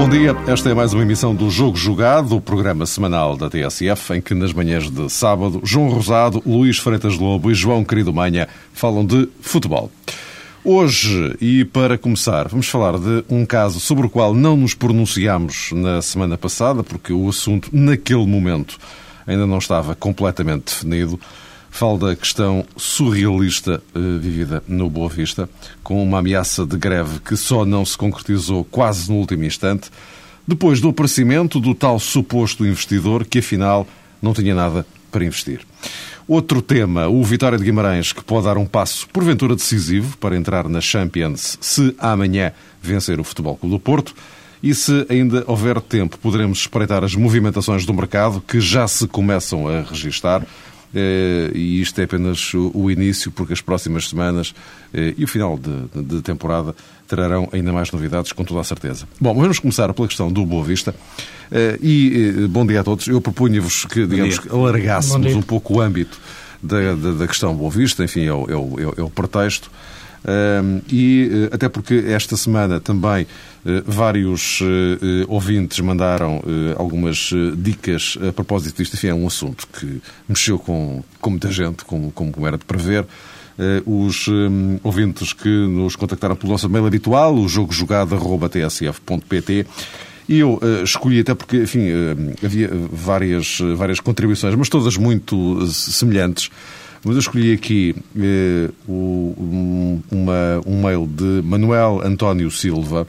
Bom 0.00 0.08
dia, 0.08 0.34
esta 0.46 0.70
é 0.70 0.74
mais 0.74 0.94
uma 0.94 1.02
emissão 1.02 1.34
do 1.34 1.50
Jogo 1.50 1.76
Jogado, 1.76 2.34
o 2.34 2.40
programa 2.40 2.86
semanal 2.86 3.36
da 3.36 3.50
TSF, 3.50 4.14
em 4.14 4.20
que 4.22 4.32
nas 4.32 4.50
manhãs 4.50 4.90
de 4.90 5.10
sábado, 5.10 5.60
João 5.62 5.90
Rosado, 5.90 6.42
Luís 6.46 6.78
Freitas 6.78 7.18
Lobo 7.18 7.50
e 7.50 7.54
João 7.54 7.84
Querido 7.84 8.10
Manha 8.10 8.48
falam 8.72 9.04
de 9.04 9.28
futebol. 9.42 9.92
Hoje, 10.64 11.36
e 11.38 11.66
para 11.66 11.98
começar, 11.98 12.48
vamos 12.48 12.66
falar 12.66 12.98
de 12.98 13.26
um 13.28 13.44
caso 13.44 13.78
sobre 13.78 14.06
o 14.06 14.10
qual 14.10 14.32
não 14.32 14.56
nos 14.56 14.72
pronunciámos 14.72 15.70
na 15.72 16.00
semana 16.00 16.38
passada, 16.38 16.82
porque 16.82 17.12
o 17.12 17.28
assunto, 17.28 17.68
naquele 17.70 18.26
momento, 18.26 18.78
ainda 19.26 19.46
não 19.46 19.58
estava 19.58 19.94
completamente 19.94 20.64
definido. 20.64 21.20
Falo 21.70 21.98
da 21.98 22.16
questão 22.16 22.66
surrealista 22.76 23.82
eh, 23.94 23.98
vivida 24.18 24.62
no 24.66 24.90
Boa 24.90 25.08
Vista, 25.08 25.48
com 25.82 26.02
uma 26.02 26.18
ameaça 26.18 26.66
de 26.66 26.76
greve 26.76 27.20
que 27.20 27.36
só 27.36 27.64
não 27.64 27.84
se 27.84 27.96
concretizou 27.96 28.64
quase 28.64 29.10
no 29.10 29.16
último 29.16 29.44
instante, 29.44 29.90
depois 30.46 30.80
do 30.80 30.88
aparecimento 30.88 31.60
do 31.60 31.74
tal 31.74 31.98
suposto 31.98 32.66
investidor 32.66 33.24
que 33.24 33.38
afinal 33.38 33.86
não 34.20 34.34
tinha 34.34 34.54
nada 34.54 34.84
para 35.10 35.24
investir. 35.24 35.60
Outro 36.26 36.62
tema, 36.62 37.08
o 37.08 37.24
Vitória 37.24 37.58
de 37.58 37.64
Guimarães, 37.64 38.12
que 38.12 38.22
pode 38.22 38.44
dar 38.44 38.56
um 38.56 38.64
passo 38.64 39.08
porventura 39.08 39.56
decisivo 39.56 40.16
para 40.18 40.36
entrar 40.36 40.68
na 40.68 40.80
Champions 40.80 41.58
se 41.60 41.94
amanhã 41.98 42.52
vencer 42.80 43.18
o 43.18 43.24
Futebol 43.24 43.56
Clube 43.56 43.74
do 43.74 43.80
Porto. 43.80 44.14
E 44.62 44.74
se 44.74 45.06
ainda 45.08 45.42
houver 45.46 45.80
tempo, 45.80 46.18
poderemos 46.18 46.58
espreitar 46.58 47.02
as 47.02 47.14
movimentações 47.14 47.84
do 47.84 47.94
mercado 47.94 48.40
que 48.46 48.60
já 48.60 48.86
se 48.86 49.08
começam 49.08 49.66
a 49.66 49.80
registar. 49.80 50.46
Eh, 50.94 51.50
e 51.54 51.80
isto 51.80 52.00
é 52.00 52.04
apenas 52.04 52.52
o 52.54 52.90
início, 52.90 53.30
porque 53.30 53.52
as 53.52 53.60
próximas 53.60 54.08
semanas 54.08 54.54
eh, 54.92 55.14
e 55.16 55.24
o 55.24 55.28
final 55.28 55.58
de, 55.58 56.02
de 56.02 56.22
temporada 56.22 56.74
trarão 57.06 57.48
ainda 57.52 57.72
mais 57.72 57.90
novidades, 57.92 58.32
com 58.32 58.44
toda 58.44 58.60
a 58.60 58.64
certeza. 58.64 59.06
Bom, 59.20 59.34
vamos 59.34 59.58
começar 59.58 59.92
pela 59.94 60.08
questão 60.08 60.32
do 60.32 60.44
Boa 60.44 60.64
Vista. 60.64 60.94
Eh, 61.50 61.78
e 61.82 62.46
bom 62.48 62.66
dia 62.66 62.80
a 62.80 62.84
todos. 62.84 63.06
Eu 63.06 63.20
propunha-vos 63.20 63.84
que, 63.84 64.06
digamos, 64.06 64.38
que 64.38 64.48
alargássemos 64.48 65.34
um 65.34 65.42
pouco 65.42 65.74
o 65.74 65.80
âmbito 65.80 66.20
da, 66.62 66.94
da, 66.94 67.12
da 67.12 67.26
questão 67.26 67.54
Boa 67.54 67.70
Vista, 67.70 68.04
enfim, 68.04 68.24
é 68.24 68.32
o, 68.32 68.50
é 68.50 68.56
o, 68.56 68.94
é 68.98 69.02
o 69.02 69.10
pretexto. 69.10 69.70
E 70.90 71.48
até 71.50 71.66
porque 71.68 72.04
esta 72.08 72.36
semana 72.36 72.78
também 72.80 73.22
uh, 73.22 73.26
vários 73.86 74.60
uh, 74.60 74.66
ouvintes 75.28 75.80
mandaram 75.80 76.42
algumas 76.76 77.30
dicas 77.56 78.18
a 78.28 78.32
propósito 78.32 78.76
disto. 78.78 78.94
Enfim, 78.94 79.08
é 79.08 79.14
um 79.14 79.26
assunto 79.26 79.66
que 79.68 80.00
mexeu 80.28 80.58
com, 80.58 81.02
com 81.20 81.30
muita 81.30 81.50
gente, 81.50 81.84
como, 81.84 82.12
como 82.12 82.46
era 82.46 82.58
de 82.58 82.64
prever. 82.64 83.04
Os 83.84 84.26
ouvintes 84.82 85.34
que 85.34 85.48
nos 85.48 85.94
contactaram 85.94 86.34
pelo 86.34 86.52
nosso 86.52 86.66
mail 86.66 86.86
habitual, 86.86 87.34
o 87.34 87.46
jogojogado.tsf.pt, 87.46 89.66
e 90.30 90.38
eu 90.38 90.60
uh, 90.62 90.84
escolhi 90.84 91.18
até 91.18 91.34
porque, 91.34 91.56
enfim, 91.56 91.90
uh, 91.90 92.34
havia 92.44 92.70
várias, 92.92 93.58
várias 93.76 93.98
contribuições, 93.98 94.54
mas 94.54 94.68
todas 94.68 94.96
muito 94.96 95.66
semelhantes. 95.66 96.52
Mas 97.04 97.14
eu 97.14 97.20
escolhi 97.20 97.52
aqui 97.52 97.94
eh, 98.18 98.70
um, 98.88 100.02
uma, 100.10 100.60
um 100.66 100.82
mail 100.82 101.06
de 101.06 101.42
Manuel 101.42 102.02
António 102.04 102.50
Silva, 102.50 103.06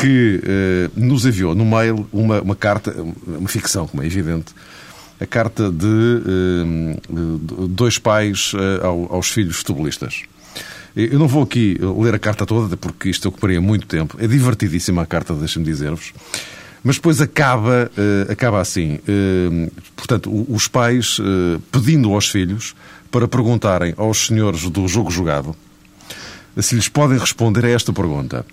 que 0.00 0.40
eh, 0.42 0.90
nos 0.96 1.26
enviou 1.26 1.54
no 1.54 1.64
mail 1.64 2.08
uma, 2.12 2.40
uma 2.40 2.56
carta, 2.56 2.94
uma 3.26 3.48
ficção, 3.48 3.86
como 3.86 4.02
é 4.02 4.06
evidente, 4.06 4.54
a 5.20 5.26
carta 5.26 5.70
de, 5.70 5.86
eh, 5.86 7.66
dois 7.68 7.98
pais 7.98 8.52
eh, 8.54 8.86
aos 8.86 9.28
filhos 9.28 9.56
futebolistas. 9.56 10.22
Eu 10.96 11.18
não 11.18 11.28
vou 11.28 11.42
aqui 11.42 11.78
ler 11.98 12.14
a 12.14 12.18
carta 12.18 12.44
toda, 12.44 12.76
porque 12.76 13.10
isto 13.10 13.28
ocuparia 13.28 13.60
muito 13.60 13.86
tempo. 13.86 14.16
É 14.18 14.26
divertidíssima 14.26 15.02
a 15.02 15.06
carta, 15.06 15.34
deixem-me 15.34 15.64
dizer-vos. 15.64 16.12
Mas 16.82 16.96
depois 16.96 17.20
acaba, 17.20 17.90
uh, 17.96 18.32
acaba 18.32 18.60
assim. 18.60 18.98
Uh, 19.06 19.70
portanto, 19.94 20.46
os 20.48 20.66
pais 20.66 21.18
pedindo 21.70 22.12
aos 22.12 22.28
filhos 22.28 22.74
para 23.10 23.28
perguntarem 23.28 23.94
aos 23.96 24.26
senhores 24.26 24.68
do 24.68 24.86
jogo 24.86 25.10
jogado 25.10 25.54
se 26.58 26.74
lhes 26.74 26.88
podem 26.88 27.18
responder 27.18 27.64
a 27.64 27.70
esta 27.70 27.92
pergunta. 27.92 28.44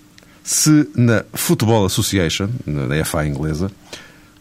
Se 0.42 0.88
na 0.94 1.24
Football 1.34 1.86
Association, 1.86 2.48
na 2.64 3.04
FA 3.04 3.26
inglesa, 3.26 3.70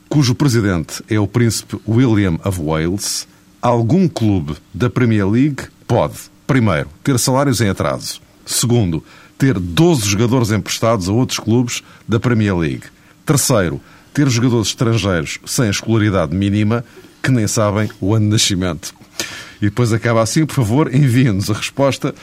cujo 0.07 0.35
presidente 0.35 1.03
é 1.09 1.19
o 1.19 1.27
príncipe 1.27 1.77
William 1.87 2.39
of 2.45 2.61
Wales, 2.61 3.27
algum 3.61 4.07
clube 4.07 4.55
da 4.73 4.89
Premier 4.89 5.27
League 5.27 5.63
pode, 5.85 6.15
primeiro, 6.45 6.89
ter 7.03 7.19
salários 7.19 7.59
em 7.59 7.69
atraso, 7.69 8.21
segundo, 8.45 9.03
ter 9.37 9.59
12 9.59 10.07
jogadores 10.07 10.51
emprestados 10.51 11.09
a 11.09 11.11
outros 11.11 11.39
clubes 11.39 11.83
da 12.07 12.19
Premier 12.19 12.55
League, 12.55 12.83
terceiro, 13.25 13.81
ter 14.13 14.29
jogadores 14.29 14.69
estrangeiros 14.69 15.39
sem 15.45 15.69
escolaridade 15.69 16.33
mínima 16.33 16.85
que 17.21 17.31
nem 17.31 17.47
sabem 17.47 17.89
o 17.99 18.15
ano 18.15 18.27
de 18.27 18.31
nascimento. 18.31 18.96
E 19.61 19.65
depois 19.65 19.91
acaba 19.93 20.21
assim, 20.21 20.45
por 20.45 20.55
favor, 20.55 20.93
enviem-nos 20.93 21.49
a 21.49 21.53
resposta, 21.53 22.13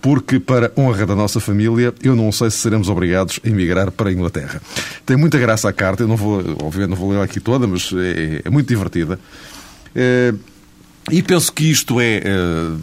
porque, 0.00 0.40
para 0.40 0.72
honra 0.76 1.04
da 1.04 1.14
nossa 1.14 1.40
família, 1.40 1.92
eu 2.02 2.16
não 2.16 2.32
sei 2.32 2.50
se 2.50 2.58
seremos 2.58 2.88
obrigados 2.88 3.38
a 3.44 3.48
emigrar 3.48 3.90
para 3.90 4.08
a 4.08 4.12
Inglaterra. 4.12 4.60
Tem 5.04 5.16
muita 5.16 5.38
graça 5.38 5.68
a 5.68 5.72
carta, 5.72 6.02
eu 6.02 6.08
não 6.08 6.16
vou, 6.16 6.38
obviamente, 6.62 6.90
não 6.90 6.96
vou 6.96 7.10
ler 7.10 7.20
aqui 7.20 7.38
toda, 7.38 7.66
mas 7.66 7.90
é, 7.92 8.42
é 8.44 8.50
muito 8.50 8.68
divertida. 8.68 9.20
É, 9.94 10.32
e 11.10 11.22
penso 11.22 11.52
que 11.52 11.70
isto 11.70 12.00
é, 12.00 12.18
é 12.18 12.36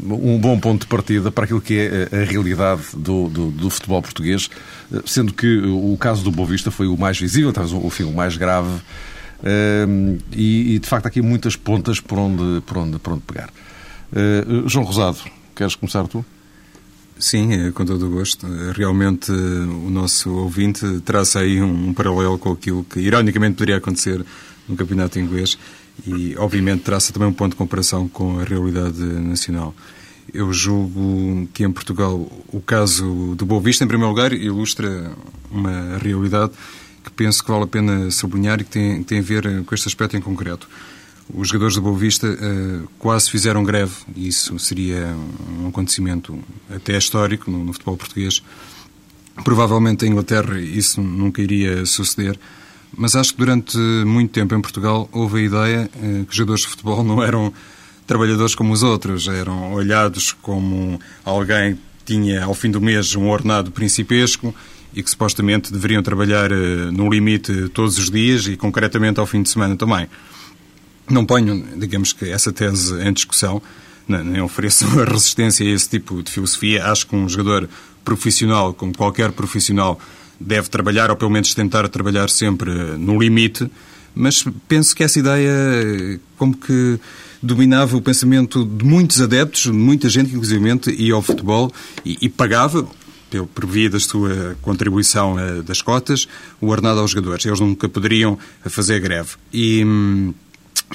um 0.03 0.37
bom 0.37 0.59
ponto 0.59 0.81
de 0.81 0.87
partida 0.87 1.31
para 1.31 1.45
aquilo 1.45 1.61
que 1.61 1.77
é 1.79 2.09
a 2.11 2.23
realidade 2.23 2.81
do, 2.93 3.29
do, 3.29 3.51
do 3.51 3.69
futebol 3.69 4.01
português, 4.01 4.49
sendo 5.05 5.33
que 5.33 5.59
o 5.59 5.95
caso 5.97 6.23
do 6.23 6.31
Boavista 6.31 6.69
foi 6.69 6.87
o 6.87 6.97
mais 6.97 7.17
visível, 7.17 7.53
talvez 7.53 7.73
o, 7.73 8.05
o 8.05 8.13
mais 8.13 8.35
grave, 8.35 8.81
e, 10.33 10.75
e, 10.75 10.79
de 10.79 10.87
facto 10.87 11.05
há 11.05 11.09
aqui 11.09 11.21
muitas 11.21 11.55
pontas 11.55 11.99
por 11.99 12.17
onde, 12.17 12.61
por 12.61 12.77
onde, 12.77 12.99
por 12.99 13.13
onde 13.13 13.21
pegar. 13.21 13.49
Uh, 14.11 14.67
João 14.67 14.85
Rosado, 14.85 15.19
queres 15.55 15.75
começar 15.75 16.07
tu? 16.07 16.25
Sim, 17.19 17.53
é, 17.53 17.71
com 17.71 17.83
todo 17.83 18.05
o 18.05 18.11
gosto. 18.11 18.45
Realmente 18.75 19.31
o 19.31 19.89
nosso 19.89 20.29
ouvinte 20.31 21.01
traça 21.03 21.39
aí 21.39 21.61
um, 21.61 21.89
um 21.89 21.93
paralelo 21.93 22.37
com 22.37 22.51
aquilo 22.51 22.83
que 22.83 22.99
ironicamente 22.99 23.55
poderia 23.55 23.77
acontecer 23.77 24.23
no 24.67 24.75
campeonato 24.75 25.19
inglês 25.19 25.57
e 26.05 26.35
obviamente 26.37 26.83
traça 26.83 27.11
também 27.11 27.27
um 27.27 27.33
ponto 27.33 27.51
de 27.51 27.57
comparação 27.57 28.07
com 28.07 28.39
a 28.39 28.43
realidade 28.43 29.01
nacional. 29.01 29.73
Eu 30.33 30.53
julgo 30.53 31.47
que 31.53 31.63
em 31.63 31.71
Portugal 31.71 32.29
o 32.49 32.61
caso 32.61 33.33
do 33.35 33.45
Boa 33.45 33.61
Vista, 33.61 33.83
em 33.83 33.87
primeiro 33.87 34.09
lugar, 34.09 34.33
ilustra 34.33 35.11
uma 35.49 35.97
realidade 35.97 36.51
que 37.03 37.09
penso 37.11 37.43
que 37.43 37.49
vale 37.49 37.63
a 37.63 37.67
pena 37.67 38.11
sublinhar 38.11 38.59
e 38.59 38.63
que 38.63 38.69
tem, 38.69 39.01
tem 39.03 39.19
a 39.19 39.21
ver 39.21 39.63
com 39.63 39.73
este 39.73 39.87
aspecto 39.87 40.17
em 40.17 40.21
concreto. 40.21 40.67
Os 41.33 41.49
jogadores 41.49 41.75
da 41.75 41.81
Boa 41.81 41.97
Vista 41.97 42.25
uh, 42.25 42.87
quase 42.97 43.29
fizeram 43.29 43.63
greve, 43.63 43.93
e 44.15 44.27
isso 44.27 44.57
seria 44.59 45.13
um 45.59 45.67
acontecimento 45.67 46.39
até 46.73 46.97
histórico 46.97 47.51
no, 47.51 47.65
no, 47.65 47.73
futebol 47.73 47.97
português. 47.97 48.41
Provavelmente 49.43 50.05
em 50.05 50.09
Inglaterra 50.09 50.59
isso 50.59 51.01
nunca 51.01 51.41
iria 51.41 51.85
suceder, 51.85 52.39
mas 52.95 53.13
acho 53.13 53.33
que 53.33 53.39
durante 53.39 53.77
muito 53.77 54.31
tempo 54.31 54.55
em 54.55 54.61
Portugal 54.61 55.09
houve 55.11 55.39
a 55.39 55.41
ideia 55.41 55.91
uh, 55.95 56.25
que 56.25 56.31
os 56.31 56.35
jogadores 56.35 56.61
de 56.61 56.67
futebol 56.69 57.03
não 57.03 57.21
eram 57.21 57.53
trabalhadores 58.05 58.55
como 58.55 58.71
os 58.71 58.81
outros, 58.81 59.27
eram 59.27 59.73
olhados 59.73 60.31
como 60.31 60.97
alguém 61.25 61.75
que 61.75 62.13
tinha 62.13 62.45
ao 62.45 62.53
fim 62.53 62.71
do 62.71 62.79
mês 62.79 63.13
um 63.15 63.27
ordenado 63.27 63.69
principesco 63.69 64.55
e 64.93 65.03
que 65.03 65.09
supostamente 65.09 65.73
deveriam 65.73 66.01
trabalhar 66.01 66.53
uh, 66.53 66.91
no 66.93 67.09
limite 67.09 67.67
todos 67.73 67.97
os 67.97 68.09
dias 68.09 68.47
e 68.47 68.55
concretamente 68.55 69.19
ao 69.19 69.25
fim 69.25 69.41
de 69.41 69.49
semana 69.49 69.75
também. 69.75 70.07
Não 71.09 71.25
ponho, 71.25 71.63
digamos 71.77 72.13
que, 72.13 72.29
essa 72.29 72.51
tese 72.51 72.93
em 73.01 73.13
discussão, 73.13 73.61
nem 74.07 74.41
ofereço 74.41 74.85
resistência 75.05 75.65
a 75.65 75.69
esse 75.69 75.89
tipo 75.89 76.21
de 76.21 76.31
filosofia. 76.31 76.85
Acho 76.85 77.07
que 77.07 77.15
um 77.15 77.27
jogador 77.27 77.69
profissional, 78.03 78.73
como 78.73 78.95
qualquer 78.95 79.31
profissional, 79.31 79.99
deve 80.39 80.69
trabalhar, 80.69 81.09
ou 81.09 81.15
pelo 81.15 81.31
menos 81.31 81.53
tentar 81.53 81.87
trabalhar 81.89 82.29
sempre 82.29 82.71
no 82.97 83.19
limite, 83.19 83.69
mas 84.13 84.43
penso 84.67 84.95
que 84.95 85.03
essa 85.03 85.19
ideia, 85.19 86.19
como 86.37 86.55
que 86.55 86.99
dominava 87.41 87.95
o 87.95 88.01
pensamento 88.01 88.65
de 88.65 88.83
muitos 88.83 89.21
adeptos, 89.21 89.63
de 89.63 89.71
muita 89.71 90.09
gente, 90.09 90.33
inclusive, 90.33 90.63
ia 90.97 91.13
ao 91.13 91.21
futebol 91.21 91.71
e, 92.03 92.17
e 92.21 92.29
pagava, 92.29 92.87
por 93.53 93.65
via 93.65 93.89
da 93.89 93.99
sua 93.99 94.55
contribuição 94.61 95.37
eh, 95.37 95.61
das 95.61 95.81
cotas, 95.81 96.27
o 96.61 96.67
ordenado 96.67 97.01
aos 97.01 97.11
jogadores. 97.11 97.45
Eles 97.45 97.59
nunca 97.59 97.89
poderiam 97.89 98.39
fazer 98.63 98.99
greve. 99.01 99.31
E 99.51 99.83
hum, 99.83 100.33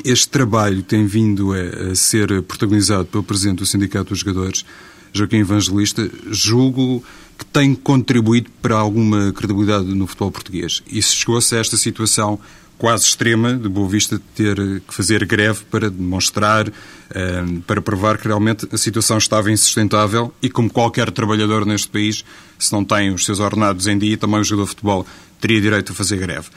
Este 0.04 0.28
trabalho 0.28 0.82
tem 0.82 1.06
vindo 1.06 1.52
a, 1.52 1.94
ser 1.94 2.42
protagonizado 2.42 3.04
pelo 3.06 3.22
Presidente 3.22 3.58
do 3.58 3.66
Sindicato 3.66 4.10
dos 4.10 4.20
Jogadores, 4.20 4.64
Joaquim 5.12 5.38
Evangelista, 5.38 6.10
julgo 6.30 7.04
que 7.38 7.44
tem 7.44 7.74
contribuído 7.74 8.50
para 8.62 8.74
alguma 8.74 9.32
credibilidade 9.32 9.84
no 9.84 10.06
futebol 10.06 10.30
português. 10.30 10.82
E 10.90 11.02
se 11.02 11.14
chegou-se 11.14 11.54
a 11.54 11.58
esta 11.58 11.76
situação 11.76 12.38
quase 12.78 13.04
extrema 13.04 13.54
de 13.54 13.68
Boa 13.68 13.88
Vista 13.88 14.20
ter 14.34 14.56
que 14.56 14.92
fazer 14.92 15.24
greve 15.24 15.60
para 15.70 15.88
demonstrar, 15.88 16.68
eh, 16.68 17.44
para 17.64 17.80
provar 17.80 18.18
que 18.18 18.26
realmente 18.26 18.66
a 18.72 18.76
situação 18.76 19.18
estava 19.18 19.52
insustentável 19.52 20.34
e 20.42 20.50
como 20.50 20.68
qualquer 20.68 21.10
trabalhador 21.12 21.64
neste 21.64 21.88
país, 21.88 22.24
se 22.58 22.72
não 22.72 22.84
tem 22.84 23.12
os 23.12 23.24
seus 23.24 23.38
ordenados 23.38 23.86
em 23.86 23.96
dia, 23.96 24.16
também 24.16 24.40
o 24.40 24.44
jogador 24.44 24.64
de 24.64 24.70
futebol 24.70 25.06
teria 25.40 25.60
direito 25.60 25.92
a 25.92 25.94
fazer 25.94 26.16
greve. 26.16 26.48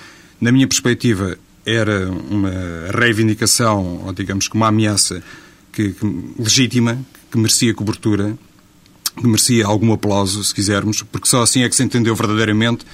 Na 0.41 0.51
minha 0.51 0.67
perspectiva, 0.67 1.37
era 1.65 2.09
uma 2.09 2.51
reivindicação, 2.93 4.03
ou 4.05 4.13
digamos 4.13 4.47
que 4.47 4.55
uma 4.55 4.67
ameaça 4.67 5.23
que, 5.71 5.91
que, 5.93 6.23
legítima, 6.37 6.97
que 7.31 7.37
merecia 7.37 7.73
cobertura, 7.73 8.37
que 9.15 9.27
merecia 9.27 9.65
algum 9.65 9.91
aplauso, 9.93 10.43
se 10.43 10.53
quisermos, 10.53 11.01
porque 11.01 11.27
só 11.27 11.41
assim 11.41 11.63
é 11.63 11.69
que 11.69 11.75
se 11.75 11.83
entendeu 11.83 12.15
verdadeiramente 12.15 12.85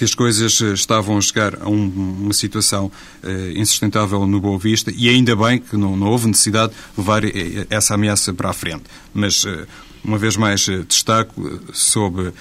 que 0.00 0.04
as 0.04 0.14
coisas 0.14 0.58
eh, 0.62 0.72
estavam 0.72 1.18
a 1.18 1.20
chegar 1.20 1.60
a 1.60 1.68
um, 1.68 2.16
uma 2.22 2.32
situação 2.32 2.90
uh, 3.22 3.50
insustentável 3.54 4.26
no 4.26 4.40
Boa 4.40 4.58
Vista 4.58 4.90
e 4.96 5.10
ainda 5.10 5.36
bem 5.36 5.58
que 5.58 5.76
não, 5.76 5.94
não, 5.94 6.06
houve 6.06 6.26
necessidade 6.26 6.72
de 6.72 6.78
levar 6.96 7.22
eh, 7.22 7.66
essa 7.68 7.92
ameaça 7.94 8.32
para 8.32 8.48
a 8.48 8.54
frente. 8.54 8.84
Mas, 9.12 9.44
uma 10.02 10.16
vez 10.16 10.38
mais, 10.38 10.66
destaco 10.88 11.60
sobre 11.74 12.32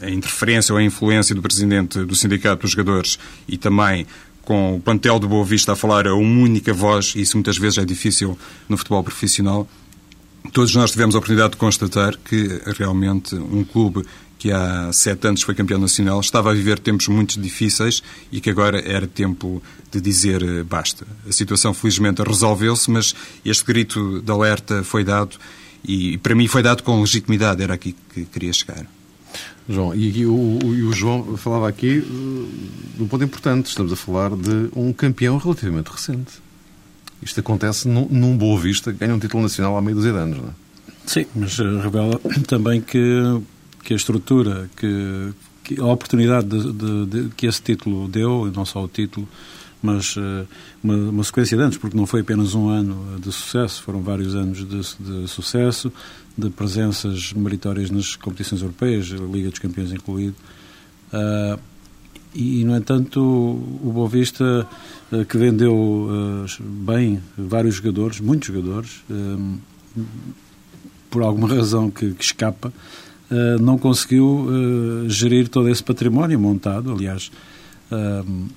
a 0.00 0.08
interferência 0.08 0.72
ou 0.72 0.78
a 0.78 0.82
influência 0.82 1.34
do 1.34 1.42
Presidente 1.42 2.02
do 2.02 2.16
Sindicato 2.16 2.62
dos 2.62 2.70
Jogadores 2.70 3.18
e 3.46 3.58
também 3.58 4.06
com 4.44 4.76
o 4.76 4.80
plantel 4.80 5.18
do 5.18 5.28
Boa 5.28 5.44
Vista 5.44 5.72
a 5.72 5.76
falar 5.76 6.06
a 6.06 6.14
uma 6.14 6.42
única 6.42 6.72
voz, 6.72 7.14
e 7.16 7.22
isso 7.22 7.36
muitas 7.36 7.58
vezes 7.58 7.78
é 7.78 7.84
difícil 7.84 8.38
no 8.68 8.76
futebol 8.76 9.02
profissional, 9.02 9.68
todos 10.52 10.74
nós 10.74 10.90
tivemos 10.90 11.14
a 11.14 11.18
oportunidade 11.18 11.52
de 11.52 11.56
constatar 11.56 12.16
que 12.18 12.60
realmente 12.78 13.34
um 13.34 13.64
clube 13.64 14.04
que 14.38 14.52
há 14.52 14.92
sete 14.92 15.26
anos 15.26 15.42
foi 15.42 15.54
campeão 15.54 15.80
nacional, 15.80 16.20
estava 16.20 16.50
a 16.50 16.54
viver 16.54 16.78
tempos 16.78 17.08
muito 17.08 17.40
difíceis 17.40 18.02
e 18.30 18.40
que 18.40 18.50
agora 18.50 18.78
era 18.86 19.06
tempo 19.06 19.62
de 19.90 20.00
dizer 20.02 20.42
eh, 20.42 20.62
basta. 20.62 21.06
A 21.26 21.32
situação 21.32 21.72
felizmente 21.72 22.22
resolveu-se, 22.22 22.90
mas 22.90 23.14
este 23.42 23.64
grito 23.64 24.20
de 24.20 24.30
alerta 24.30 24.84
foi 24.84 25.02
dado 25.02 25.36
e 25.82 26.18
para 26.18 26.34
mim 26.34 26.46
foi 26.46 26.62
dado 26.62 26.82
com 26.82 27.00
legitimidade, 27.00 27.62
era 27.62 27.72
aqui 27.72 27.96
que 28.12 28.26
queria 28.26 28.52
chegar. 28.52 28.86
João, 29.68 29.94
e, 29.94 30.26
o, 30.26 30.32
o 30.32 30.92
João 30.92 31.36
falava 31.36 31.68
aqui 31.68 31.98
uh, 31.98 32.48
de 32.96 33.02
um 33.02 33.08
ponto 33.08 33.24
importante, 33.24 33.66
estamos 33.66 33.92
a 33.92 33.96
falar 33.96 34.30
de 34.30 34.68
um 34.76 34.92
campeão 34.92 35.38
relativamente 35.38 35.88
recente. 35.88 36.32
Isto 37.22 37.40
acontece 37.40 37.88
num, 37.88 38.06
num 38.10 38.36
Boa 38.36 38.60
Vista 38.60 38.92
que 38.92 38.98
ganha 38.98 39.14
um 39.14 39.18
título 39.18 39.42
nacional 39.42 39.76
há 39.76 39.82
meio 39.82 39.96
dúzia 39.96 40.12
de 40.12 40.18
anos, 40.18 40.38
não 40.38 40.48
é? 40.48 40.52
Sim, 41.06 41.26
mas 41.34 41.58
eh, 41.58 41.62
revela 41.82 42.20
também 42.46 42.80
que 42.80 43.00
que 43.84 43.92
a 43.92 43.96
estrutura, 43.96 44.68
que, 44.76 45.32
que 45.64 45.80
a 45.80 45.86
oportunidade 45.86 46.46
de, 46.46 46.72
de, 46.72 47.06
de, 47.06 47.28
que 47.34 47.46
esse 47.46 47.60
título 47.60 48.06
deu, 48.06 48.52
não 48.54 48.64
só 48.64 48.84
o 48.84 48.88
título, 48.88 49.26
mas 49.82 50.16
uh, 50.16 50.46
uma, 50.82 50.94
uma, 50.94 51.24
sequência 51.24 51.56
de 51.56 51.62
anos, 51.62 51.76
porque 51.76 51.96
não 51.96 52.06
foi 52.06 52.20
apenas 52.20 52.54
um 52.54 52.68
ano 52.68 53.18
de 53.18 53.32
sucesso, 53.32 53.82
foram 53.82 54.00
vários 54.00 54.34
anos 54.34 54.58
de, 54.58 55.22
de 55.22 55.28
sucesso, 55.28 55.92
de 56.36 56.50
presenças 56.50 57.32
meritórias 57.32 57.90
nas 57.90 58.14
competições 58.14 58.62
europeias, 58.62 59.10
a 59.12 59.16
Liga 59.16 59.50
dos 59.50 59.58
Campeões 59.58 59.92
incluído. 59.92 60.36
Uh, 61.12 61.58
e, 62.34 62.64
no 62.64 62.76
entanto, 62.76 63.20
o 63.20 63.90
Boa 63.92 64.08
Vista, 64.08 64.66
uh, 65.12 65.24
que 65.24 65.38
vendeu 65.38 66.08
bem 66.60 67.22
vários 67.36 67.76
jogadores, 67.76 68.20
muitos 68.20 68.48
jogadores, 68.48 69.02
por 71.10 71.22
alguma 71.22 71.48
razão 71.54 71.90
que, 71.90 72.12
que 72.12 72.24
escapa, 72.24 72.72
eh, 72.72 73.13
não 73.60 73.78
conseguiu 73.78 74.26
uh, 74.26 75.08
gerir 75.08 75.48
todo 75.48 75.68
esse 75.68 75.82
património 75.82 76.38
montado, 76.38 76.92
aliás, 76.92 77.30
uh, 77.90 78.48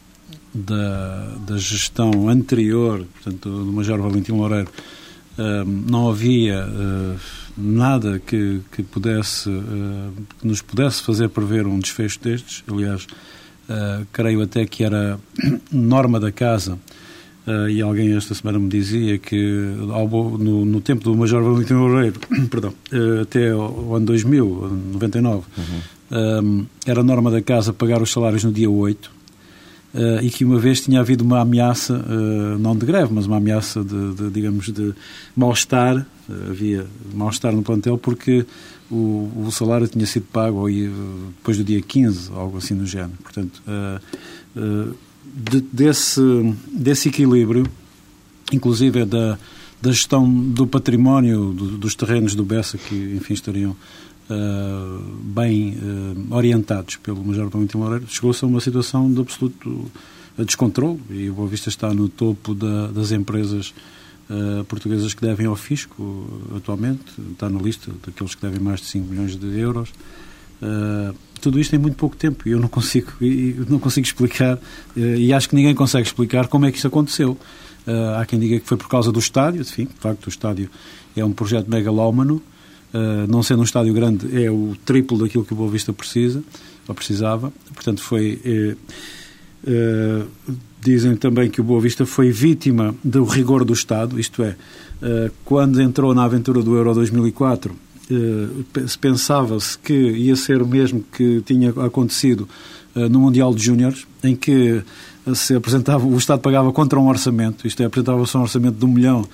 da, 0.53 1.35
da 1.47 1.57
gestão 1.57 2.29
anterior, 2.29 3.05
portanto, 3.13 3.49
do 3.49 3.71
Major 3.71 3.99
Valentim 3.99 4.33
Loureiro, 4.33 4.69
não 5.87 6.09
havia 6.09 6.67
nada 7.55 8.17
que, 8.17 8.59
que 8.71 8.81
pudesse, 8.81 9.51
que 10.39 10.47
nos 10.47 10.63
pudesse 10.63 11.03
fazer 11.03 11.29
prever 11.29 11.67
um 11.67 11.77
desfecho 11.77 12.19
destes, 12.23 12.63
aliás, 12.67 13.05
creio 14.11 14.41
até 14.41 14.65
que 14.65 14.83
era 14.83 15.19
norma 15.71 16.19
da 16.19 16.31
casa 16.31 16.79
Uh, 17.47 17.69
e 17.69 17.81
alguém 17.81 18.13
esta 18.13 18.35
semana 18.35 18.59
me 18.59 18.67
dizia 18.67 19.17
que 19.17 19.73
ao, 19.89 20.05
no, 20.37 20.65
no, 20.65 20.81
tempo 20.81 21.01
do 21.01 21.15
Major 21.15 21.41
Valentim 21.41 21.75
Loureiro, 21.75 22.19
perdão, 22.51 22.73
uh, 22.91 23.21
até 23.21 23.55
o, 23.55 23.95
ano 23.95 24.05
2000, 24.05 24.45
99, 24.91 25.45
uhum. 25.57 25.63
um, 26.11 26.65
era 26.85 27.01
norma 27.01 27.31
da 27.31 27.41
casa 27.41 27.71
pagar 27.71 28.01
os 28.01 28.11
salários 28.11 28.43
no 28.43 28.51
dia 28.51 28.69
8 28.69 29.05
uh, 29.05 29.99
e 30.21 30.29
que 30.29 30.43
uma 30.43 30.59
vez 30.59 30.81
tinha 30.81 30.99
havido 30.99 31.23
uma 31.23 31.39
ameaça, 31.39 31.97
não 32.59 32.75
de 32.75 32.85
greve, 32.85 33.13
mas 33.13 33.27
uma 33.27 33.37
ameaça 33.37 33.81
de, 33.81 34.13
de 34.15 34.29
digamos, 34.29 34.65
de 34.65 34.93
mal-estar, 35.33 36.05
havia 36.49 36.85
mal-estar 37.13 37.53
no 37.53 37.63
plantel 37.63 37.97
porque 37.97 38.45
o, 38.91 39.31
o, 39.37 39.49
salário 39.53 39.87
tinha 39.87 40.05
sido 40.05 40.25
pago 40.33 40.67
depois 40.67 41.55
do 41.55 41.63
dia 41.63 41.81
15, 41.81 42.29
algo 42.33 42.57
assim 42.57 42.75
do 42.75 42.85
género. 42.85 43.13
Portanto, 43.23 43.61
de, 45.37 45.61
desse, 45.61 46.21
desse 46.71 47.09
equilíbrio, 47.09 47.67
inclusive 48.51 49.05
da, 49.05 49.37
da 49.79 49.91
gestão 49.91 50.27
do 50.27 50.65
património 50.65 51.53
do, 51.53 51.77
dos 51.77 51.93
terrenos 51.93 52.33
do 52.33 52.43
Bessa, 52.43 52.77
que, 52.77 52.95
enfim, 53.15 53.33
estariam 53.33 53.71
uh, 53.71 55.03
bem 55.23 55.77
uh, 55.77 56.35
orientados 56.35 56.95
pelo 56.95 57.23
Major 57.23 57.49
Valentim 57.49 57.77
Loureiro, 57.77 58.05
chegou-se 58.07 58.43
a 58.43 58.47
uma 58.47 58.59
situação 58.59 59.13
de 59.13 59.21
absoluto 59.21 59.91
descontrole 60.39 60.99
e 61.09 61.29
o 61.29 61.33
Boa 61.33 61.47
Vista 61.47 61.69
está 61.69 61.93
no 61.93 62.09
topo 62.09 62.53
da, 62.55 62.87
das 62.87 63.11
empresas 63.11 63.73
uh, 64.29 64.63
portuguesas 64.65 65.13
que 65.13 65.21
devem 65.21 65.45
ao 65.45 65.55
fisco 65.55 66.27
atualmente, 66.55 67.03
está 67.31 67.49
na 67.49 67.59
lista 67.59 67.91
daqueles 68.05 68.33
que 68.33 68.41
devem 68.41 68.59
mais 68.59 68.79
de 68.79 68.87
5 68.87 69.07
milhões 69.07 69.35
de 69.35 69.59
euros. 69.59 69.91
Uh, 70.61 71.15
tudo 71.39 71.59
isto 71.59 71.75
em 71.75 71.79
muito 71.79 71.95
pouco 71.95 72.15
tempo 72.15 72.47
e 72.47 72.51
eu 72.51 72.59
não 72.59 72.67
consigo, 72.67 73.11
não 73.69 73.77
consigo 73.77 74.05
explicar 74.07 74.57
eh, 74.97 75.17
e 75.17 75.31
acho 75.31 75.47
que 75.47 75.55
ninguém 75.55 75.75
consegue 75.75 76.07
explicar 76.07 76.47
como 76.47 76.65
é 76.65 76.71
que 76.71 76.79
isso 76.79 76.87
aconteceu. 76.87 77.37
Uh, 77.85 78.19
há 78.19 78.25
quem 78.25 78.39
diga 78.39 78.59
que 78.59 78.65
foi 78.65 78.75
por 78.75 78.89
causa 78.89 79.11
do 79.11 79.19
estádio, 79.19 79.61
enfim, 79.61 79.85
de 79.85 79.99
facto 79.99 80.25
o 80.25 80.29
estádio 80.29 80.67
é 81.15 81.23
um 81.23 81.31
projeto 81.31 81.69
megalómano, 81.69 82.41
não 83.29 83.43
sendo 83.43 83.59
um 83.59 83.63
estádio 83.63 83.93
grande 83.93 84.43
é 84.43 84.49
o 84.49 84.75
triplo 84.83 85.19
daquilo 85.19 85.45
que 85.45 85.53
o 85.53 85.55
Boa 85.55 85.69
Vista 85.69 85.93
precisa, 85.93 86.43
ou 86.87 86.95
precisava, 86.95 87.53
portanto 87.73 88.01
foi... 88.01 88.75
Dizem 90.81 91.15
também 91.15 91.49
que 91.49 91.59
o 91.59 91.63
Boa 91.63 91.81
Vista 91.81 92.05
foi 92.05 92.31
vítima 92.31 92.95
do 93.03 93.23
rigor 93.23 93.63
do 93.63 93.73
Estado, 93.73 94.19
isto 94.19 94.41
é, 94.41 94.55
quando 95.43 95.81
entrou 95.81 96.13
na 96.13 96.23
aventura 96.23 96.61
do 96.61 96.75
Euro 96.75 96.93
2004 96.93 97.71
eh, 97.71 97.75
se 97.75 97.86
pensava-se 99.01 99.77
que 99.77 99.93
ia 99.93 100.35
ser 100.35 100.61
o 100.61 100.67
mesmo 100.67 101.03
que 101.11 101.41
tinha 101.41 101.69
acontecido 101.69 102.47
eh, 102.95 103.09
no 103.09 103.19
Mundial 103.19 103.53
de 103.53 103.63
Júniores, 103.63 104.07
em 104.23 104.35
que 104.35 104.81
se 105.35 105.53
apresentava, 105.55 106.05
o 106.05 106.17
Estado 106.17 106.39
pagava 106.39 106.71
contra 106.71 106.97
um 106.97 107.07
orçamento, 107.07 107.67
isto 107.67 107.83
é, 107.83 107.85
apresentava-se 107.85 108.37
um 108.37 108.41
orçamento 108.41 108.77
de 108.77 108.85
um 108.85 108.87
milhão 108.87 109.27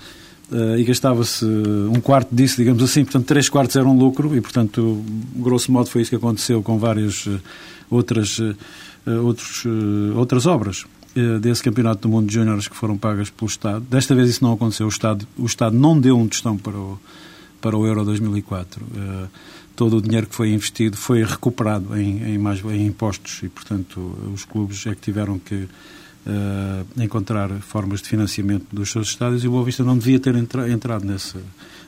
e 0.78 0.84
gastava-se 0.84 1.46
um 1.46 2.00
quarto 2.02 2.36
disso, 2.36 2.58
digamos 2.58 2.84
assim, 2.84 3.04
portanto, 3.04 3.26
três 3.26 3.48
quartos 3.48 3.76
eram 3.76 3.98
lucro 3.98 4.36
e, 4.36 4.42
portanto, 4.42 5.04
grosso 5.36 5.72
modo 5.72 5.90
foi 5.90 6.02
isso 6.02 6.10
que 6.10 6.16
aconteceu 6.16 6.62
com 6.62 6.78
várias 6.78 7.28
outras, 7.90 8.40
outros, 9.24 9.64
outras 10.16 10.46
obras 10.46 10.86
desse 11.42 11.64
Campeonato 11.64 12.02
do 12.02 12.10
Mundo 12.10 12.28
de 12.28 12.34
Júniores 12.34 12.68
que 12.68 12.76
foram 12.76 12.98
pagas 12.98 13.30
pelo 13.30 13.50
Estado. 13.50 13.86
Desta 13.90 14.14
vez 14.14 14.30
isso 14.30 14.44
não 14.44 14.54
aconteceu, 14.54 14.86
o 14.86 14.90
Estado, 14.90 15.28
o 15.38 15.46
Estado 15.46 15.76
não 15.76 16.00
deu 16.00 16.18
um 16.18 16.28
tostão 16.28 16.58
para 16.58 16.76
o 16.76 17.00
para 17.64 17.78
o 17.78 17.88
Euro 17.88 18.04
2004. 18.04 18.84
Uh, 18.84 19.28
todo 19.74 19.98
o 19.98 20.02
dinheiro 20.02 20.28
que 20.28 20.36
foi 20.36 20.52
investido 20.52 20.98
foi 20.98 21.24
recuperado 21.24 21.98
em, 21.98 22.34
em, 22.34 22.38
mais, 22.38 22.60
em 22.66 22.86
impostos 22.86 23.42
e, 23.42 23.48
portanto, 23.48 24.00
os 24.34 24.44
clubes 24.44 24.86
é 24.86 24.94
que 24.94 25.02
tiveram 25.02 25.40
que 25.40 25.56
uh, 25.56 27.02
encontrar 27.02 27.50
formas 27.62 28.02
de 28.02 28.10
financiamento 28.10 28.66
dos 28.70 28.92
seus 28.92 29.08
estádios 29.08 29.46
e 29.46 29.48
o 29.48 29.52
Boa 29.52 29.64
Vista 29.64 29.82
não 29.82 29.98
devia 29.98 30.20
ter 30.20 30.36
entra, 30.36 30.70
entrado 30.70 31.06
nessa, 31.06 31.40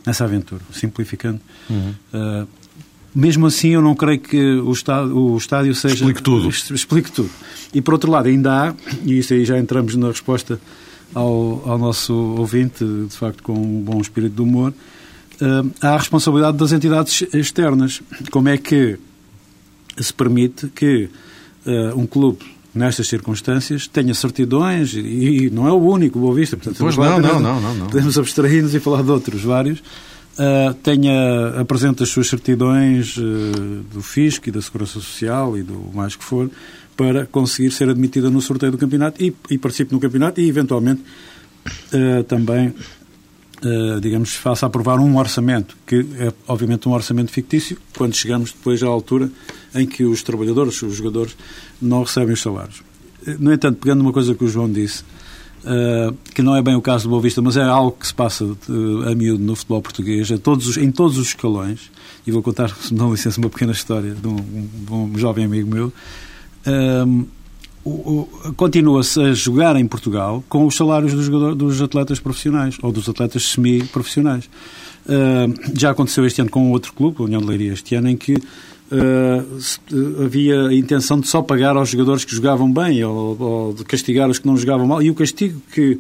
nessa 0.05 0.24
aventura, 0.24 0.62
simplificando. 0.72 1.41
Uhum. 1.70 1.94
Uh, 2.13 2.48
mesmo 3.13 3.46
assim, 3.46 3.70
eu 3.70 3.82
não 3.82 3.96
creio 3.96 4.20
que 4.20 4.38
o 4.38 4.72
estádio, 4.72 5.17
o 5.17 5.38
estádio 5.38 5.75
seja. 5.75 5.96
Explique 5.96 6.22
tudo. 6.22 6.50
Explique 6.50 7.12
tudo. 7.12 7.29
E 7.74 7.82
por 7.82 7.94
outro 7.94 8.10
lado, 8.10 8.29
ainda 8.29 8.70
há, 8.70 8.75
e 9.03 9.20
isso 9.20 9.34
aí 9.34 9.44
já 9.44 9.60
entramos 9.60 9.96
na 9.96 10.08
resposta 10.08 10.60
ao, 11.13 11.62
ao 11.70 11.77
nosso 11.77 12.13
ouvinte, 12.13 12.84
de 12.84 13.15
facto 13.15 13.44
com 13.44 13.53
um 13.53 13.82
bom 13.82 14.00
espírito 14.01 14.36
de 14.36 14.41
humor, 14.41 14.74
há 15.82 15.89
a 15.89 15.98
responsabilidade 15.98 16.58
das 16.58 16.72
entidades 16.72 17.24
externas. 17.34 18.01
Como 18.32 18.50
é 18.50 18.58
que 18.58 18.98
se 19.98 20.13
permite 20.13 20.68
que 20.68 21.10
uh, 21.65 22.00
um 22.00 22.06
clube 22.06 22.39
nestas 22.75 23.08
circunstâncias, 23.08 23.88
tenha 23.88 24.13
certidões, 24.13 24.94
e, 24.94 25.00
e 25.00 25.50
não 25.50 25.65
é 25.65 25.72
o 25.72 25.77
único, 25.77 26.20
Boa 26.20 26.36
Vista, 26.36 26.58
portanto, 26.58 26.77
pois 26.77 26.98
não, 26.98 27.20
não, 27.20 27.39
não, 27.39 27.62
não, 27.62 27.75
não. 27.75 27.88
podemos 27.88 28.20
abstrair-nos 28.20 28.75
e 28.75 28.82
falar 28.82 29.01
de 29.01 29.12
outros 29.12 29.42
vários, 29.42 29.80
uh, 29.80 30.74
tenha, 30.84 31.62
apresente 31.62 32.04
as 32.04 32.10
suas 32.10 32.27
certidões 32.27 33.15
uh, 33.15 33.22
do 33.94 34.01
Fisco 34.01 34.50
e 34.50 34.51
da 34.51 34.62
Segurança 34.62 34.94
Social 34.94 35.58
e 35.58 35.63
do 35.63 35.89
mais 35.94 36.18
que 36.18 36.24
for, 36.24 36.51
para 36.98 37.25
conseguir 37.25 37.72
ser 37.72 37.89
admitida 37.89 38.30
no 38.30 38.42
sorteio 38.42 38.74
do 38.74 38.77
campeonato 38.77 39.24
e, 39.24 39.34
e 39.50 39.58
participe 39.58 39.94
no 39.94 40.00
campeonato 40.00 40.42
e, 40.42 40.48
eventualmente, 40.50 41.01
uh, 41.94 42.24
também 42.25 42.74
digamos, 44.01 44.36
faça 44.36 44.65
aprovar 44.65 45.00
um 45.00 45.17
orçamento, 45.17 45.75
que 45.88 46.05
é 46.19 46.31
obviamente 46.48 46.88
um 46.88 46.93
orçamento 46.93 47.31
fictício, 47.31 47.77
quando 47.98 48.13
chegamos 48.13 48.51
depois 48.51 48.84
à 48.84 48.88
altura 48.88 49.31
em 49.74 49.86
que 49.86 50.03
os 50.03 50.22
trabalhadores, 50.24 50.81
os 50.81 50.95
jogadores, 50.95 51.36
não 51.81 52.03
recebem 52.03 52.34
os 52.34 52.41
salários. 52.41 52.84
Eh, 53.25 53.36
no 53.39 53.51
entanto, 53.51 53.79
pegando 53.79 54.01
uma 54.01 54.13
coisa 54.13 54.34
que 54.36 54.43
o 54.43 54.48
João 54.48 54.72
disse, 54.72 55.03
uh, 55.63 56.15
que 56.34 56.41
não 56.41 56.55
é 56.55 56.62
bem 56.62 56.75
o 56.75 56.81
caso 56.81 57.05
do 57.05 57.10
Boa 57.10 57.22
Vista, 57.22 57.41
mas 57.41 57.57
é 57.57 57.63
algo 57.63 57.91
que 57.91 58.07
se 58.07 58.13
passa 58.13 58.45
uh, 58.45 59.10
a 59.10 59.15
miúdo 59.15 59.43
no 59.43 59.55
futebol 59.55 59.81
português, 59.81 60.31
a 60.31 60.38
todos 60.38 60.67
os, 60.67 60.77
em 60.77 60.91
todos 60.91 61.17
os 61.17 61.29
escalões, 61.29 61.91
e 62.25 62.31
vou 62.31 62.41
contar, 62.41 62.69
se 62.69 62.93
me 62.93 63.00
dão 63.00 63.12
licença, 63.12 63.39
uma 63.39 63.50
pequena 63.50 63.72
história 63.72 64.13
de 64.13 64.27
um, 64.27 64.36
de 64.36 64.93
um 64.93 65.17
jovem 65.17 65.45
amigo 65.45 65.69
meu, 65.69 65.93
continua-se 68.58 69.20
a 69.22 69.34
jogar 69.34 69.75
em 69.75 69.86
Portugal 69.86 70.44
com 70.50 70.65
os 70.65 70.75
salários 70.75 71.13
dos, 71.13 71.56
dos 71.56 71.82
atletas 71.82 72.20
profissionais 72.20 72.77
ou 72.82 72.92
dos 72.92 73.08
atletas 73.08 73.51
semi-profissionais. 73.51 74.50
Uh, 75.06 75.54
já 75.77 75.92
aconteceu 75.92 76.25
este 76.25 76.42
ano 76.42 76.50
com 76.50 76.72
outro 76.72 76.94
clube, 76.94 77.18
a 77.20 77.24
União 77.24 77.39
de 77.39 77.48
Leiria, 77.48 77.74
este 77.74 77.94
ano, 77.94 78.10
em 78.10 78.18
que 78.18 78.34
uh, 78.34 80.24
havia 80.24 80.68
a 80.68 80.74
intenção 80.74 81.20
de 81.20 81.27
só 81.27 81.44
pagar 81.44 81.77
aos 81.77 81.89
jogadores 81.89 82.25
que 82.25 82.36
jogavam 82.36 82.72
bem 82.72 83.04
ou, 83.04 83.39
ou, 83.39 83.74
de 83.74 83.84
castigar 83.84 84.30
os 84.32 84.39
que 84.39 84.48
não 84.48 84.58
jogavam 84.58 84.88
mal. 84.88 85.04
E 85.04 85.12
o 85.12 85.15
castigo 85.15 85.62
que 85.72 86.00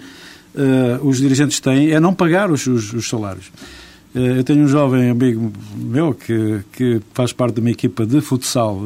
uh, 0.55 1.07
os 1.07 1.19
dirigentes 1.19 1.59
têm 1.59 1.91
é 1.91 1.99
não 1.99 2.15
pagar 2.15 2.49
os, 2.49 2.65
os, 2.65 2.93
os 2.93 3.07
salários. 3.07 3.51
Eu 4.15 4.45
tenho 4.45 4.63
um 4.63 4.67
jovem 4.67 5.09
amigo 5.09 5.51
meu 5.75 6.13
que, 6.13 6.61
que 6.71 7.01
faz 7.13 7.33
parte 7.33 7.55
de 7.55 7.59
uma 7.59 7.69
equipa 7.69 8.05
de 8.05 8.21
futsal, 8.21 8.81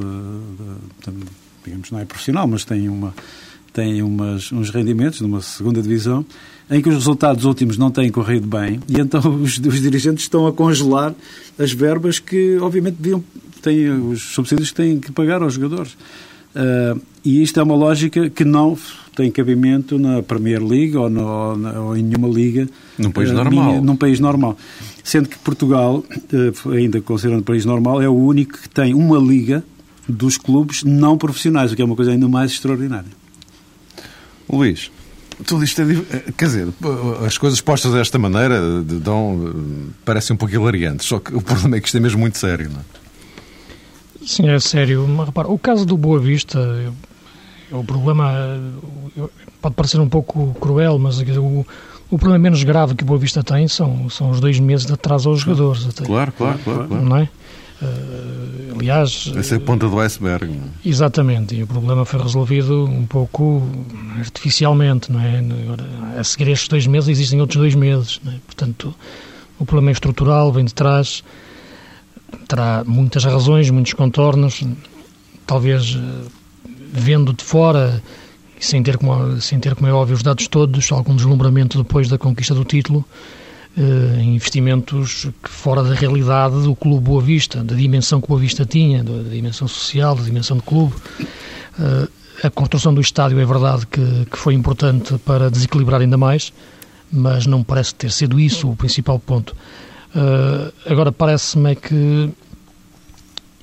de, 1.05 1.11
digamos, 1.69 1.91
não 1.91 1.99
é 1.99 2.05
profissional, 2.05 2.47
mas 2.47 2.65
tem, 2.65 2.89
uma, 2.89 3.13
tem 3.71 4.01
umas, 4.01 4.51
uns 4.51 4.69
rendimentos 4.69 5.21
numa 5.21 5.41
segunda 5.41 5.81
divisão, 5.81 6.25
em 6.69 6.81
que 6.81 6.89
os 6.89 6.95
resultados 6.95 7.45
últimos 7.45 7.77
não 7.77 7.91
têm 7.91 8.11
corrido 8.11 8.47
bem, 8.47 8.79
e 8.87 8.99
então 8.99 9.21
os, 9.41 9.57
os 9.59 9.81
dirigentes 9.81 10.23
estão 10.23 10.47
a 10.47 10.53
congelar 10.53 11.13
as 11.57 11.71
verbas 11.71 12.19
que, 12.19 12.57
obviamente, 12.57 12.95
deviam, 12.99 13.23
têm 13.61 13.89
os 13.89 14.21
subsídios 14.21 14.69
que 14.69 14.75
têm 14.75 14.99
que 14.99 15.11
pagar 15.11 15.41
aos 15.41 15.53
jogadores. 15.53 15.95
Uh, 16.49 16.99
e 17.23 17.43
isto 17.43 17.59
é 17.59 17.63
uma 17.63 17.75
lógica 17.75 18.27
que 18.29 18.43
não 18.43 18.75
tem 19.15 19.29
cabimento 19.29 19.99
na 19.99 20.23
Premier 20.23 20.63
League 20.63 20.97
ou, 20.97 21.07
no, 21.07 21.85
ou 21.85 21.95
em 21.95 22.01
nenhuma 22.01 22.27
liga. 22.27 22.67
Num 22.97 23.11
país 23.11 23.29
uh, 23.29 23.33
normal. 23.33 23.65
Minha, 23.65 23.81
num 23.81 23.95
país 23.95 24.19
normal. 24.19 24.57
Sendo 25.03 25.29
que 25.29 25.37
Portugal, 25.37 26.03
uh, 26.03 26.71
ainda 26.71 26.99
considerando 27.01 27.43
país 27.43 27.65
normal, 27.65 28.01
é 28.01 28.09
o 28.09 28.15
único 28.15 28.57
que 28.57 28.69
tem 28.69 28.95
uma 28.95 29.19
liga 29.19 29.63
dos 30.09 30.37
clubes 30.37 30.83
não 30.83 31.17
profissionais, 31.17 31.71
o 31.71 31.75
que 31.75 31.81
é 31.81 31.85
uma 31.85 31.95
coisa 31.95 32.11
ainda 32.11 32.27
mais 32.27 32.51
extraordinária. 32.51 33.09
Luís, 34.51 34.91
tudo 35.45 35.63
isto 35.63 35.81
é. 35.81 36.31
Quer 36.37 36.45
dizer, 36.45 36.67
as 37.25 37.37
coisas 37.37 37.61
postas 37.61 37.93
desta 37.93 38.17
maneira 38.17 38.59
dão, 38.81 39.53
parecem 40.03 40.33
um 40.33 40.37
pouco 40.37 40.53
hilariantes, 40.53 41.05
só 41.05 41.19
que 41.19 41.33
o 41.35 41.41
problema 41.41 41.77
é 41.77 41.79
que 41.79 41.87
isto 41.87 41.97
é 41.97 41.99
mesmo 41.99 42.19
muito 42.19 42.37
sério, 42.37 42.69
não 42.69 42.79
é? 42.79 44.25
Sim, 44.25 44.49
é 44.49 44.59
sério. 44.59 45.07
Mas, 45.07 45.27
repara, 45.27 45.47
o 45.47 45.57
caso 45.57 45.85
do 45.85 45.95
Boa 45.95 46.19
Vista, 46.19 46.59
o 47.71 47.83
problema 47.83 48.59
pode 49.61 49.75
parecer 49.75 49.99
um 49.99 50.09
pouco 50.09 50.53
cruel, 50.59 50.99
mas 50.99 51.19
o, 51.19 51.65
o 52.11 52.17
problema 52.17 52.37
menos 52.37 52.63
grave 52.63 52.95
que 52.95 53.03
o 53.03 53.05
Boa 53.05 53.19
Vista 53.19 53.43
tem 53.43 53.67
são, 53.67 54.09
são 54.09 54.29
os 54.29 54.39
dois 54.39 54.59
meses 54.59 54.85
de 54.85 54.93
atraso 54.93 55.29
aos 55.29 55.41
jogadores. 55.41 55.87
Até. 55.87 56.03
Claro, 56.03 56.31
claro, 56.33 56.59
claro. 56.63 56.87
claro. 56.87 57.05
Não 57.05 57.17
é? 57.17 57.29
Uh, 57.81 58.75
aliás. 58.75 59.31
Essa 59.35 59.55
é 59.55 59.57
a 59.57 59.61
ponta 59.61 59.87
do 59.87 59.99
iceberg. 59.99 60.51
É? 60.51 60.87
Exatamente, 60.87 61.55
e 61.55 61.63
o 61.63 61.67
problema 61.67 62.03
foi 62.03 62.21
resolvido 62.21 62.85
um 62.85 63.05
pouco 63.05 63.63
artificialmente, 64.17 65.11
não 65.11 65.19
é? 65.21 65.41
A 66.17 66.23
seguir 66.23 66.49
estes 66.49 66.67
dois 66.67 66.85
meses 66.85 67.09
existem 67.09 67.39
outros 67.39 67.57
dois 67.57 67.75
meses, 67.75 68.19
é? 68.27 68.31
portanto, 68.45 68.93
o 69.57 69.65
problema 69.65 69.91
é 69.91 69.93
estrutural, 69.93 70.51
vem 70.51 70.65
de 70.65 70.73
trás, 70.73 71.23
terá 72.47 72.83
muitas 72.85 73.23
razões, 73.23 73.69
muitos 73.69 73.93
contornos, 73.93 74.61
talvez 75.45 75.95
uh, 75.95 75.99
vendo 76.91 77.33
de 77.33 77.43
fora. 77.43 78.01
Sem 78.61 78.83
ter, 78.83 78.97
como, 78.97 79.39
sem 79.39 79.57
ter, 79.57 79.73
como 79.73 79.87
é 79.87 79.93
óbvio, 79.93 80.17
os 80.17 80.21
dados 80.21 80.45
todos, 80.49 80.91
algum 80.91 81.15
deslumbramento 81.15 81.77
depois 81.77 82.09
da 82.09 82.17
conquista 82.17 82.53
do 82.53 82.65
título, 82.65 83.05
uh, 83.77 84.21
investimentos 84.21 85.27
que 85.43 85.49
fora 85.49 85.83
da 85.83 85.93
realidade 85.93 86.63
do 86.63 86.75
Clube 86.75 87.03
Boa 87.03 87.21
Vista, 87.21 87.63
da 87.63 87.75
dimensão 87.75 88.21
que 88.21 88.27
Boa 88.27 88.39
Vista 88.39 88.65
tinha, 88.65 89.03
da 89.03 89.29
dimensão 89.29 89.67
social, 89.67 90.15
da 90.15 90.23
dimensão 90.23 90.57
do 90.57 90.63
clube. 90.63 90.95
Uh, 91.77 92.09
a 92.43 92.49
construção 92.49 92.93
do 92.93 93.01
estádio 93.01 93.39
é 93.39 93.45
verdade 93.45 93.85
que, 93.85 94.25
que 94.31 94.37
foi 94.37 94.53
importante 94.53 95.17
para 95.19 95.51
desequilibrar 95.51 96.01
ainda 96.01 96.17
mais, 96.17 96.53
mas 97.11 97.45
não 97.45 97.63
parece 97.63 97.93
ter 97.95 98.11
sido 98.11 98.39
isso 98.39 98.69
o 98.69 98.75
principal 98.75 99.19
ponto. 99.19 99.55
Uh, 100.15 100.71
agora, 100.85 101.11
parece-me 101.11 101.75
que 101.75 102.29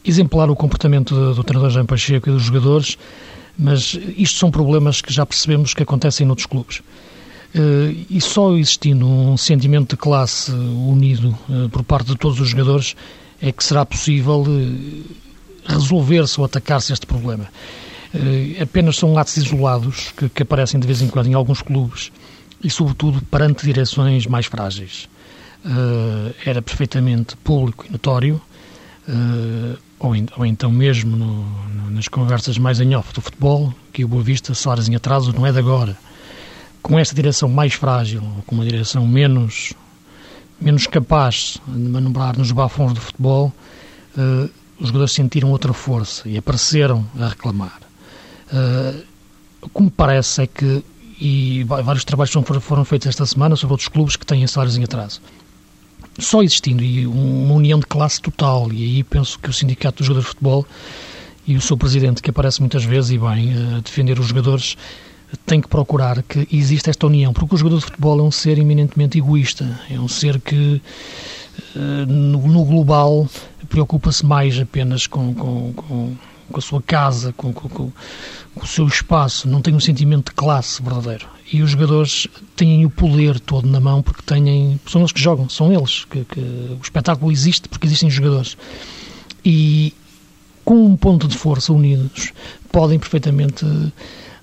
exemplar 0.05 0.51
o 0.51 0.57
comportamento 0.57 1.15
do, 1.15 1.35
do 1.35 1.45
treinador 1.45 1.71
Jean 1.71 1.87
Pacheco 1.87 2.29
e 2.29 2.33
dos 2.33 2.45
jogadores, 2.45 2.97
mas 3.59 3.99
isto 4.17 4.39
são 4.39 4.51
problemas 4.51 5.01
que 5.01 5.13
já 5.13 5.25
percebemos 5.25 5.75
que 5.75 5.83
acontecem 5.83 6.27
noutros 6.27 6.47
clubes. 6.47 6.83
Uh, 7.57 8.05
e 8.11 8.21
só 8.21 8.55
existindo 8.55 9.09
um 9.09 9.35
sentimento 9.35 9.91
de 9.91 9.97
classe 9.97 10.53
unido 10.53 11.35
uh, 11.49 11.71
por 11.71 11.83
parte 11.83 12.09
de 12.09 12.17
todos 12.17 12.39
os 12.39 12.51
jogadores 12.51 12.95
é 13.41 13.51
que 13.51 13.65
será 13.65 13.87
possível 13.87 14.43
uh, 14.43 15.05
resolver-se 15.65 16.39
ou 16.39 16.45
atacar-se 16.45 16.93
este 16.93 17.07
problema. 17.07 17.49
apenas 18.61 18.97
são 18.97 19.17
atos 19.17 19.39
isolados 19.39 20.13
que, 20.15 20.29
que, 20.29 20.43
aparecem 20.43 20.79
de 20.79 20.87
vez 20.87 21.01
em 21.01 21.09
quando 21.09 21.29
em 21.29 21.35
alguns 21.35 21.63
clubes 21.63 22.13
e, 22.63 22.69
sobretudo, 22.69 23.23
perante 23.23 23.65
direções 23.65 24.27
mais 24.27 24.47
frágeis. 24.47 25.09
era 26.45 26.61
perfeitamente 26.63 27.37
público 27.39 27.85
e 27.89 27.91
notório, 27.91 28.41
ou, 29.99 30.13
ou, 30.37 30.47
então 30.47 30.71
mesmo 30.71 31.17
no, 31.17 31.45
no, 31.75 31.91
nas 31.91 32.07
conversas 32.07 32.59
mais 32.59 32.81
em 32.81 32.95
off 32.95 33.13
do 33.13 33.21
futebol, 33.21 33.75
que 33.93 34.05
o 34.05 34.09
Boa 34.09 34.23
Vista, 34.23 34.55
salários 34.55 34.89
em 34.89 34.95
atraso, 34.95 35.33
não 35.33 35.45
é 35.45 35.51
de 35.51 35.59
agora 35.59 35.97
com 36.87 36.97
esta 37.00 37.16
direção 37.16 37.49
mais 37.49 37.75
frágil, 37.75 38.23
com 38.47 38.55
uma 38.55 38.64
direção 38.64 39.05
menos, 39.05 39.73
menos 40.61 40.87
capaz 40.87 41.59
de 41.66 41.76
manobrar 41.76 42.38
nos 42.38 42.52
bafões 42.52 42.93
do 42.93 43.00
futebol, 43.00 43.52
uh, 44.16 44.49
os 44.78 44.87
jogadores 44.87 45.12
sentiram 45.12 45.50
outra 45.50 45.73
força 45.73 46.28
e 46.28 46.38
apareceram 46.38 47.05
a 47.19 47.26
reclamar. 47.26 47.81
Uh, 48.52 49.02
como 49.73 49.90
parece 49.90 50.43
é 50.43 50.47
que, 50.47 50.85
e 51.21 51.64
vários 51.64 52.05
trabalhos 52.05 52.33
foram 52.61 52.85
feitos 52.85 53.09
esta 53.09 53.26
semana 53.26 53.57
sobre 53.57 53.73
outros 53.73 53.88
clubes 53.88 54.14
que 54.14 54.25
têm 54.25 54.47
salários 54.47 54.78
em 54.78 54.85
atraso, 54.85 55.21
só 56.21 56.40
existindo 56.40 56.85
e 56.85 57.05
uma 57.05 57.55
união 57.55 57.81
de 57.81 57.87
classe 57.87 58.21
total, 58.23 58.73
e 58.73 58.85
aí 58.85 59.02
penso 59.02 59.40
que 59.40 59.50
o 59.50 59.52
Sindicato 59.52 59.99
dos 59.99 60.07
Jogadores 60.07 60.26
de 60.26 60.35
Futebol 60.37 60.64
e 61.49 61.57
o 61.57 61.61
seu 61.61 61.76
presidente, 61.76 62.23
que 62.23 62.31
aparece 62.31 62.61
muitas 62.61 62.85
vezes 62.85 63.11
e 63.11 63.19
bem 63.19 63.55
a 63.75 63.81
defender 63.81 64.21
os 64.21 64.28
jogadores, 64.28 64.76
tem 65.45 65.61
que 65.61 65.69
procurar 65.69 66.23
que 66.23 66.47
exista 66.52 66.90
esta 66.90 67.07
união, 67.07 67.33
porque 67.33 67.55
o 67.55 67.59
jogador 67.59 67.78
de 67.78 67.85
futebol 67.85 68.19
é 68.19 68.23
um 68.23 68.31
ser 68.31 68.59
eminentemente 68.59 69.19
egoísta, 69.19 69.81
é 69.90 69.99
um 69.99 70.09
ser 70.09 70.40
que 70.40 70.81
eh, 71.75 72.07
no, 72.07 72.64
global 72.64 73.28
preocupa-se 73.69 74.25
mais 74.25 74.59
apenas 74.59 75.07
com, 75.07 75.35
com, 75.35 75.73
com, 75.75 76.16
com, 76.50 76.59
a 76.59 76.61
sua 76.61 76.83
casa, 76.83 77.33
com, 77.33 77.52
com, 77.52 77.93
o 78.57 78.66
seu 78.66 78.87
espaço, 78.87 79.49
não 79.49 79.61
tem 79.61 79.75
um 79.75 79.81
sentimento 79.81 80.31
de 80.31 80.35
classe 80.35 80.83
verdadeiro. 80.83 81.26
E 81.52 81.62
os 81.62 81.71
jogadores 81.71 82.26
têm 82.57 82.85
o 82.85 82.90
poder 82.90 83.38
todo 83.38 83.69
na 83.69 83.78
mão 83.78 84.02
porque 84.02 84.23
têm, 84.23 84.81
são 84.87 85.00
eles 85.00 85.12
que 85.12 85.21
jogam, 85.21 85.49
são 85.49 85.73
eles 85.73 86.05
que, 86.05 86.25
que 86.25 86.40
o 86.40 86.81
espetáculo 86.83 87.31
existe 87.31 87.69
porque 87.69 87.87
existem 87.87 88.11
jogadores. 88.11 88.57
E 89.45 89.95
com 90.64 90.85
um 90.85 90.97
ponto 90.97 91.28
de 91.28 91.37
força 91.37 91.73
unidos 91.73 92.33
podem 92.73 92.99
perfeitamente 92.99 93.64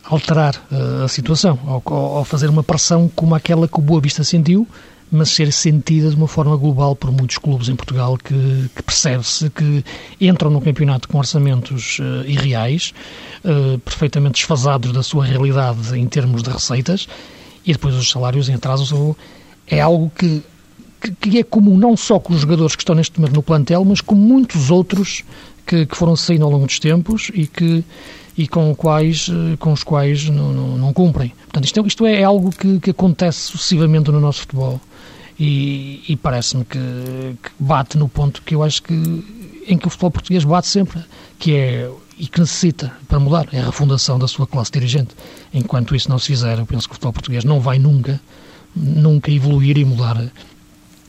alterar 0.03 0.55
uh, 0.71 1.03
a 1.05 1.07
situação, 1.07 1.57
ou, 1.85 2.25
fazer 2.25 2.49
uma 2.49 2.63
pressão 2.63 3.09
como 3.15 3.35
aquela 3.35 3.67
que 3.67 3.79
o 3.79 3.81
Boa 3.81 4.01
Vista 4.01 4.23
sentiu, 4.23 4.67
mas 5.11 5.29
ser 5.29 5.51
sentida 5.51 6.09
de 6.09 6.15
uma 6.15 6.27
forma 6.27 6.55
global 6.57 6.95
por 6.95 7.11
muitos 7.11 7.37
clubes 7.37 7.69
em 7.69 7.75
Portugal 7.75 8.17
que, 8.17 8.69
que 8.75 8.83
percebe-se 8.83 9.49
que 9.49 9.85
entram 10.19 10.49
no 10.49 10.59
campeonato 10.59 11.07
com 11.07 11.19
orçamentos 11.19 11.99
uh, 11.99 12.27
irreais, 12.27 12.93
uh, 13.45 13.77
perfeitamente 13.79 14.33
desfasados 14.33 14.91
da 14.91 15.03
sua 15.03 15.25
realidade 15.25 15.97
em 15.97 16.07
termos 16.07 16.41
de 16.41 16.49
receitas, 16.49 17.07
e 17.65 17.71
depois 17.71 17.95
os 17.95 18.09
salários 18.09 18.49
em 18.49 18.55
atraso 18.55 19.15
é 19.67 19.79
algo 19.79 20.11
que, 20.17 20.41
que, 20.99 21.11
que 21.11 21.39
é 21.39 21.43
comum 21.43 21.77
não 21.77 21.95
só 21.95 22.19
com 22.19 22.33
os 22.33 22.41
jogadores 22.41 22.75
que 22.75 22.81
estão 22.81 22.95
neste 22.95 23.17
momento 23.19 23.35
no 23.35 23.43
plantel, 23.43 23.85
mas 23.85 24.01
com 24.01 24.15
muitos 24.15 24.69
outros 24.69 25.23
que, 25.65 25.85
que 25.85 25.95
foram 25.95 26.15
saindo 26.15 26.43
ao 26.43 26.51
longo 26.51 26.65
dos 26.65 26.79
tempos 26.79 27.31
e 27.33 27.47
que 27.47 27.83
e 28.37 28.47
com, 28.47 28.73
quais, 28.75 29.29
eh, 29.29 29.57
com 29.57 29.71
os 29.71 29.83
quais 29.83 30.29
não, 30.29 30.51
não, 30.51 30.77
não 30.77 30.93
cumprem. 30.93 31.33
Portanto, 31.43 31.65
isto 31.65 31.79
é, 31.79 31.87
isto 31.87 32.05
é 32.05 32.23
algo 32.23 32.51
que, 32.51 32.79
que 32.79 32.89
acontece 32.89 33.39
sucessivamente 33.39 34.11
no 34.11 34.19
nosso 34.19 34.41
futebol 34.41 34.81
e, 35.39 36.03
e 36.07 36.15
parece-me 36.15 36.65
que, 36.65 36.79
que, 36.79 37.49
bate 37.59 37.97
no 37.97 38.07
ponto 38.07 38.41
que 38.41 38.55
eu 38.55 38.63
acho 38.63 38.81
que 38.83 38.93
em 39.67 39.77
que 39.77 39.87
o 39.87 39.89
futebol 39.89 40.11
português 40.11 40.43
bate 40.43 40.67
sempre, 40.67 41.01
que 41.39 41.55
é 41.55 41.89
e 42.17 42.27
que 42.27 42.39
necessita 42.39 42.91
para 43.07 43.19
mudar, 43.19 43.47
é 43.51 43.59
a 43.59 43.65
refundação 43.65 44.19
da 44.19 44.27
sua 44.27 44.45
classe 44.45 44.71
dirigente. 44.71 45.15
Enquanto 45.51 45.95
isso 45.95 46.09
não 46.09 46.19
se 46.19 46.27
fizer, 46.27 46.59
eu 46.59 46.65
penso 46.65 46.87
que 46.87 46.91
o 46.91 46.95
futebol 46.95 47.13
português 47.13 47.43
não 47.43 47.59
vai 47.59 47.79
nunca, 47.79 48.21
nunca 48.75 49.31
evoluir 49.31 49.77
e 49.77 49.85
mudar 49.85 50.31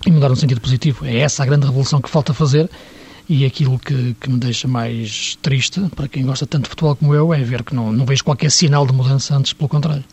e 0.06 0.10
mudar 0.10 0.30
no 0.30 0.36
sentido 0.36 0.60
positivo. 0.60 1.04
É 1.04 1.18
essa 1.18 1.42
a 1.42 1.46
grande 1.46 1.66
revolução 1.66 2.00
que 2.00 2.08
falta 2.08 2.32
fazer 2.32 2.70
e 3.28 3.44
aquilo 3.44 3.78
que, 3.78 4.14
que, 4.20 4.30
me 4.30 4.38
deixa 4.38 4.68
mais 4.68 5.38
triste, 5.40 5.80
para 5.94 6.08
quem 6.08 6.24
gosta 6.24 6.46
tanto 6.46 6.64
de 6.64 6.70
futebol 6.70 6.96
como 6.96 7.14
eu, 7.14 7.32
é 7.32 7.42
ver 7.42 7.62
que 7.62 7.74
não, 7.74 7.92
não 7.92 8.04
vejo 8.04 8.24
qualquer 8.24 8.50
sinal 8.50 8.86
de 8.86 8.92
mudança, 8.92 9.36
antes 9.36 9.52
pelo 9.52 9.68
contrário. 9.68 10.04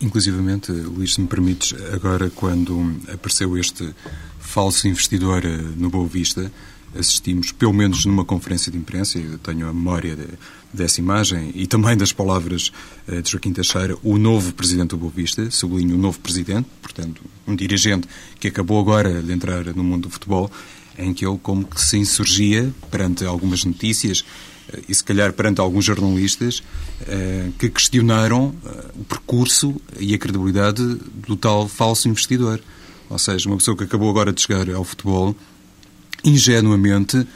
Inclusivamente, 0.00 0.70
Luís, 0.72 1.14
se 1.14 1.20
me 1.20 1.26
permites, 1.26 1.74
agora 1.92 2.30
quando 2.30 2.96
apareceu 3.12 3.56
este 3.56 3.94
falso 4.38 4.86
investidor 4.86 5.44
eh, 5.44 5.56
no 5.76 5.88
Boa 5.88 6.06
Vista, 6.06 6.52
assistimos, 6.98 7.52
pelo 7.52 7.72
menos 7.72 8.04
numa 8.04 8.24
conferência 8.24 8.70
de 8.70 8.78
imprensa, 8.78 9.18
eu 9.18 9.38
tenho 9.38 9.68
a 9.68 9.72
memória 9.72 10.14
de, 10.16 10.26
dessa 10.72 11.00
imagem 11.00 11.50
e 11.54 11.66
também 11.66 11.96
das 11.96 12.12
palavras 12.12 12.72
uh, 13.08 13.20
de 13.20 13.30
Joaquim 13.30 13.52
Teixeira, 13.52 13.96
o 14.02 14.18
novo 14.18 14.52
presidente 14.52 14.90
do 14.90 14.96
Boa 14.96 15.12
Vista, 15.14 15.50
sublinho 15.50 15.94
o 15.94 15.98
novo 15.98 16.18
presidente, 16.20 16.68
portanto, 16.80 17.22
um 17.46 17.54
dirigente 17.54 18.08
que 18.38 18.48
acabou 18.48 18.80
agora 18.80 19.22
de 19.22 19.32
entrar 19.32 19.64
no 19.74 19.84
mundo 19.84 20.04
do 20.04 20.10
futebol, 20.10 20.50
em 20.98 21.12
que 21.12 21.26
ele 21.26 21.38
como 21.42 21.64
que 21.66 21.80
se 21.80 21.96
insurgia 21.96 22.72
perante 22.90 23.24
algumas 23.24 23.64
notícias 23.64 24.20
uh, 24.20 24.82
e 24.88 24.94
se 24.94 25.02
calhar 25.04 25.32
perante 25.32 25.60
alguns 25.60 25.84
jornalistas 25.84 26.62
uh, 27.02 27.52
que 27.58 27.68
questionaram 27.68 28.54
o 28.94 29.04
percurso 29.04 29.74
e 29.98 30.14
a 30.14 30.18
credibilidade 30.18 30.82
do 31.26 31.36
tal 31.36 31.68
falso 31.68 32.08
investidor. 32.08 32.60
Ou 33.08 33.18
seja, 33.18 33.48
uma 33.48 33.56
pessoa 33.56 33.76
que 33.76 33.84
acabou 33.84 34.10
agora 34.10 34.32
de 34.32 34.40
chegar 34.40 34.68
ao 34.70 34.82
futebol 34.82 35.36
ingenuamente, 36.26 37.16
uh, 37.16 37.26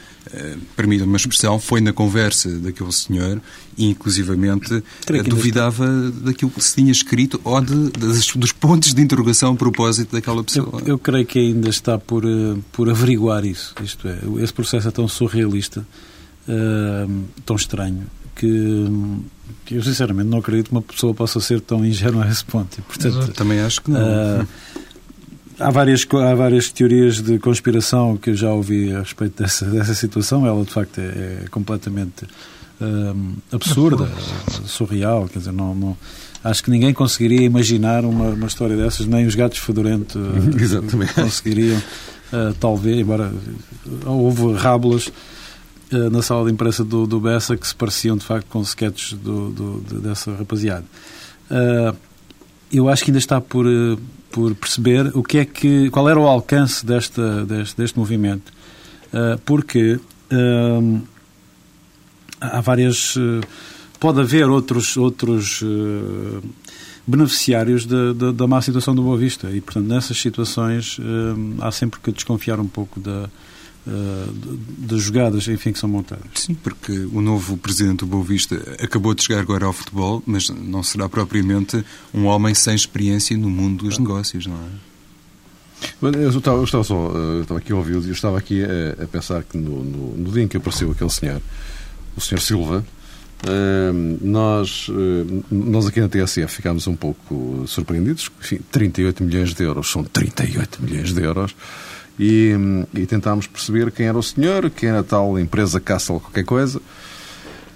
permita-me 0.75 1.09
uma 1.09 1.17
expressão, 1.17 1.59
foi 1.59 1.79
na 1.79 1.93
conversa 1.93 2.49
daquele 2.59 2.91
senhor 2.91 3.41
e, 3.77 3.85
inclusivamente, 3.85 4.73
uh, 4.73 5.23
duvidava 5.25 5.87
daquilo 6.11 6.51
que 6.51 6.61
se 6.61 6.75
tinha 6.75 6.91
escrito 6.91 7.39
ou 7.43 7.59
de, 7.61 7.89
de, 7.91 8.37
dos 8.37 8.51
pontos 8.51 8.93
de 8.93 9.01
interrogação 9.01 9.53
a 9.53 9.55
propósito 9.55 10.11
daquela 10.11 10.43
pessoa. 10.43 10.81
Eu, 10.81 10.87
eu, 10.89 10.99
creio 10.99 11.25
que 11.25 11.39
ainda 11.39 11.69
está 11.69 11.97
por, 11.97 12.25
uh, 12.25 12.61
por 12.71 12.89
averiguar 12.89 13.45
isso. 13.45 13.73
Isto 13.81 14.07
é, 14.09 14.19
esse 14.43 14.53
processo 14.53 14.87
é 14.87 14.91
tão 14.91 15.07
surrealista, 15.07 15.87
tão 17.45 17.55
estranho, 17.55 18.05
que, 18.35 18.85
que, 19.65 19.75
eu, 19.75 19.83
sinceramente, 19.83 20.27
não 20.27 20.39
acredito 20.39 20.67
que 20.67 20.71
uma 20.73 20.81
pessoa 20.81 21.13
possa 21.13 21.39
ser 21.39 21.61
tão 21.61 21.85
ingênua 21.85 22.25
a 22.25 22.29
esse 22.29 22.43
ponto. 22.43 22.77
E, 22.77 22.81
portanto, 22.81 23.31
também 23.33 23.59
acho 23.61 23.81
que 23.81 23.91
não. 23.91 24.01
Há 25.61 25.69
várias, 25.69 26.07
há 26.11 26.35
várias 26.35 26.71
teorias 26.71 27.21
de 27.21 27.37
conspiração 27.37 28.17
que 28.17 28.31
eu 28.31 28.35
já 28.35 28.51
ouvi 28.51 28.91
a 28.93 28.99
respeito 28.99 29.41
dessa, 29.43 29.65
dessa 29.65 29.93
situação. 29.93 30.45
Ela, 30.45 30.63
de 30.65 30.71
facto, 30.71 30.99
é, 30.99 31.43
é 31.43 31.45
completamente 31.51 32.25
hum, 32.81 33.35
absurda, 33.51 34.09
surreal. 34.65 35.27
Quer 35.27 35.39
dizer, 35.39 35.51
não, 35.51 35.75
não, 35.75 35.97
acho 36.43 36.63
que 36.63 36.71
ninguém 36.71 36.93
conseguiria 36.93 37.41
imaginar 37.41 38.03
uma, 38.05 38.29
uma 38.29 38.47
história 38.47 38.75
dessas, 38.75 39.05
nem 39.05 39.25
os 39.25 39.35
gatos 39.35 39.59
fedorentos 39.59 40.15
uh, 40.17 41.13
conseguiriam, 41.13 41.77
uh, 41.77 42.53
talvez, 42.59 42.97
embora 42.97 43.31
houve 44.05 44.53
rábulas 44.53 45.07
uh, 45.91 46.09
na 46.09 46.23
sala 46.23 46.45
de 46.45 46.53
imprensa 46.53 46.83
do, 46.83 47.05
do 47.05 47.19
Bessa 47.19 47.55
que 47.55 47.67
se 47.67 47.75
pareciam, 47.75 48.17
de 48.17 48.25
facto, 48.25 48.47
com 48.47 48.61
sketches 48.61 49.13
do, 49.13 49.49
do, 49.51 49.99
dessa 49.99 50.33
rapaziada. 50.35 50.85
eu 52.71 52.89
acho 52.89 53.03
que 53.03 53.11
ainda 53.11 53.19
está 53.19 53.39
por 53.39 53.67
por 54.31 54.55
perceber 54.55 55.11
o 55.13 55.23
que 55.23 55.37
é 55.37 55.45
que, 55.45 55.89
qual 55.89 56.09
era 56.09 56.19
o 56.19 56.27
alcance 56.27 56.85
desta, 56.85 57.45
deste, 57.45 57.77
deste 57.77 57.97
movimento. 57.97 58.51
Uh, 59.13 59.37
porque 59.45 59.99
uh, 60.31 61.01
há 62.39 62.61
várias. 62.61 63.15
Uh, 63.15 63.41
pode 63.99 64.19
haver 64.19 64.49
outros, 64.49 64.97
outros 64.97 65.63
beneficiários 67.05 67.85
da, 67.85 68.13
da, 68.13 68.31
da, 68.31 68.47
má 68.47 68.59
situação 68.59 68.95
do 68.95 69.03
Boa 69.03 69.15
Vista 69.15 69.51
e, 69.51 69.61
portanto, 69.61 69.85
nessas 69.85 70.19
situações 70.19 70.97
há 71.59 71.71
sempre 71.71 71.99
que 71.99 72.11
desconfiar 72.11 72.59
um 72.59 72.65
pouco 72.65 72.99
da, 72.99 73.29
das 73.85 75.01
jogadas 75.01 75.47
enfim, 75.47 75.71
que 75.71 75.79
são 75.79 75.89
montadas. 75.89 76.25
Sim, 76.35 76.53
porque 76.53 76.91
o 76.91 77.21
novo 77.21 77.57
presidente 77.57 77.99
do 77.99 78.05
Boa 78.05 78.23
Vista 78.23 78.55
acabou 78.79 79.13
de 79.13 79.23
chegar 79.23 79.39
agora 79.39 79.65
ao 79.65 79.73
futebol, 79.73 80.21
mas 80.25 80.49
não 80.49 80.83
será 80.83 81.09
propriamente 81.09 81.83
um 82.13 82.25
homem 82.25 82.53
sem 82.53 82.75
experiência 82.75 83.35
no 83.35 83.49
mundo 83.49 83.85
dos 83.85 83.97
negócios, 83.97 84.45
não 84.45 84.55
é? 84.55 84.91
Eu 85.99 86.29
estava, 86.29 86.57
eu 86.57 86.63
estava 86.63 86.83
só 86.83 87.09
eu 87.09 87.41
estava 87.41 87.59
aqui 87.59 87.71
a 87.71 87.75
ouvir 87.75 87.95
e 87.95 88.11
estava 88.11 88.37
aqui 88.37 88.63
a, 88.63 89.03
a 89.03 89.07
pensar 89.07 89.43
que 89.43 89.57
no, 89.57 89.83
no, 89.83 90.17
no, 90.17 90.31
dia 90.31 90.43
em 90.43 90.47
que 90.47 90.57
apareceu 90.57 90.91
aquele 90.91 91.09
senhor, 91.09 91.41
o 92.15 92.21
senhor 92.21 92.39
Silva, 92.39 92.85
uh, 93.47 94.19
nós, 94.21 94.87
nós 95.49 95.87
aqui 95.87 95.99
na 95.99 96.07
TSF 96.07 96.57
ficámos 96.57 96.85
um 96.85 96.95
pouco 96.95 97.63
surpreendidos. 97.65 98.29
Enfim, 98.39 98.59
38 98.71 99.23
milhões 99.23 99.55
de 99.55 99.63
euros 99.63 99.89
são 99.89 100.03
38 100.03 100.83
milhões 100.83 101.13
de 101.13 101.21
euros 101.23 101.55
e, 102.23 102.55
e 102.93 103.07
tentámos 103.07 103.47
perceber 103.47 103.91
quem 103.91 104.05
era 104.05 104.15
o 104.15 104.21
senhor, 104.21 104.69
quem 104.69 104.89
era 104.89 104.99
a 104.99 105.03
tal 105.03 105.39
empresa 105.39 105.79
Castle 105.79 106.19
qualquer 106.19 106.43
coisa. 106.43 106.79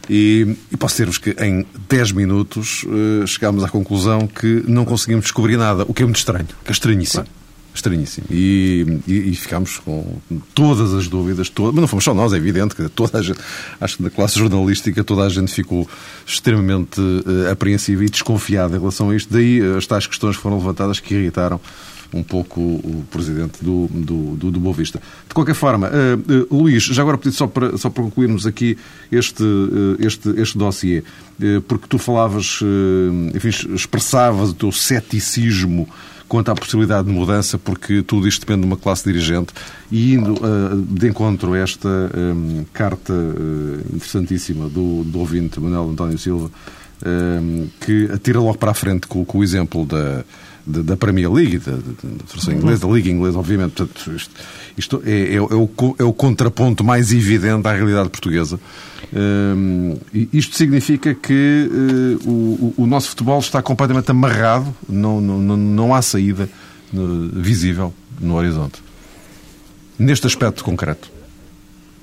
E, 0.07 0.55
e 0.71 0.77
posso 0.77 0.93
dizer-vos 0.93 1.17
que 1.17 1.31
em 1.43 1.65
10 1.89 2.11
minutos 2.11 2.83
uh, 2.83 3.25
chegámos 3.25 3.63
à 3.63 3.69
conclusão 3.69 4.27
que 4.27 4.63
não 4.67 4.85
conseguimos 4.85 5.23
descobrir 5.23 5.57
nada, 5.57 5.83
o 5.87 5.95
que 5.95 6.03
é 6.03 6.05
muito 6.05 6.17
estranho, 6.17 6.45
que 6.45 6.69
é 6.69 6.71
estranhíssimo. 6.71 7.25
Estranhíssimo. 7.73 8.27
E, 8.29 9.01
e, 9.07 9.31
e, 9.31 9.35
ficámos 9.35 9.79
com 9.79 10.19
todas 10.53 10.93
as 10.93 11.07
dúvidas, 11.07 11.49
todas, 11.49 11.73
mas 11.73 11.81
não 11.81 11.87
fomos 11.87 12.05
só 12.05 12.13
nós, 12.13 12.31
é 12.31 12.37
evidente, 12.37 12.75
que 12.75 12.87
toda 12.87 13.17
a 13.17 13.21
gente, 13.23 13.39
acho 13.81 13.97
que 13.97 14.03
na 14.03 14.11
classe 14.11 14.37
jornalística 14.37 15.03
toda 15.03 15.23
a 15.23 15.29
gente 15.29 15.51
ficou 15.51 15.89
extremamente 16.25 17.01
uh, 17.01 17.51
apreensiva 17.51 18.05
e 18.05 18.09
desconfiada 18.09 18.77
em 18.77 18.79
relação 18.79 19.09
a 19.09 19.15
isto. 19.15 19.33
Daí 19.33 19.59
uh, 19.59 19.75
as 19.75 19.87
tais 19.87 20.05
questões 20.05 20.37
que 20.37 20.43
foram 20.43 20.57
levantadas 20.57 20.99
que 20.99 21.15
irritaram 21.15 21.59
um 22.13 22.23
pouco 22.23 22.61
o 22.61 23.05
presidente 23.11 23.63
do, 23.63 23.87
do, 23.87 24.35
do, 24.35 24.51
do 24.51 24.59
Boa 24.59 24.75
Vista. 24.75 25.01
De 25.27 25.33
qualquer 25.33 25.55
forma, 25.55 25.89
uh, 25.89 26.53
uh, 26.53 26.55
Luís, 26.55 26.83
já 26.83 27.01
agora 27.01 27.17
pedi 27.17 27.35
só 27.35 27.47
para, 27.47 27.77
só 27.77 27.89
para 27.89 28.03
concluirmos 28.03 28.45
aqui 28.45 28.77
este, 29.11 29.43
uh, 29.43 29.97
este, 29.99 30.29
este 30.39 30.57
dossiê, 30.57 31.03
porque 31.67 31.85
tu 31.87 31.97
falavas, 31.97 32.59
enfim, 33.33 33.49
expressavas 33.73 34.51
o 34.51 34.53
teu 34.53 34.71
ceticismo 34.71 35.87
quanto 36.29 36.49
à 36.49 36.55
possibilidade 36.55 37.07
de 37.07 37.13
mudança, 37.13 37.57
porque 37.57 38.01
tudo 38.01 38.25
isto 38.25 38.39
depende 38.39 38.61
de 38.61 38.67
uma 38.67 38.77
classe 38.77 39.03
dirigente, 39.03 39.53
e 39.91 40.13
indo 40.13 40.39
de 40.87 41.09
encontro 41.09 41.53
a 41.53 41.57
esta 41.57 41.89
um, 41.89 42.63
carta 42.71 43.13
interessantíssima 43.93 44.69
do, 44.69 45.03
do 45.03 45.19
ouvinte 45.19 45.59
Manuel 45.59 45.89
António 45.89 46.17
Silva, 46.17 46.49
um, 47.05 47.67
que 47.81 48.09
atira 48.13 48.39
logo 48.39 48.57
para 48.57 48.71
a 48.71 48.73
frente 48.73 49.07
com, 49.07 49.25
com 49.25 49.39
o 49.39 49.43
exemplo 49.43 49.85
da 49.85 50.23
da 50.65 50.97
Premier 50.97 51.31
League, 51.31 51.59
da, 51.59 51.73
da, 51.73 52.53
inglesa, 52.53 52.87
da 52.87 52.93
Liga 52.93 53.09
Inglesa, 53.09 53.37
obviamente. 53.37 53.73
Portanto, 53.73 54.11
isto, 54.15 54.31
isto 54.77 55.03
é, 55.05 55.11
é, 55.11 55.33
é, 55.35 55.41
o, 55.41 55.69
é, 55.99 56.03
o, 56.03 56.13
contraponto 56.13 56.83
mais 56.83 57.13
evidente 57.13 57.67
à 57.67 57.73
realidade 57.73 58.09
portuguesa. 58.09 58.59
Um, 59.13 59.97
isto 60.33 60.55
significa 60.55 61.13
que 61.13 61.69
uh, 62.25 62.29
o, 62.29 62.73
o, 62.77 62.87
nosso 62.87 63.09
futebol 63.09 63.39
está 63.39 63.61
completamente 63.61 64.09
amarrado, 64.09 64.75
não, 64.89 65.21
não, 65.21 65.55
não 65.55 65.93
há 65.93 66.01
saída 66.01 66.49
visível 67.33 67.93
no 68.19 68.35
horizonte. 68.35 68.81
Neste 69.99 70.25
aspecto 70.27 70.63
concreto. 70.63 71.11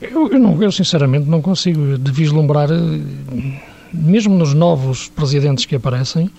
Eu, 0.01 0.29
eu, 0.29 0.39
não, 0.39 0.61
eu 0.63 0.73
sinceramente 0.73 1.29
não 1.29 1.41
consigo 1.41 1.97
de 1.99 2.11
vislumbrar, 2.11 2.71
eh, 2.71 3.61
mesmo 3.93 4.37
nos 4.37 4.53
novos 4.53 5.09
presidentes 5.09 5.65
que 5.65 5.77
aparecem, 5.77 6.31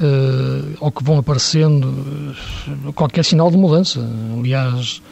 uh, 0.00 0.76
ou 0.80 0.90
que 0.90 1.02
vão 1.02 1.18
aparecendo 1.18 1.86
uh, 1.86 2.92
qualquer 2.92 3.24
sinal 3.24 3.50
de 3.50 3.56
mudança. 3.56 4.00
Aliás. 4.36 5.02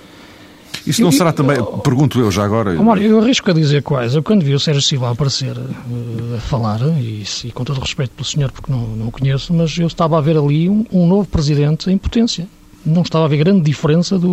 Isso 0.87 1.01
não 1.01 1.09
eu, 1.09 1.12
será 1.12 1.33
também, 1.33 1.57
eu, 1.57 1.64
pergunto 1.79 2.20
eu 2.20 2.31
já 2.31 2.44
agora. 2.44 2.72
Mário, 2.75 3.03
eu 3.03 3.20
arrisco 3.20 3.51
a 3.51 3.55
dizer 3.55 3.83
quais. 3.83 4.14
Eu, 4.14 4.22
quando 4.22 4.44
vi 4.44 4.55
o 4.55 4.61
Sérgio 4.61 4.83
Silva 4.83 5.11
aparecer 5.11 5.57
uh, 5.57 6.37
a 6.37 6.40
falar, 6.40 6.81
e, 7.01 7.25
e, 7.44 7.53
com 7.53 7.64
todo 7.64 7.79
o 7.79 7.81
respeito 7.81 8.12
pelo 8.12 8.25
senhor, 8.25 8.53
porque 8.53 8.70
não, 8.70 8.81
não 8.81 9.09
o 9.09 9.11
conheço, 9.11 9.53
mas 9.53 9.77
eu 9.79 9.87
estava 9.87 10.16
a 10.18 10.20
ver 10.20 10.37
ali 10.37 10.68
um, 10.68 10.85
um 10.92 11.07
novo 11.07 11.29
presidente 11.29 11.90
em 11.90 11.99
potência. 11.99 12.46
Não 12.85 13.03
estava 13.03 13.25
a 13.25 13.29
ver 13.29 13.38
grande 13.38 13.62
diferença 13.62 14.18
do. 14.18 14.33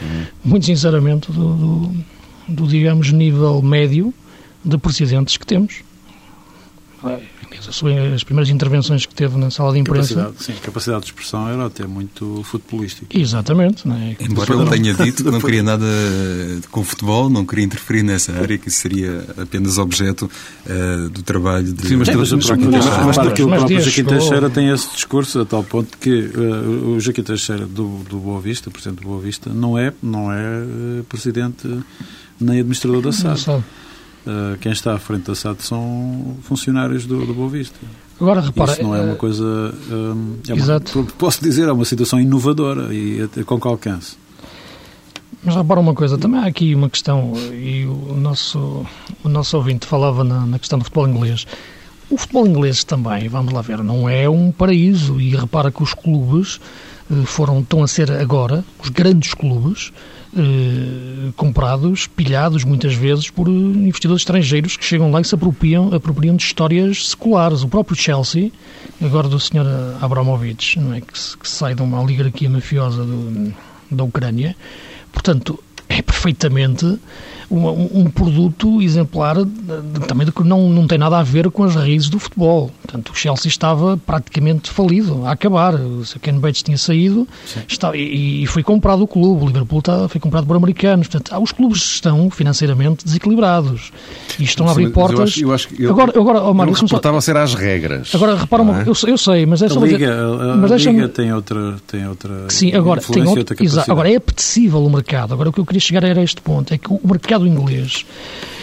Uhum. 0.00 0.26
Muito 0.44 0.66
sinceramente, 0.66 1.30
do, 1.30 1.54
do, 1.54 1.94
do, 2.48 2.66
digamos, 2.66 3.12
nível 3.12 3.60
médio 3.62 4.12
de 4.64 4.78
presidentes 4.78 5.36
que 5.36 5.46
temos. 5.46 5.82
As 7.68 8.24
primeiras 8.24 8.50
intervenções 8.50 9.06
que 9.06 9.14
teve 9.14 9.36
na 9.36 9.50
sala 9.50 9.72
de 9.72 9.78
imprensa. 9.78 10.14
Capacidade, 10.14 10.44
sim, 10.44 10.54
capacidade 10.62 11.00
de 11.02 11.06
expressão 11.06 11.48
era 11.48 11.66
até 11.66 11.86
muito 11.86 12.42
futebolística. 12.44 13.18
Exatamente. 13.18 13.86
Não 13.86 13.96
é? 13.96 14.16
Embora 14.20 14.54
ele 14.54 14.70
tenha 14.70 14.94
dito 14.94 15.24
que 15.24 15.30
não 15.30 15.40
queria 15.40 15.62
nada 15.62 15.86
com 16.70 16.84
futebol, 16.84 17.28
não 17.28 17.44
queria 17.44 17.64
interferir 17.64 18.02
nessa 18.02 18.32
área, 18.32 18.58
que 18.58 18.68
isso 18.68 18.80
seria 18.80 19.24
apenas 19.36 19.78
objeto 19.78 20.30
uh, 20.66 21.08
do 21.10 21.22
trabalho 21.22 21.72
de... 21.72 21.88
Sim, 21.88 21.96
mas, 21.96 22.08
mas, 22.08 22.32
mas, 22.32 22.46
mas, 22.46 22.58
mas, 22.58 22.86
mas 23.06 23.16
o 23.16 23.20
próprio 23.20 23.80
Joaquim 23.80 24.04
Teixeira 24.04 24.50
tem 24.50 24.68
esse 24.70 24.88
discurso 24.92 25.40
a 25.40 25.44
tal 25.44 25.64
ponto 25.64 25.96
que 25.98 26.10
uh, 26.10 26.96
o 26.96 27.00
Joaquim 27.00 27.22
Teixeira 27.22 27.66
do, 27.66 27.98
do 28.08 28.18
Boa 28.18 28.40
Vista, 28.40 28.70
Presidente 28.70 29.02
do 29.02 29.08
Boa 29.08 29.20
Vista, 29.20 29.50
não 29.50 29.78
é, 29.78 29.92
não 30.02 30.32
é 30.32 30.62
uh, 30.62 31.04
Presidente 31.04 31.68
nem 32.40 32.60
administrador 32.60 33.02
da 33.02 33.12
SAD. 33.12 33.62
Uh, 34.26 34.58
quem 34.58 34.72
está 34.72 34.94
à 34.94 34.98
frente 34.98 35.26
da 35.26 35.34
SAD 35.34 35.62
são 35.62 36.36
funcionários 36.42 37.06
do, 37.06 37.24
do 37.24 37.32
Boa 37.32 37.48
Vista. 37.48 37.76
Agora, 38.20 38.40
repara... 38.40 38.72
Isso 38.72 38.82
não 38.82 38.94
é 38.94 39.00
uma 39.00 39.14
coisa... 39.14 39.44
Um, 39.90 40.36
é 40.48 40.52
Exato. 40.52 41.00
Uma, 41.00 41.08
posso 41.16 41.42
dizer, 41.42 41.68
é 41.68 41.72
uma 41.72 41.84
situação 41.84 42.20
inovadora 42.20 42.92
e 42.92 43.22
até 43.22 43.42
com 43.44 43.58
qual 43.58 43.74
alcance. 43.74 44.16
Mas 45.42 45.54
repara 45.54 45.80
uma 45.80 45.94
coisa, 45.94 46.18
também 46.18 46.40
há 46.40 46.46
aqui 46.46 46.74
uma 46.74 46.90
questão, 46.90 47.32
e 47.52 47.86
o 47.86 48.14
nosso, 48.14 48.84
o 49.22 49.28
nosso 49.28 49.56
ouvinte 49.56 49.86
falava 49.86 50.24
na, 50.24 50.44
na 50.44 50.58
questão 50.58 50.78
do 50.78 50.84
futebol 50.84 51.08
inglês. 51.08 51.46
O 52.10 52.18
futebol 52.18 52.46
inglês 52.46 52.84
também, 52.84 53.28
vamos 53.28 53.52
lá 53.52 53.62
ver, 53.62 53.78
não 53.84 54.08
é 54.08 54.28
um 54.28 54.50
paraíso. 54.50 55.20
E 55.20 55.36
repara 55.36 55.70
que 55.70 55.82
os 55.82 55.94
clubes 55.94 56.58
eh, 57.10 57.14
foram, 57.24 57.60
estão 57.60 57.82
a 57.82 57.88
ser 57.88 58.10
agora, 58.10 58.64
os 58.82 58.88
grandes 58.88 59.32
clubes, 59.32 59.92
eh, 60.38 61.32
comprados, 61.36 62.06
pilhados 62.06 62.64
muitas 62.64 62.94
vezes 62.94 63.30
por 63.30 63.48
investidores 63.48 64.22
estrangeiros 64.22 64.76
que 64.76 64.84
chegam 64.84 65.10
lá 65.10 65.20
e 65.20 65.24
se 65.24 65.34
apropriam, 65.34 65.92
apropriam 65.92 66.36
de 66.36 66.42
histórias 66.42 67.08
seculares. 67.08 67.62
O 67.62 67.68
próprio 67.68 67.96
Chelsea, 67.96 68.50
agora 69.02 69.28
do 69.28 69.38
Sr. 69.38 69.66
Abramovich, 70.00 70.78
não 70.78 70.94
é? 70.94 71.00
que, 71.00 71.12
que 71.12 71.48
sai 71.48 71.74
de 71.74 71.82
uma 71.82 72.00
oligarquia 72.00 72.48
mafiosa 72.48 73.04
do, 73.04 73.54
da 73.90 74.04
Ucrânia, 74.04 74.56
portanto, 75.12 75.62
é 75.88 76.02
perfeitamente 76.02 76.98
um, 77.50 78.00
um, 78.00 78.10
produto 78.10 78.82
exemplar 78.82 79.36
também 80.06 80.26
de 80.26 80.32
que 80.32 80.42
não, 80.44 80.68
não 80.68 80.86
tem 80.86 80.98
nada 80.98 81.18
a 81.18 81.22
ver 81.22 81.50
com 81.50 81.64
as 81.64 81.74
raízes 81.74 82.08
do 82.08 82.18
futebol. 82.18 82.70
Portanto, 82.82 83.10
o 83.10 83.14
Chelsea 83.14 83.48
estava 83.48 83.96
praticamente 83.96 84.70
falido, 84.70 85.26
a 85.26 85.32
acabar. 85.32 85.74
O 85.74 86.02
Ken 86.20 86.38
Bates 86.38 86.62
tinha 86.62 86.78
saído 86.78 87.26
está, 87.66 87.96
e, 87.96 88.42
e, 88.42 88.46
foi 88.46 88.62
comprado 88.62 89.02
o 89.02 89.06
clube. 89.06 89.44
O 89.44 89.46
Liverpool 89.46 89.78
está, 89.80 90.08
foi 90.08 90.20
comprado 90.20 90.46
por 90.46 90.56
americanos. 90.56 91.08
Portanto, 91.08 91.42
os 91.42 91.52
clubes 91.52 91.80
estão 91.82 92.30
financeiramente 92.30 93.04
desequilibrados 93.04 93.92
e 94.38 94.44
estão 94.44 94.66
Sim, 94.66 94.70
a 94.70 94.72
abrir 94.72 94.90
portas. 94.90 95.18
Eu 95.18 95.24
acho, 95.24 95.42
eu 95.42 95.52
acho 95.52 95.68
que 95.68 95.82
eu, 95.82 95.90
agora, 95.90 96.12
agora, 96.18 96.42
oh, 96.42 96.54
Mário, 96.54 96.74
só... 96.74 97.20
ser 97.20 97.36
às 97.36 97.54
regras. 97.54 98.14
Agora, 98.14 98.36
repara, 98.36 98.62
é? 98.62 98.82
eu, 98.82 98.94
eu, 99.06 99.18
sei, 99.18 99.46
mas 99.46 99.62
é 99.62 99.68
só. 99.68 99.82
A 99.82 99.86
Liga, 99.86 100.12
a, 100.12 100.52
a 100.52 100.56
mas 100.56 100.82
Liga 100.84 101.08
tem 101.08 101.32
outra. 101.32 101.76
Tem 101.86 102.06
outra 102.06 102.48
Sim, 102.48 102.74
agora, 102.74 103.00
tem 103.00 103.26
outra, 103.26 103.56
outra 103.58 103.92
agora 103.92 104.10
é 104.10 104.16
apetecível 104.16 104.84
o 104.84 104.90
mercado. 104.90 105.34
Agora, 105.34 105.50
o 105.50 105.52
que 105.52 105.60
eu 105.60 105.66
queria 105.66 105.80
chegar 105.80 106.04
era 106.04 106.22
este 106.22 106.40
ponto: 106.40 106.72
é 106.72 106.78
que 106.78 106.92
o 106.92 107.00
mercado 107.04 107.37
inglês 107.46 108.04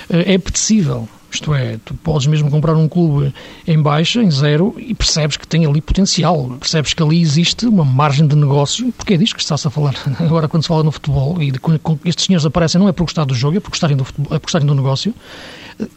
eh, 0.09 0.33
é 0.33 0.35
apetecível. 0.35 1.07
Isto 1.31 1.53
é, 1.53 1.77
tu 1.83 1.93
podes 1.95 2.27
mesmo 2.27 2.49
comprar 2.49 2.75
um 2.75 2.88
clube 2.88 3.33
em 3.67 3.81
baixa, 3.81 4.23
em 4.23 4.31
zero, 4.31 4.73
e 4.77 4.93
percebes 4.93 5.35
que 5.35 5.45
tem 5.45 5.65
ali 5.65 5.81
potencial. 5.81 6.55
Percebes 6.59 6.93
que 6.93 7.03
ali 7.03 7.21
existe 7.21 7.65
uma 7.65 7.83
margem 7.83 8.25
de 8.25 8.38
negócio, 8.38 8.89
porque 8.93 9.15
é 9.15 9.17
disso 9.17 9.35
que 9.35 9.41
está-se 9.41 9.67
a 9.67 9.69
falar 9.69 9.95
agora 10.19 10.47
quando 10.47 10.63
se 10.63 10.69
fala 10.69 10.81
no 10.83 10.91
futebol, 10.91 11.41
e 11.41 11.51
quando 11.59 11.81
estes 12.05 12.25
senhores 12.25 12.45
aparecem 12.45 12.79
não 12.79 12.88
é 12.88 12.93
por 12.93 13.03
gostar 13.03 13.25
do 13.25 13.35
jogo, 13.35 13.57
é 13.57 13.59
por 13.59 13.69
gostarem 13.69 13.97
do, 13.97 14.05
futebol, 14.05 14.33
é 14.33 14.39
por 14.39 14.45
gostarem 14.45 14.65
do 14.65 14.73
negócio, 14.73 15.13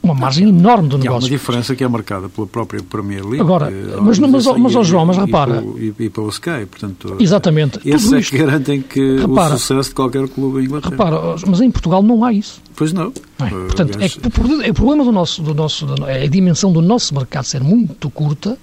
uma 0.02 0.14
margem 0.14 0.48
enorme 0.48 0.88
do 0.88 0.98
negócio. 0.98 1.12
há 1.12 1.24
uma 1.24 1.28
diferença 1.28 1.76
que 1.76 1.84
é 1.84 1.88
marcada 1.88 2.28
pela 2.28 2.46
própria 2.46 2.82
Premier 2.82 3.24
League. 3.24 3.40
Agora, 3.40 3.70
mas, 4.02 4.18
mas, 4.18 4.46
mas, 4.46 4.56
mas 4.74 4.86
João, 4.86 5.06
mas 5.06 5.16
repara... 5.16 5.62
E, 5.76 5.94
e, 5.98 6.04
e 6.04 6.10
pelo 6.10 6.28
Sky, 6.28 6.66
portanto... 6.68 7.16
Exatamente. 7.18 7.80
Esses 7.84 8.12
é 8.12 8.20
que 8.20 8.38
garantem 8.38 8.82
que 8.82 9.18
repara, 9.18 9.54
o 9.54 9.58
sucesso 9.58 9.90
de 9.90 9.94
qualquer 9.94 10.28
clube 10.28 10.60
em 10.60 10.64
Inglaterra. 10.64 10.90
Repara, 10.90 11.36
mas 11.46 11.60
em 11.60 11.70
Portugal 11.70 12.02
não 12.02 12.24
há 12.24 12.32
isso. 12.32 12.60
Pois 12.74 12.92
não. 12.92 13.12
é? 13.40 13.48
Portanto, 13.48 13.94
Aliás... 13.94 14.16
é 14.16 14.20
que 14.20 14.70
o 14.70 14.74
problema 14.74 15.04
do 15.04 15.12
nosso, 15.12 15.42
do 15.42 15.54
nosso, 15.54 15.86
é 16.06 16.24
a 16.24 16.28
dimensão 16.28 16.72
do 16.72 16.82
nosso 16.82 17.14
mercado 17.14 17.44
ser 17.44 17.62
muito 17.62 18.10
curta 18.10 18.58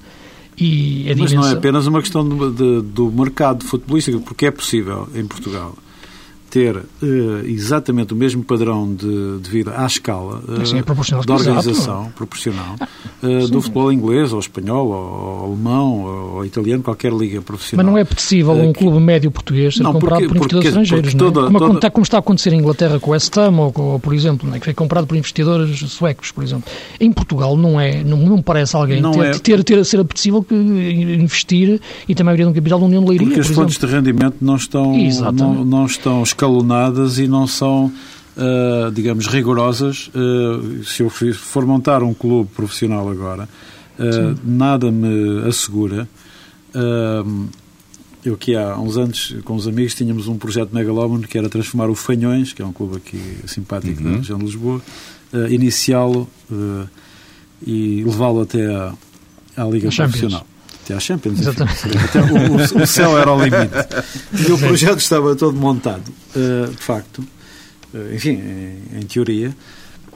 e 0.58 1.12
a 1.12 1.15
Mas 1.17 1.34
não 1.34 1.45
é 1.45 1.54
apenas 1.54 1.86
uma 1.86 2.01
questão 2.01 2.28
de, 2.28 2.51
de, 2.51 2.82
do 2.82 3.12
mercado 3.12 3.65
futebolístico, 3.65 4.21
porque 4.21 4.45
é 4.45 4.51
possível 4.51 5.08
em 5.13 5.25
Portugal 5.25 5.75
ter 6.56 6.78
uh, 6.78 6.86
exatamente 7.44 8.13
o 8.13 8.15
mesmo 8.15 8.41
padrão 8.41 8.96
de, 8.96 9.39
de 9.39 9.50
vida 9.50 9.74
à 9.76 9.86
escala 9.86 10.41
uh, 10.48 10.65
sim, 10.65 10.78
é 10.78 10.82
da 11.26 11.34
organização 11.34 12.04
exato. 12.04 12.15
proporcional 12.15 12.76
uh, 13.22 13.48
do 13.50 13.62
futebol 13.62 13.91
inglês, 13.91 14.32
ou 14.32 14.39
espanhol, 14.39 14.88
ou, 14.88 14.94
ou 14.94 15.46
alemão, 15.48 16.36
ou, 16.36 16.46
italiano, 16.46 16.82
qualquer 16.82 17.12
liga 17.12 17.41
profissional. 17.41 17.84
Mas 17.84 17.94
não 17.94 18.00
é 18.00 18.06
possível 18.06 18.54
um 18.54 18.72
clube 18.72 19.02
médio 19.02 19.30
português 19.32 19.76
ser 19.76 19.84
não, 19.84 19.91
comprado 19.91 20.20
porque, 20.20 20.28
por 20.28 20.38
investidores 20.38 20.68
estrangeiros, 20.68 21.13
porque 21.13 21.26
toda, 21.26 21.41
não 21.41 21.48
é? 21.48 21.60
como, 21.60 21.74
toda... 21.74 21.91
como, 21.91 22.04
está 22.04 22.18
a 22.18 22.20
acontecer 22.22 22.54
em 22.54 22.60
Inglaterra 22.60 23.02
com 23.02 23.10
o 23.10 23.12
West 23.12 23.36
Ham, 23.36 23.58
ou, 23.58 23.74
ou 23.76 24.00
por 24.00 24.13
exemplo, 24.13 24.50
é? 24.56 24.58
que 24.58 24.63
foi 24.63 24.74
comprado 24.74 25.06
por 25.06 25.18
investidores 25.18 25.78
suecos, 25.91 26.32
por 26.32 26.41
exemplo. 26.41 26.72
Em 27.02 27.12
Portugal 27.12 27.58
não 27.58 27.78
é, 27.78 28.02
não, 28.02 28.18
não 28.20 28.41
parece 28.41 28.78
alguém 28.78 29.02
não 29.02 29.12
ter, 29.12 29.26
é... 29.26 29.32
ter, 29.32 29.63
ter, 29.65 29.84
ser 29.84 30.00
apetecível 30.00 30.41
que 30.41 30.56
investir 30.56 31.82
e 32.08 32.15
também 32.15 32.32
abrir 32.32 32.46
um 32.46 32.54
capital 32.54 32.80
da 32.80 32.86
União 32.86 33.04
de 33.04 33.10
Leiria, 33.10 33.28
Porque 33.28 33.41
as 33.41 33.48
fontes 33.50 33.78
de 33.78 33.86
rendimento 33.86 34.38
não 34.39 34.56
estão, 34.56 34.96
não, 35.34 35.65
não 35.65 35.86
estão 35.86 36.24
escalonadas 36.45 37.17
e 37.17 37.27
não 37.27 37.47
são, 37.47 37.91
uh, 38.38 38.91
digamos, 38.91 39.27
rigorosas. 39.27 40.10
Uh, 40.10 40.84
se 40.84 41.03
eu 41.03 41.10
for 41.10 41.65
montar 41.65 42.03
um 42.03 42.13
clube 42.13 42.49
profissional 42.55 43.10
agora, 43.10 43.49
uh, 43.99 44.39
nada 44.43 44.91
me 44.91 45.47
assegura. 45.47 46.08
eu 48.23 48.36
que 48.38 48.55
há 48.55 48.77
uns 48.77 48.97
anos, 48.97 49.36
com 49.43 49.55
os 49.55 49.67
amigos, 49.67 49.93
tínhamos 49.93 50.27
um 50.27 50.38
projeto 50.38 50.73
megalómano 50.73 51.27
que 51.27 51.38
era 51.38 51.49
transformar 51.49 51.89
o 51.89 51.95
Fanhões, 51.95 52.53
que 52.53 52.62
é 52.62 52.65
um 52.65 52.73
clube 52.73 52.97
aqui 52.97 53.21
simpático 53.45 54.01
uhum. 54.01 54.12
da 54.12 54.17
região 54.17 54.38
de 54.39 54.45
Lisboa, 54.45 54.81
iniciá-lo 55.49 56.27
e 57.65 58.03
levá-lo 58.03 58.41
até 58.41 58.65
à, 58.65 58.93
à 59.55 59.63
Liga 59.65 59.89
Profissional 59.89 60.45
até 60.86 60.93
à 60.93 61.00
Champions. 61.00 61.39
Exatamente. 61.39 61.88
Até 61.98 62.21
o, 62.21 62.84
o, 62.84 62.88
céu 62.88 63.17
era 63.17 63.34
o 63.34 63.43
limite. 63.43 63.74
E 64.48 64.52
o 64.52 64.58
projeto 64.58 65.00
estava 65.00 65.36
todo 65.36 65.58
montado, 65.58 66.04
uh, 66.36 66.69
de 66.69 66.84
facto, 66.84 67.26
uh, 67.93 68.13
enfim, 68.13 68.34
em, 68.34 69.00
em, 69.00 69.02
teoria, 69.02 69.56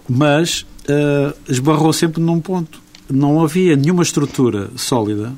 mas 0.07 0.65
uh, 0.87 1.35
esbarrou 1.47 1.91
sempre 1.91 2.21
num 2.21 2.39
ponto. 2.39 2.79
Não 3.09 3.41
havia 3.41 3.75
nenhuma 3.75 4.03
estrutura 4.03 4.69
sólida 4.75 5.33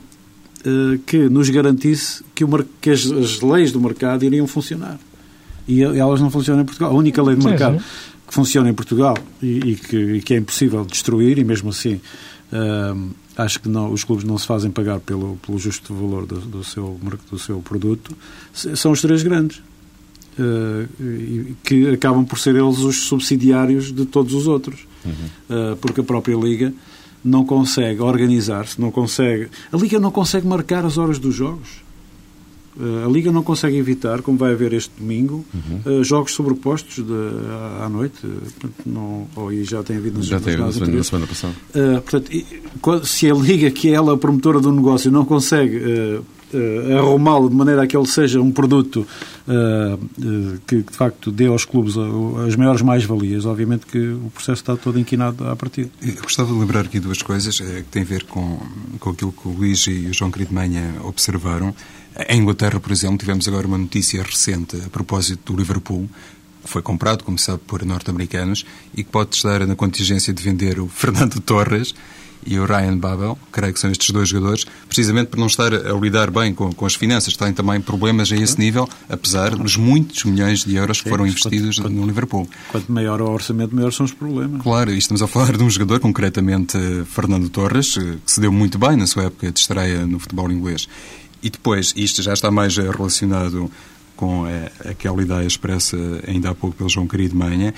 que 1.08 1.17
nos 1.28 1.50
garantisse 1.50 2.24
que, 2.36 2.44
o, 2.44 2.65
que 2.80 2.91
as, 2.91 3.04
as, 3.06 3.41
leis 3.41 3.72
do 3.72 3.82
mercado 3.82 4.24
iriam 4.24 4.46
funcionar. 4.46 5.00
E 5.67 5.82
elas 5.82 6.22
não 6.22 6.30
funcionam 6.30 6.62
em 6.62 6.65
Portugal. 6.65 6.91
A 6.91 6.94
única 6.94 7.24
lei 7.24 7.36
do 7.36 7.44
mercado 7.44 7.80
sim, 7.80 7.80
sim. 7.80 7.86
que 8.28 8.34
funciona 8.34 8.70
em 8.70 8.74
Portugal 8.74 9.17
e, 9.41 9.72
e, 9.72 9.76
que, 9.76 9.98
e, 9.98 10.22
que, 10.22 10.34
é 10.36 10.38
impossível 10.38 10.86
destruir, 10.86 11.39
e 11.39 11.44
mesmo 11.44 11.70
assim 11.72 12.00
acho 13.38 13.60
que 13.60 13.70
não, 13.70 13.91
os 13.91 14.04
clubes 14.04 14.26
não 14.26 14.38
se 14.38 14.46
fazem 14.46 14.72
pagar 14.72 15.00
pelo, 15.00 15.38
pelo 15.46 15.58
justo 15.58 15.94
valor 15.94 16.26
do, 16.26 16.39
do, 16.39 16.63
seu, 16.63 17.00
do 17.30 17.39
seu 17.39 17.60
produto, 17.60 18.15
são 18.54 18.91
os 18.91 19.02
três 19.02 19.24
grandes, 19.24 19.62
uh, 20.38 21.56
que 21.63 21.89
acabam 21.89 22.26
por 22.26 22.39
ser 22.39 22.56
eles 22.56 22.80
os 22.80 23.04
subsidiários 23.04 23.91
de 23.91 24.06
todos 24.06 24.34
os 24.34 24.48
outros. 24.48 24.88
Uhum. 25.06 25.12
Uh, 25.50 25.76
porque 25.78 26.02
a 26.02 26.04
própria 26.04 26.36
Liga 26.36 26.74
não 27.24 27.46
consegue 27.46 28.02
organizar-se, 28.02 28.80
não 28.80 28.91
consegue. 28.91 29.50
A 29.72 29.78
Liga 29.78 30.00
não 30.00 30.12
consegue 30.12 30.48
marcar 30.48 30.86
as 30.86 30.98
horas 30.98 31.20
dos 31.20 31.36
jogos. 31.36 31.82
Uh, 32.77 33.05
a 33.05 33.12
Liga 33.12 33.31
não 33.31 33.43
consegue 33.43 33.77
evitar, 33.77 34.21
como 34.21 34.38
vai 34.38 34.53
haver 34.53 34.73
este 34.73 34.91
domingo, 34.97 35.45
uhum. 35.53 35.99
uh, 35.99 36.03
jogos 36.03 36.34
sobrepostos 36.34 37.05
de, 37.05 37.13
à, 37.49 37.86
à 37.86 37.89
noite. 37.89 38.25
Não, 38.86 39.27
ou 39.36 39.51
já 39.63 39.84
tem 39.84 39.97
havido 39.97 40.19
nas 40.19 40.27
Já 40.27 40.39
tem 40.39 40.55
havido 40.55 40.91
na 40.91 41.03
semana 41.03 41.27
passada. 41.27 41.53
Uh, 41.75 42.01
portanto, 42.01 42.31
e, 42.31 42.45
se 43.03 43.29
a 43.29 43.34
Liga, 43.34 43.69
que 43.71 43.89
é 43.89 43.93
ela 43.93 44.13
a 44.13 44.17
promotora 44.17 44.60
do 44.60 44.71
negócio, 44.71 45.12
não 45.12 45.25
consegue 45.25 45.77
uh, 45.77 46.25
arrumá-lo 46.98 47.50
de 47.50 47.56
maneira 47.56 47.84
a 47.84 47.88
que 47.88 47.96
ele 47.96 48.08
seja 48.08 48.42
um 48.42 48.52
produto 48.52 49.06
que, 50.68 50.82
de 50.84 50.96
facto, 50.96 51.32
dê 51.32 51.48
aos 51.48 51.66
clubes 51.66 51.96
as 52.48 52.56
maiores 52.56 52.82
mais-valias, 52.82 53.46
obviamente 53.46 53.86
que 53.86 53.98
o 53.98 54.32
processo 54.34 54.62
está 54.62 54.76
todo 54.76 55.00
inquinado 55.00 55.48
à 55.48 55.56
partida. 55.56 55.90
Eu 56.02 56.22
gostava 56.22 56.54
de 56.54 56.60
lembrar 56.60 56.82
aqui 56.82 57.00
duas 57.00 57.22
coisas 57.22 57.60
que 57.60 57.84
têm 57.92 58.04
a 58.04 58.06
ver 58.06 58.24
com, 58.24 58.60
com 59.00 59.10
aquilo 59.10 59.32
que 59.32 59.48
o 59.48 59.52
Luís 59.52 59.86
e 59.88 60.08
o 60.08 60.14
João 60.14 60.32
Querido 60.32 60.54
Manha 60.54 60.96
observaram. 61.04 61.74
Em 62.28 62.42
Inglaterra, 62.42 62.80
por 62.80 62.92
exemplo, 62.92 63.18
tivemos 63.18 63.48
agora 63.48 63.66
uma 63.66 63.78
notícia 63.78 64.22
recente 64.22 64.78
a 64.86 64.90
propósito 64.90 65.54
do 65.54 65.58
Liverpool, 65.58 66.10
que 66.64 66.70
foi 66.70 66.82
comprado, 66.82 67.24
como 67.24 67.40
sabe, 67.40 67.60
por 67.66 67.84
norte-americanos 67.86 68.66
e 68.96 69.04
que 69.04 69.10
pode 69.10 69.36
estar 69.36 69.66
na 69.66 69.76
contingência 69.76 70.34
de 70.34 70.44
vender 70.44 70.80
o 70.80 70.88
Fernando 70.90 71.40
Torres 71.40 71.94
e 72.45 72.60
o 72.60 72.65
Ryan 72.65 72.97
Babel, 72.97 73.38
creio 73.51 73.73
que 73.73 73.80
são 73.80 73.91
estes 73.91 74.10
dois 74.12 74.30
jogadores, 74.30 74.65
precisamente 74.88 75.27
por 75.27 75.39
não 75.39 75.47
estar 75.47 75.73
a 75.73 75.93
lidar 75.93 76.32
bem 76.32 76.54
com, 76.54 76.71
com 76.73 76.86
as 76.86 76.95
finanças. 76.95 77.36
Têm 77.36 77.54
também 77.54 77.80
problemas 77.82 78.32
a 78.32 78.36
esse 78.36 78.60
nível, 78.60 78.88
apesar 79.10 79.56
dos 79.56 79.77
muitos 79.77 80.23
milhões 80.23 80.63
de 80.63 80.75
euros 80.75 81.01
que 81.01 81.10
foram 81.10 81.25
investidos 81.25 81.80
quanto, 81.80 81.93
no 81.93 82.06
Liverpool. 82.06 82.49
Quanto 82.71 82.91
maior 82.91 83.21
o 83.21 83.30
orçamento, 83.30 83.75
maior 83.75 83.91
são 83.91 84.06
os 84.06 84.13
problemas. 84.13 84.62
Claro, 84.62 84.91
e 84.91 84.97
estamos 84.97 85.21
a 85.21 85.27
falar 85.27 85.58
de 85.58 85.63
um 85.63 85.69
jogador, 85.69 85.99
concretamente 85.99 86.77
Fernando 87.06 87.49
Torres, 87.49 87.93
que 87.93 88.19
se 88.25 88.39
deu 88.39 88.51
muito 88.51 88.77
bem 88.77 88.95
na 88.95 89.08
sua 89.08 89.25
época 89.25 89.51
de 89.51 89.60
estreia 89.60 90.06
no 90.06 90.19
futebol 90.19 90.51
inglês. 90.51 90.88
E 91.43 91.49
depois, 91.49 91.93
isto 91.95 92.21
já 92.21 92.34
está 92.34 92.51
mais 92.51 92.77
relacionado 92.77 93.71
com 94.21 94.45
eh, 94.45 94.71
aquela 94.86 95.19
ideia 95.19 95.47
expressa 95.47 95.97
ainda 96.27 96.51
há 96.51 96.56
pouco 96.56 96.77
pelo 96.77 96.88
João 96.88 97.08
Querido 97.08 97.36
Manha, 97.36 97.73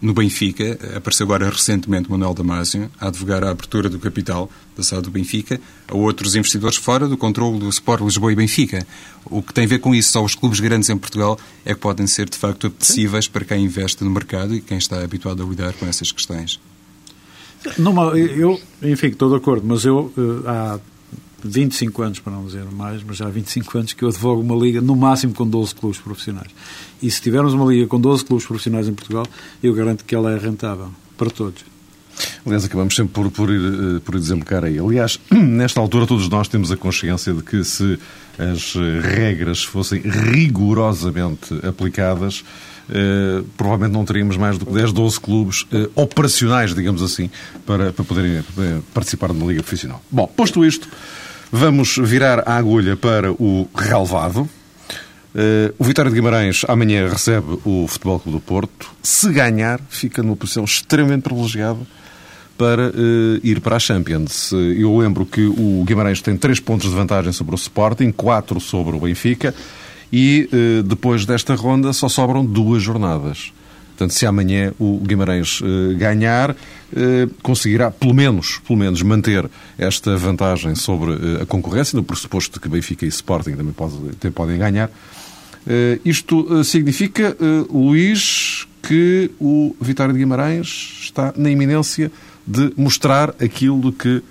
no 0.00 0.14
Benfica, 0.14 0.78
apareceu 0.96 1.26
agora 1.26 1.50
recentemente 1.50 2.10
Manuel 2.10 2.32
Damasio 2.32 2.88
a 3.00 3.08
advogar 3.08 3.42
a 3.42 3.50
abertura 3.50 3.88
do 3.88 3.98
capital 3.98 4.48
da 4.76 4.82
SAD 4.82 5.02
do 5.02 5.10
Benfica 5.10 5.60
a 5.88 5.96
outros 5.96 6.36
investidores 6.36 6.76
fora 6.76 7.08
do 7.08 7.16
controle 7.16 7.58
do 7.58 7.68
Sport 7.68 8.02
Lisboa 8.02 8.32
e 8.32 8.36
Benfica. 8.36 8.86
O 9.24 9.42
que 9.42 9.52
tem 9.52 9.64
a 9.64 9.68
ver 9.68 9.80
com 9.80 9.94
isso, 9.94 10.12
só 10.12 10.24
os 10.24 10.36
clubes 10.36 10.60
grandes 10.60 10.88
em 10.88 10.96
Portugal 10.96 11.38
é 11.64 11.74
que 11.74 11.80
podem 11.80 12.06
ser 12.06 12.28
de 12.28 12.36
facto 12.36 12.68
apetecíveis 12.68 13.26
para 13.26 13.44
quem 13.44 13.64
investe 13.64 14.04
no 14.04 14.10
mercado 14.10 14.54
e 14.54 14.60
quem 14.60 14.78
está 14.78 15.02
habituado 15.02 15.42
a 15.42 15.46
lidar 15.46 15.72
com 15.72 15.86
essas 15.86 16.12
questões. 16.12 16.60
Não, 17.76 18.16
eu, 18.16 18.60
enfim, 18.82 19.08
estou 19.08 19.30
de 19.30 19.36
acordo, 19.36 19.66
mas 19.66 19.84
eu 19.84 20.12
eh, 20.16 20.48
há 20.48 20.78
25 21.42 22.02
anos, 22.02 22.18
para 22.18 22.32
não 22.32 22.44
dizer 22.44 22.64
mais, 22.64 23.02
mas 23.02 23.16
já 23.16 23.26
há 23.26 23.30
25 23.30 23.78
anos 23.78 23.92
que 23.92 24.02
eu 24.02 24.08
advogo 24.08 24.40
uma 24.42 24.56
liga 24.56 24.80
no 24.80 24.96
máximo 24.96 25.32
com 25.34 25.46
12 25.46 25.74
clubes 25.74 26.00
profissionais. 26.00 26.50
E 27.02 27.10
se 27.10 27.20
tivermos 27.20 27.54
uma 27.54 27.70
liga 27.72 27.86
com 27.86 28.00
12 28.00 28.24
clubes 28.24 28.46
profissionais 28.46 28.88
em 28.88 28.94
Portugal, 28.94 29.26
eu 29.62 29.72
garanto 29.74 30.04
que 30.04 30.14
ela 30.14 30.32
é 30.32 30.38
rentável 30.38 30.90
para 31.16 31.30
todos. 31.30 31.64
Aliás, 32.44 32.64
acabamos 32.64 32.96
sempre 32.96 33.12
por, 33.12 33.30
por, 33.30 33.50
ir, 33.50 33.60
eh, 33.60 34.00
por 34.04 34.16
ir 34.16 34.18
desembocar 34.18 34.64
aí. 34.64 34.78
Aliás, 34.78 35.20
nesta 35.30 35.80
altura 35.80 36.06
todos 36.06 36.28
nós 36.28 36.48
temos 36.48 36.72
a 36.72 36.76
consciência 36.76 37.32
de 37.32 37.42
que 37.42 37.62
se 37.62 37.98
as 38.36 38.74
regras 39.02 39.62
fossem 39.62 40.00
rigorosamente 40.00 41.54
aplicadas, 41.64 42.44
eh, 42.90 43.42
provavelmente 43.56 43.92
não 43.92 44.04
teríamos 44.04 44.36
mais 44.36 44.56
do 44.56 44.64
que 44.64 44.72
10, 44.72 44.92
12 44.92 45.20
clubes 45.20 45.66
eh, 45.72 45.88
operacionais, 45.94 46.74
digamos 46.74 47.02
assim, 47.02 47.30
para, 47.66 47.92
para 47.92 48.04
poderem 48.04 48.38
eh, 48.38 48.78
participar 48.94 49.28
de 49.28 49.34
uma 49.34 49.46
liga 49.46 49.62
profissional. 49.62 50.02
Bom, 50.10 50.26
posto 50.26 50.64
isto, 50.64 50.88
Vamos 51.50 51.96
virar 51.96 52.42
a 52.46 52.56
agulha 52.56 52.94
para 52.94 53.32
o 53.32 53.66
relevado. 53.74 54.40
Uh, 55.34 55.72
o 55.78 55.84
Vitória 55.84 56.10
de 56.10 56.14
Guimarães 56.14 56.62
amanhã 56.68 57.08
recebe 57.08 57.58
o 57.64 57.86
Futebol 57.88 58.20
Clube 58.20 58.38
do 58.38 58.44
Porto. 58.44 58.90
Se 59.02 59.32
ganhar, 59.32 59.80
fica 59.88 60.22
numa 60.22 60.36
posição 60.36 60.64
extremamente 60.64 61.22
privilegiada 61.22 61.80
para 62.58 62.88
uh, 62.88 63.40
ir 63.42 63.60
para 63.60 63.76
a 63.76 63.78
Champions. 63.78 64.52
Uh, 64.52 64.56
eu 64.56 64.98
lembro 64.98 65.24
que 65.24 65.40
o 65.40 65.84
Guimarães 65.86 66.20
tem 66.20 66.36
três 66.36 66.60
pontos 66.60 66.90
de 66.90 66.94
vantagem 66.94 67.32
sobre 67.32 67.54
o 67.54 67.56
Sporting, 67.56 68.12
quatro 68.12 68.60
sobre 68.60 68.94
o 68.94 69.00
Benfica 69.00 69.54
e 70.12 70.48
depois 70.86 71.26
desta 71.26 71.54
ronda 71.54 71.92
só 71.92 72.08
sobram 72.08 72.44
duas 72.44 72.82
jornadas. 72.82 73.52
Portanto, 73.98 74.12
se 74.12 74.24
amanhã 74.26 74.72
o 74.78 75.00
Guimarães 75.00 75.60
eh, 75.60 75.94
ganhar, 75.94 76.54
eh, 76.94 77.28
conseguirá 77.42 77.90
pelo 77.90 78.14
menos, 78.14 78.60
pelo 78.64 78.78
menos 78.78 79.02
manter 79.02 79.50
esta 79.76 80.16
vantagem 80.16 80.76
sobre 80.76 81.14
eh, 81.14 81.42
a 81.42 81.46
concorrência, 81.46 81.96
no 81.96 82.04
pressuposto 82.04 82.54
de 82.54 82.60
que 82.60 82.68
Benfica 82.68 83.04
e 83.04 83.08
Sporting 83.08 83.56
também 83.56 83.74
podem, 84.32 84.56
ganhar. 84.56 84.88
Isto 86.04 86.64
significa, 86.64 87.36
Luís, 87.68 88.66
que 88.82 89.30
o 89.38 89.76
Vitória 89.80 90.14
de 90.14 90.18
Guimarães 90.18 91.00
está 91.02 91.34
na 91.36 91.50
iminência 91.50 92.10
de 92.46 92.72
mostrar 92.76 93.34
aquilo 93.40 93.92
que 93.92 94.22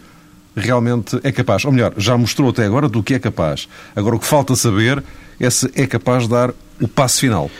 realmente 0.56 1.20
é 1.24 1.32
capaz. 1.32 1.64
Ou 1.66 1.72
melhor, 1.72 1.94
já 1.98 2.18
mostrou 2.18 2.50
até 2.50 2.66
agora 2.66 2.90
do 2.90 3.04
que 3.04 3.14
é 3.14 3.20
capaz. 3.20 3.68
Agora 3.96 4.16
o 4.16 4.20
que 4.20 4.26
falta 4.26 4.56
saber 4.56 5.04
é 5.40 5.50
se 5.50 5.70
é 5.76 5.86
capaz 5.86 6.24
de 6.24 6.30
dar 6.30 6.54
o 6.82 6.88
passo 6.88 7.20
final. 7.20 7.52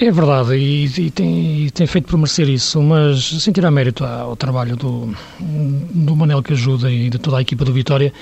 É 0.00 0.12
verdade, 0.12 0.54
e, 0.54 0.84
e, 0.84 1.10
tem, 1.10 1.64
e, 1.64 1.70
tem, 1.72 1.84
feito 1.84 2.06
por 2.06 2.16
merecer 2.16 2.48
isso, 2.48 2.80
mas 2.80 3.42
sem 3.42 3.52
tirar 3.52 3.68
mérito 3.72 4.04
ao 4.04 4.36
trabalho 4.36 4.76
do, 4.76 5.12
do 5.40 6.14
Manel 6.14 6.40
que 6.40 6.52
ajuda 6.52 6.88
e 6.88 7.10
de 7.10 7.18
toda 7.18 7.38
a 7.38 7.40
equipa 7.40 7.64
do 7.64 7.72
Vitória, 7.72 8.12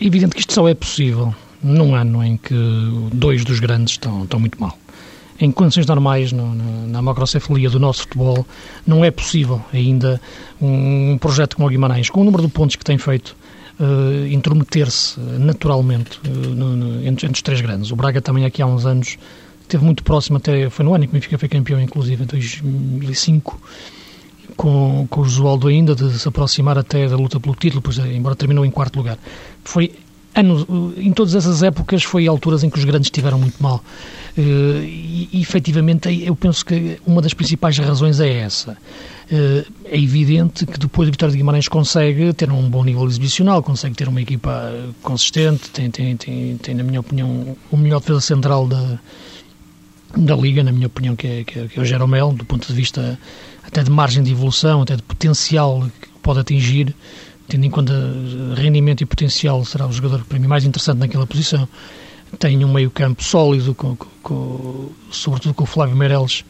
é 0.00 0.04
evidente 0.04 0.34
que 0.34 0.40
isto 0.40 0.52
só 0.52 0.68
é 0.68 0.74
possível 0.74 1.32
num 1.62 1.94
ano 1.94 2.24
em 2.24 2.36
que 2.36 2.52
dois 3.12 3.44
dos 3.44 3.60
grandes 3.60 3.92
estão, 3.92 4.24
estão 4.24 4.40
muito 4.40 4.60
mal. 4.60 4.76
Em 5.38 5.52
condições 5.52 5.86
normais, 5.86 6.32
no, 6.32 6.56
na, 6.56 6.64
na 6.88 7.02
macrocefalia 7.02 7.70
do 7.70 7.78
nosso 7.78 8.02
futebol, 8.02 8.44
não 8.84 9.04
é 9.04 9.10
possível 9.12 9.60
ainda 9.72 10.20
um, 10.60 11.12
um 11.12 11.18
projeto 11.18 11.54
como 11.54 11.68
o 11.68 11.70
Guimarães, 11.70 12.10
com 12.10 12.20
o 12.20 12.24
número 12.24 12.42
de 12.42 12.48
pontos 12.48 12.74
que 12.74 12.84
tem 12.84 12.98
feito, 12.98 13.36
uh, 13.78 14.26
intrometer-se 14.26 15.20
naturalmente 15.20 16.18
uh, 16.26 16.30
no, 16.30 16.76
no, 16.76 17.06
entre, 17.06 17.26
entre 17.26 17.36
os 17.36 17.42
três 17.42 17.60
grandes. 17.60 17.92
O 17.92 17.96
Braga 17.96 18.20
também 18.20 18.44
aqui 18.44 18.60
há 18.60 18.66
uns 18.66 18.84
anos 18.84 19.16
esteve 19.72 19.84
muito 19.84 20.02
próximo 20.02 20.36
até, 20.36 20.68
foi 20.68 20.84
no 20.84 20.94
ano 20.94 21.04
em 21.04 21.06
que 21.06 21.12
o 21.12 21.14
Benfica 21.14 21.38
foi 21.38 21.48
campeão, 21.48 21.80
inclusive, 21.80 22.22
em 22.22 22.26
2005, 22.26 23.60
com, 24.56 25.06
com 25.08 25.20
o 25.20 25.24
Josualdo 25.24 25.68
ainda, 25.68 25.94
de 25.94 26.18
se 26.18 26.28
aproximar 26.28 26.76
até 26.76 27.08
da 27.08 27.16
luta 27.16 27.40
pelo 27.40 27.54
título, 27.54 27.80
pois, 27.80 27.98
embora 27.98 28.34
terminou 28.34 28.64
em 28.64 28.70
quarto 28.70 28.96
lugar. 28.96 29.18
Foi 29.64 29.92
em 30.96 31.12
todas 31.12 31.34
essas 31.34 31.62
épocas 31.62 32.02
foi 32.02 32.26
alturas 32.26 32.64
em 32.64 32.70
que 32.70 32.78
os 32.78 32.84
grandes 32.86 33.08
estiveram 33.08 33.38
muito 33.38 33.62
mal. 33.62 33.84
Eh, 34.36 34.40
e, 35.30 35.40
efetivamente, 35.42 36.08
eu 36.24 36.34
penso 36.34 36.64
que 36.64 36.98
uma 37.06 37.20
das 37.20 37.34
principais 37.34 37.76
razões 37.76 38.18
é 38.18 38.38
essa. 38.38 38.78
Eh, 39.30 39.66
é 39.84 40.00
evidente 40.00 40.64
que 40.64 40.78
depois 40.78 41.06
o 41.06 41.12
Vitória 41.12 41.32
de 41.32 41.36
Guimarães 41.36 41.68
consegue 41.68 42.32
ter 42.32 42.50
um 42.50 42.68
bom 42.68 42.82
nível 42.82 43.06
exibicional, 43.06 43.62
consegue 43.62 43.94
ter 43.94 44.08
uma 44.08 44.22
equipa 44.22 44.72
consistente, 45.02 45.68
tem, 45.68 45.90
tem, 45.90 46.16
tem, 46.16 46.56
tem 46.56 46.74
na 46.74 46.82
minha 46.82 47.00
opinião, 47.00 47.54
o 47.70 47.76
melhor 47.76 48.00
defesa 48.00 48.22
central 48.22 48.66
da, 48.66 48.98
da 50.16 50.36
Liga, 50.36 50.62
na 50.62 50.72
minha 50.72 50.86
opinião, 50.86 51.16
que 51.16 51.26
é, 51.26 51.44
que 51.44 51.58
é, 51.58 51.66
que 51.68 51.78
é 51.78 51.82
o 51.82 51.84
Jeromel, 51.84 52.32
do 52.32 52.44
ponto 52.44 52.66
de 52.66 52.72
vista 52.72 53.18
até 53.62 53.82
de 53.82 53.90
margem 53.90 54.22
de 54.22 54.32
evolução, 54.32 54.82
até 54.82 54.96
de 54.96 55.02
potencial 55.02 55.88
que 56.00 56.08
pode 56.22 56.40
atingir, 56.40 56.94
tendo 57.48 57.64
em 57.64 57.70
conta 57.70 57.92
rendimento 58.56 59.02
e 59.02 59.06
potencial, 59.06 59.64
será 59.64 59.86
o 59.86 59.92
jogador 59.92 60.24
para 60.24 60.38
mim 60.38 60.46
mais 60.46 60.64
interessante 60.64 60.98
naquela 60.98 61.26
posição. 61.26 61.68
Tem 62.38 62.64
um 62.64 62.72
meio-campo 62.72 63.22
sólido, 63.22 63.74
com, 63.74 63.94
com, 63.96 64.08
com, 64.22 64.88
sobretudo 65.10 65.54
com 65.54 65.64
o 65.64 65.66
Flávio 65.66 65.94
Meireles 65.96 66.44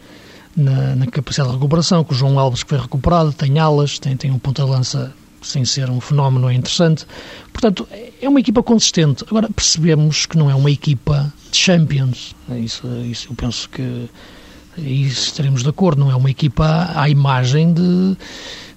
na, 0.57 0.95
na, 0.95 1.07
capacidade 1.07 1.51
de 1.51 1.57
recuperação, 1.57 2.05
com 2.05 2.13
o 2.13 2.17
João 2.17 2.39
Alves 2.39 2.63
que 2.63 2.71
foi 2.71 2.79
recuperado, 2.79 3.33
tem 3.33 3.59
alas, 3.59 3.99
tem, 3.99 4.17
tem 4.17 4.31
um 4.31 4.39
ponta 4.39 4.65
de 4.65 4.71
lança 4.71 5.13
sem 5.43 5.65
ser 5.65 5.91
um 5.91 6.01
fenómeno 6.01 6.51
interessante. 6.51 7.07
Portanto, 7.53 7.87
é 8.21 8.29
uma 8.29 8.41
equipa 8.41 8.63
consistente. 8.63 9.25
Agora, 9.29 9.49
percebemos 9.51 10.27
que 10.27 10.37
não 10.37 10.51
é 10.51 10.55
uma 10.55 10.71
equipa 10.71 11.33
de 11.51 11.57
Champions. 11.57 12.35
É 12.51 12.59
isso, 12.59 12.87
é 12.87 13.07
isso 13.07 13.29
eu 13.31 13.35
penso 13.35 13.69
que 13.69 14.09
estaremos 14.79 15.63
de 15.63 15.69
acordo. 15.69 16.01
Não 16.01 16.11
é 16.11 16.17
uma 16.17 16.31
equipa 16.31 16.91
à 16.95 17.09
imagem 17.09 17.73
de 17.73 18.17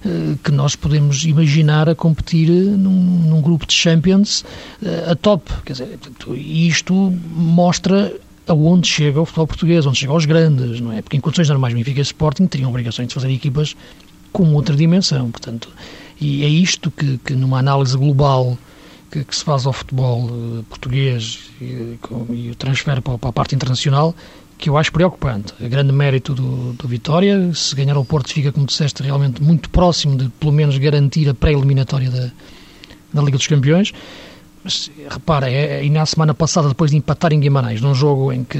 eh, 0.04 0.36
que 0.42 0.52
nós 0.52 0.76
podemos 0.76 1.24
imaginar 1.24 1.88
a 1.88 1.94
competir 1.94 2.48
num, 2.48 2.90
num 2.90 3.40
grupo 3.40 3.66
de 3.66 3.72
Champions 3.72 4.44
eh, 4.84 5.10
a 5.10 5.14
top. 5.14 5.50
Quer 5.64 5.72
dizer, 5.72 5.98
isto 6.36 6.94
mostra 7.34 8.12
aonde 8.46 8.86
chega 8.86 9.20
o 9.20 9.24
futebol 9.24 9.46
português, 9.48 9.86
onde 9.86 9.98
chega 9.98 10.12
aos 10.12 10.24
grandes, 10.24 10.80
não 10.80 10.92
é? 10.92 11.02
Porque 11.02 11.16
em 11.16 11.20
condições 11.20 11.48
normais, 11.48 11.74
Benfica 11.74 11.98
e 11.98 12.02
Sporting 12.02 12.46
teriam 12.46 12.70
obrigações 12.70 13.08
de 13.08 13.14
fazer 13.14 13.30
equipas 13.32 13.74
com 14.32 14.54
outra 14.54 14.76
dimensão, 14.76 15.30
portanto, 15.30 15.68
e 16.20 16.44
é 16.44 16.48
isto 16.48 16.90
que, 16.90 17.18
que 17.18 17.34
numa 17.34 17.58
análise 17.58 17.96
global 17.96 18.56
que, 19.10 19.24
que, 19.24 19.36
se 19.36 19.44
faz 19.44 19.66
ao 19.66 19.72
futebol 19.72 20.24
uh, 20.24 20.64
português 20.68 21.50
e, 21.60 21.98
com, 22.00 22.26
e 22.30 22.50
o 22.50 22.54
transfere 22.54 23.00
para, 23.00 23.18
para, 23.18 23.30
a 23.30 23.32
parte 23.32 23.54
internacional, 23.54 24.14
que 24.58 24.68
eu 24.70 24.76
acho 24.76 24.92
preocupante. 24.92 25.52
O 25.60 25.68
grande 25.68 25.92
mérito 25.92 26.34
do, 26.34 26.72
do 26.72 26.88
Vitória, 26.88 27.52
se 27.54 27.74
ganhar 27.74 27.96
o 27.96 28.04
Porto 28.04 28.32
fica, 28.32 28.50
como 28.50 28.66
disseste, 28.66 29.02
realmente 29.02 29.42
muito 29.42 29.68
próximo 29.70 30.16
de 30.16 30.28
pelo 30.30 30.52
menos 30.52 30.78
garantir 30.78 31.28
a 31.28 31.34
pré-eliminatória 31.34 32.10
da, 32.10 32.30
da 33.12 33.22
Liga 33.22 33.36
dos 33.36 33.46
Campeões. 33.46 33.92
Mas 34.64 34.90
repara, 35.08 35.50
é, 35.50 35.84
e 35.84 35.90
na 35.90 36.04
semana 36.06 36.34
passada, 36.34 36.68
depois 36.68 36.90
de 36.90 36.96
empatar 36.96 37.32
em 37.32 37.40
Guimarães, 37.40 37.80
num 37.80 37.94
jogo 37.94 38.32
em 38.32 38.42
que 38.42 38.58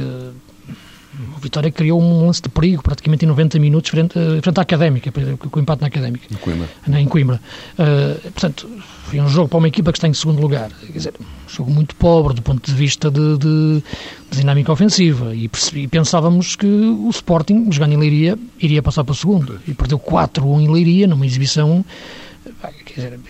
o 1.36 1.40
Vitória 1.40 1.70
criou 1.70 2.00
um 2.00 2.26
lance 2.26 2.42
de 2.42 2.48
perigo 2.48 2.82
praticamente 2.82 3.24
em 3.24 3.28
90 3.28 3.58
minutos 3.58 3.90
frente, 3.90 4.18
eh, 4.18 4.40
frente 4.42 4.58
à 4.58 4.62
Académica, 4.62 5.10
com 5.10 5.58
o 5.58 5.62
empate 5.62 5.80
na 5.80 5.88
Académica. 5.88 6.26
Em 6.30 6.36
Coimbra. 6.36 6.68
Em 6.88 7.06
Coimbra. 7.06 7.40
Uh, 7.78 8.20
portanto, 8.30 8.68
foi 9.04 9.20
um 9.20 9.28
jogo 9.28 9.48
para 9.48 9.58
uma 9.58 9.68
equipa 9.68 9.92
que 9.92 9.98
está 9.98 10.08
em 10.08 10.14
segundo 10.14 10.40
lugar. 10.40 10.70
Quer 10.86 10.92
dizer, 10.92 11.14
um 11.20 11.48
jogo 11.48 11.70
muito 11.70 11.94
pobre 11.96 12.34
do 12.34 12.42
ponto 12.42 12.70
de 12.70 12.76
vista 12.76 13.10
de, 13.10 13.38
de, 13.38 13.82
de 14.30 14.38
dinâmica 14.38 14.72
ofensiva. 14.72 15.34
E, 15.34 15.50
e, 15.74 15.88
pensávamos 15.88 16.56
que 16.56 16.66
o 16.66 17.08
Sporting, 17.10 17.68
jogando 17.70 17.92
em 17.92 17.96
Leiria, 17.96 18.38
iria 18.60 18.82
passar 18.82 19.04
para 19.04 19.12
o 19.12 19.16
segundo. 19.16 19.60
E 19.66 19.72
perdeu 19.72 19.98
4-1 19.98 20.60
em 20.60 20.70
Leiria, 20.70 21.06
numa 21.06 21.24
exibição 21.24 21.84
quer 22.84 22.94
dizer, 22.94 23.20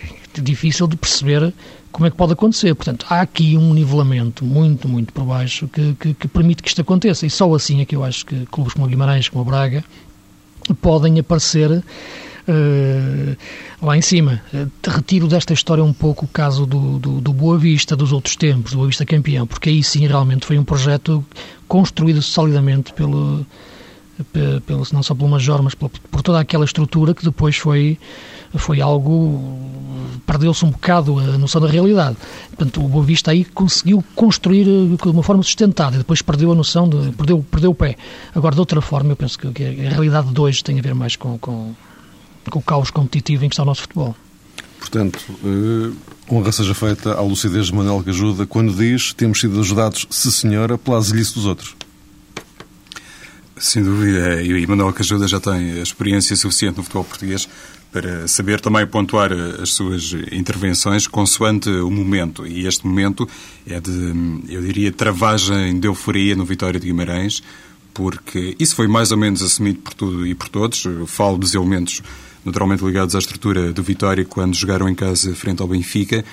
difícil 0.41 0.87
de 0.87 0.95
perceber 0.95 1.53
como 1.97 2.05
é 2.05 2.11
que 2.11 2.15
pode 2.15 2.33
acontecer. 2.33 2.75
Portanto, 2.75 3.07
há 3.09 3.21
aqui 3.21 3.57
um 3.57 3.73
nivelamento 3.73 4.45
muito, 4.45 4.87
muito 4.87 5.11
por 5.11 5.25
baixo 5.25 5.67
que, 5.67 5.95
que, 5.95 6.13
que, 6.13 6.27
permite 6.27 6.61
que 6.61 6.69
isto 6.69 6.79
aconteça. 6.79 7.25
E 7.25 7.29
só 7.29 7.51
assim 7.55 7.81
é 7.81 7.85
que 7.85 7.95
eu 7.95 8.03
acho 8.03 8.23
que 8.23 8.45
clubes 8.45 8.75
como 8.75 8.85
o 8.85 8.87
Guimarães, 8.87 9.27
como 9.27 9.41
o 9.41 9.45
Braga, 9.45 9.83
podem 10.79 11.17
aparecer 11.17 11.71
uh, 11.71 13.37
lá 13.81 13.97
em 13.97 14.01
cima. 14.01 14.43
Uh, 14.53 14.69
retiro 14.87 15.27
desta 15.27 15.53
história 15.53 15.83
um 15.83 15.91
pouco 15.91 16.25
o 16.25 16.27
caso 16.27 16.67
do, 16.67 16.99
do, 16.99 17.19
do, 17.19 17.33
Boa 17.33 17.57
Vista 17.57 17.95
dos 17.95 18.11
outros 18.11 18.35
tempos, 18.35 18.73
do 18.73 18.77
Boa 18.77 18.89
Vista 18.89 19.03
campeão, 19.03 19.47
porque 19.47 19.69
aí 19.69 19.83
sim 19.83 20.05
realmente 20.05 20.45
foi 20.45 20.59
um 20.59 20.63
projeto 20.63 21.25
construído 21.67 22.21
solidamente 22.21 22.93
pelo, 22.93 23.43
pelo 24.67 24.83
não 24.93 25.01
só 25.01 25.15
pelo 25.15 25.29
Major, 25.29 25.63
mas 25.63 25.73
por, 25.73 25.89
por 26.11 26.21
toda 26.21 26.39
aquela 26.39 26.63
estrutura 26.63 27.15
que 27.15 27.25
depois 27.25 27.57
foi 27.57 27.97
foi 28.55 28.81
algo 28.81 29.41
perdeu-se 30.27 30.65
um 30.65 30.69
bocado 30.69 31.17
a 31.17 31.37
noção 31.37 31.61
da 31.61 31.67
realidade. 31.67 32.17
Portanto, 32.49 32.83
o 32.83 32.87
Boa 32.87 33.03
Vista 33.03 33.31
aí 33.31 33.45
conseguiu 33.45 34.03
construir 34.13 34.67
eh, 34.67 34.97
de 35.01 35.09
uma 35.09 35.23
forma 35.23 35.41
sustentada 35.41 35.95
e 35.95 35.99
depois 35.99 36.21
perdeu 36.21 36.51
a 36.51 36.55
noção 36.55 36.87
de 36.87 37.11
perdeu 37.13 37.43
perdeu 37.49 37.71
o 37.71 37.75
pé. 37.75 37.95
Agora 38.35 38.53
de 38.53 38.59
outra 38.59 38.81
forma, 38.81 39.13
eu 39.13 39.15
penso 39.15 39.39
que 39.39 39.47
a 39.47 39.89
realidade 39.89 40.31
de 40.31 40.39
hoje 40.39 40.63
tem 40.63 40.77
a 40.77 40.81
ver 40.81 40.93
mais 40.93 41.15
com, 41.15 41.37
com, 41.39 41.73
com 42.49 42.59
o 42.59 42.61
caos 42.61 42.91
competitivo 42.91 43.45
em 43.45 43.49
que 43.49 43.53
está 43.53 43.63
o 43.63 43.65
nosso 43.65 43.81
futebol. 43.81 44.15
Portanto, 44.79 45.19
uh, 45.43 45.95
honra 46.29 46.51
seja 46.51 46.73
feita 46.75 47.13
à 47.13 47.21
lucidez 47.21 47.67
de 47.67 47.73
Manuel 47.73 48.03
Cajuda 48.03 48.45
quando 48.45 48.73
diz 48.73 49.13
temos 49.13 49.39
sido 49.39 49.59
ajudados, 49.59 50.05
se 50.09 50.31
senhora, 50.31 50.77
pela 50.77 50.97
azelice 50.97 51.33
dos 51.33 51.45
outros. 51.45 51.75
Sem 53.59 53.83
dúvida, 53.83 54.43
e 54.43 54.67
Manuel 54.67 54.93
Cajuda 54.93 55.27
já 55.27 55.39
tem 55.39 55.81
experiência 55.81 56.35
suficiente 56.35 56.77
no 56.77 56.83
futebol 56.83 57.03
português 57.03 57.49
para 57.99 58.27
saber 58.27 58.61
também 58.61 58.85
pontuar 58.85 59.31
as 59.33 59.73
suas 59.73 60.13
intervenções 60.31 61.07
consoante 61.07 61.67
o 61.67 61.89
momento. 61.89 62.45
E 62.45 62.67
este 62.67 62.85
momento 62.85 63.27
é 63.65 63.79
de, 63.79 63.91
eu 64.49 64.61
diria, 64.61 64.91
travagem 64.91 65.79
de 65.79 65.87
euforia 65.87 66.35
no 66.35 66.45
Vitória 66.45 66.79
de 66.79 66.85
Guimarães, 66.85 67.41
porque 67.95 68.55
isso 68.59 68.75
foi 68.75 68.87
mais 68.87 69.11
ou 69.11 69.17
menos 69.17 69.41
assumido 69.41 69.79
por 69.79 69.95
tudo 69.95 70.27
e 70.27 70.35
por 70.35 70.47
todos. 70.47 70.85
Eu 70.85 71.07
falo 71.07 71.39
dos 71.39 71.55
elementos 71.55 72.03
naturalmente 72.45 72.85
ligados 72.85 73.15
à 73.15 73.19
estrutura 73.19 73.73
do 73.73 73.81
Vitória 73.81 74.23
quando 74.23 74.53
jogaram 74.53 74.87
em 74.87 74.93
casa 74.93 75.33
frente 75.33 75.63
ao 75.63 75.67
Benfica. 75.67 76.23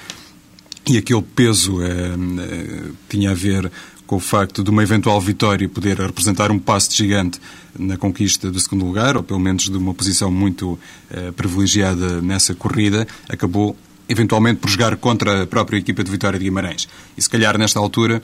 E 0.87 0.98
aquele 0.98 1.22
peso 1.22 1.83
eh, 1.83 1.88
eh, 1.88 2.83
tinha 3.09 3.31
a 3.31 3.35
ver 3.35 3.72
com 4.06 4.16
o 4.16 4.20
facto 4.20 4.62
de 4.62 4.70
uma 4.70 4.82
eventual 4.82 5.20
vitória 5.20 5.68
poder 5.68 5.98
representar 5.98 6.50
um 6.50 6.58
passo 6.58 6.94
gigante 6.94 7.40
na 7.78 7.96
conquista 7.96 8.50
do 8.50 8.60
segundo 8.60 8.84
lugar, 8.84 9.16
ou 9.16 9.22
pelo 9.22 9.40
menos 9.40 9.64
de 9.64 9.76
uma 9.76 9.94
posição 9.94 10.30
muito 10.30 10.78
eh, 11.10 11.32
privilegiada 11.32 12.20
nessa 12.20 12.54
corrida, 12.54 13.06
acabou 13.28 13.76
eventualmente 14.08 14.60
por 14.60 14.68
jogar 14.68 14.96
contra 14.96 15.42
a 15.42 15.46
própria 15.46 15.78
equipa 15.78 16.04
de 16.04 16.10
Vitória 16.10 16.38
de 16.38 16.44
Guimarães. 16.44 16.86
E 17.16 17.22
se 17.22 17.28
calhar 17.28 17.56
nesta 17.56 17.78
altura 17.78 18.22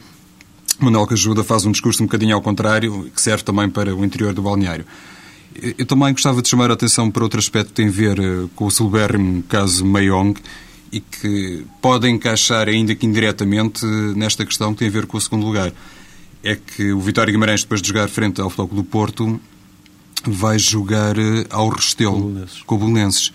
Manuel 0.79 1.07
Cajuda 1.07 1.45
faz 1.45 1.65
um 1.67 1.73
discurso 1.73 2.03
um 2.03 2.07
bocadinho 2.07 2.35
ao 2.35 2.41
contrário, 2.41 3.11
que 3.15 3.21
serve 3.21 3.43
também 3.43 3.69
para 3.69 3.95
o 3.95 4.05
interior 4.05 4.33
do 4.33 4.43
balneário. 4.43 4.85
Eu 5.77 5.85
também 5.85 6.13
gostava 6.13 6.41
de 6.41 6.49
chamar 6.49 6.71
a 6.71 6.75
atenção 6.75 7.11
para 7.11 7.23
outro 7.23 7.39
aspecto 7.39 7.69
que 7.69 7.75
tem 7.75 7.89
a 7.89 7.91
ver 7.91 8.19
eh, 8.19 8.49
com 8.55 8.67
o 8.67 8.71
celebérrimo 8.71 9.43
caso 9.43 9.85
Mayong, 9.85 10.39
e 10.93 11.01
que 11.01 11.65
podem 11.81 12.17
encaixar, 12.17 12.69
ainda 12.69 12.95
que 12.95 13.07
indiretamente, 13.07 13.85
nesta 14.17 14.45
questão 14.45 14.73
que 14.73 14.81
tem 14.81 14.89
a 14.89 14.91
ver 14.91 15.07
com 15.07 15.17
o 15.17 15.21
segundo 15.21 15.47
lugar. 15.47 15.73
É 16.43 16.57
que 16.57 16.93
o 16.93 17.01
Vitória 17.01 17.31
Guimarães, 17.31 17.63
depois 17.63 17.83
de 17.83 17.89
jogar 17.89 18.09
frente 18.09 18.41
ao 18.41 18.49
Futebol 18.49 18.83
do 18.83 18.85
Porto, 18.85 19.41
vai 20.25 20.59
jogar 20.59 21.19
eh, 21.19 21.47
ao 21.51 21.69
Restelo, 21.69 22.47
com 22.67 22.75
o 22.75 22.79
Belenenses. 22.79 23.33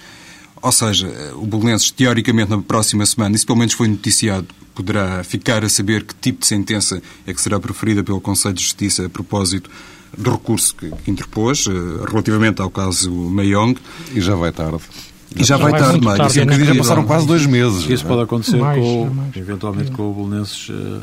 Ou 0.62 0.72
seja, 0.72 1.08
eh, 1.08 1.34
o 1.36 1.46
Belenenses, 1.46 1.92
teoricamente, 1.92 2.50
na 2.50 2.62
próxima 2.62 3.06
semana, 3.06 3.36
isso 3.36 3.46
pelo 3.46 3.60
menos 3.60 3.74
foi 3.74 3.88
noticiado, 3.88 4.48
poderá 4.74 5.24
ficar 5.24 5.64
a 5.64 5.70
saber 5.70 6.04
que 6.04 6.16
tipo 6.16 6.42
de 6.42 6.48
sentença 6.48 7.02
é 7.26 7.34
que 7.34 7.42
será 7.42 7.60
preferida 7.60 8.04
pelo 8.04 8.20
Conselho 8.20 8.56
de 8.56 8.64
Justiça 8.64 9.06
a 9.06 9.10
propósito 9.10 9.70
do 10.18 10.32
recurso 10.32 10.76
que, 10.76 10.92
interpôs, 11.08 11.68
eh, 11.68 11.72
relativamente 12.10 12.62
ao 12.62 12.70
caso 12.70 13.12
Mayong. 13.12 13.78
E 14.14 14.22
já 14.22 14.36
vai 14.36 14.52
tarde. 14.52 14.82
E 15.36 15.44
já, 15.44 15.58
vai 15.58 15.72
tarde, 15.72 16.04
mais. 16.04 16.18
Tarde, 16.18 16.40
é 16.40 16.66
já 16.66 16.76
passaram 16.76 17.04
quase 17.04 17.26
dois 17.26 17.46
meses. 17.46 17.90
Isso 17.90 18.06
pode 18.06 18.22
acontecer, 18.22 18.58
mais, 18.58 18.80
com, 18.80 19.10
mais. 19.10 19.36
eventualmente, 19.36 19.92
com 19.92 20.10
o 20.10 20.14
Bolonenses 20.14 20.70
uh, 20.70 21.02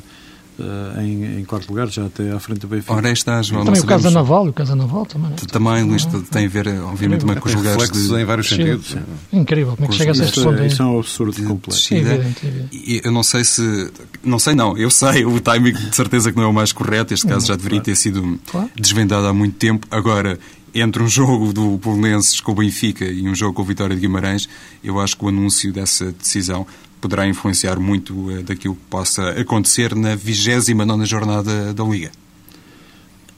uh, 0.58 1.00
em, 1.00 1.40
em, 1.40 1.44
quarto 1.44 1.68
lugar, 1.68 1.88
já 1.88 2.06
até 2.06 2.30
à 2.30 2.38
frente 2.38 2.60
do 2.60 2.68
Benfica. 2.68 2.94
Ora, 2.94 3.10
está, 3.10 3.42
João, 3.42 3.64
também 3.64 3.80
o 3.80 3.86
caso 3.86 4.04
da 4.04 4.10
Naval, 4.10 4.48
o 4.48 4.52
caso 4.52 4.70
da 4.70 4.76
Naval 4.76 5.06
também. 5.06 5.30
Né? 5.30 5.36
Também, 5.50 5.82
Luís, 5.84 6.06
tem 6.30 6.46
a 6.46 6.48
ver, 6.48 6.68
obviamente, 6.82 7.20
também 7.20 7.36
com 7.36 7.48
os 7.48 7.54
lugares 7.54 7.90
de... 7.90 8.14
em 8.14 8.24
vários 8.24 8.48
sentidos. 8.48 8.96
Incrível, 9.32 9.76
como 9.76 9.86
é 9.86 9.90
que 9.90 9.96
chega 9.96 10.12
a 10.12 10.14
questão? 10.14 10.54
É, 10.54 10.66
isso 10.66 10.82
é 10.82 10.84
um 10.84 10.98
absurdo 10.98 11.42
completo. 11.44 11.94
É 11.94 11.98
evidente, 11.98 12.46
é 12.46 12.48
evidente. 12.48 13.00
Eu 13.04 13.12
não 13.12 13.22
sei 13.22 13.44
se... 13.44 13.90
Não 14.22 14.38
sei, 14.38 14.54
não. 14.54 14.76
Eu 14.76 14.90
sei, 14.90 15.24
o 15.24 15.40
timing 15.40 15.72
de 15.72 15.96
certeza 15.96 16.30
que 16.30 16.36
não 16.36 16.44
é 16.44 16.48
o 16.48 16.52
mais 16.52 16.72
correto. 16.72 17.12
Este 17.12 17.26
caso 17.26 17.46
já 17.46 17.56
deveria 17.56 17.80
ter 17.80 17.96
sido 17.96 18.38
desvendado 18.78 19.26
há 19.26 19.32
muito 19.32 19.56
tempo. 19.56 19.86
Agora, 19.90 20.38
entre 20.74 21.02
um 21.02 21.08
jogo 21.08 21.52
do 21.52 21.76
Bolonenses 21.76 22.40
com 22.40 22.52
o 22.52 22.54
Benfica 22.54 23.04
e 23.04 23.28
um 23.28 23.34
jogo 23.34 23.54
com 23.54 23.62
o 23.62 23.64
Vitória 23.64 23.94
de 23.94 24.00
Guimarães, 24.00 24.48
eu 24.82 24.98
acho 25.00 25.16
que 25.16 25.24
o 25.24 25.28
anúncio 25.28 25.72
dessa 25.72 26.12
decisão 26.12 26.66
poderá 27.00 27.26
influenciar 27.26 27.78
muito 27.80 28.14
uh, 28.14 28.42
daquilo 28.42 28.76
que 28.76 28.84
possa 28.88 29.30
acontecer 29.30 29.94
na 29.94 30.14
29 30.14 31.04
jornada 31.04 31.74
da 31.74 31.84
Liga. 31.84 32.10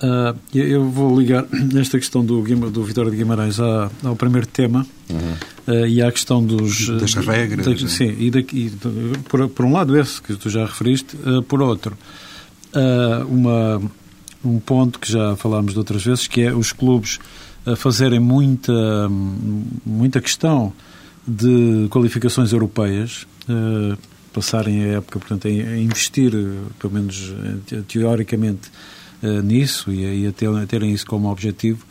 Uh, 0.02 0.38
eu 0.54 0.88
vou 0.88 1.18
ligar 1.18 1.46
esta 1.80 1.98
questão 1.98 2.24
do, 2.24 2.42
do 2.70 2.84
Vitória 2.84 3.10
de 3.10 3.16
Guimarães 3.16 3.58
ao, 3.58 3.90
ao 4.04 4.16
primeiro 4.16 4.46
tema 4.46 4.86
uhum. 5.08 5.74
uh, 5.74 5.86
e 5.86 6.02
à 6.02 6.12
questão 6.12 6.44
dos... 6.44 6.88
Das 6.88 7.14
regras. 7.14 7.66
Da, 7.66 7.88
sim, 7.88 8.14
e, 8.18 8.30
daqui, 8.30 8.70
por, 9.28 9.48
por 9.48 9.64
um 9.64 9.72
lado 9.72 9.98
esse 9.98 10.20
que 10.20 10.34
tu 10.36 10.50
já 10.50 10.66
referiste, 10.66 11.16
por 11.48 11.62
outro, 11.62 11.96
uma 13.28 13.80
um 14.44 14.58
ponto 14.58 14.98
que 14.98 15.10
já 15.10 15.36
falámos 15.36 15.72
de 15.72 15.78
outras 15.78 16.04
vezes, 16.04 16.26
que 16.26 16.42
é 16.42 16.52
os 16.52 16.72
clubes 16.72 17.18
a 17.66 17.74
fazerem 17.76 18.20
muita, 18.20 18.72
muita 19.84 20.20
questão 20.20 20.72
de 21.26 21.88
qualificações 21.90 22.52
europeias, 22.52 23.26
uh, 23.48 23.96
passarem 24.32 24.84
a 24.84 24.88
época, 24.98 25.18
portanto, 25.18 25.46
a 25.46 25.76
investir, 25.78 26.32
pelo 26.80 26.92
menos 26.92 27.32
eh, 27.70 27.82
teoricamente, 27.86 28.68
nisso 29.44 29.92
e, 29.92 30.26
a, 30.26 30.30
a, 30.30 30.66
terem 30.66 30.92
isso 30.92 31.06
como 31.06 31.30
objetivo. 31.30 31.86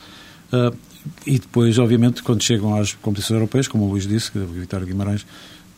E 1.25 1.39
depois, 1.39 1.79
obviamente, 1.79 2.21
quando 2.21 2.43
chegam 2.43 2.75
às 2.75 2.93
competições 2.93 3.35
europeias, 3.35 3.67
como 3.67 3.85
o 3.85 3.89
Luís 3.89 4.05
disse, 4.05 4.29
que 4.29 4.39
o 4.39 4.45
Vitória 4.45 4.85
Guimarães 4.85 5.25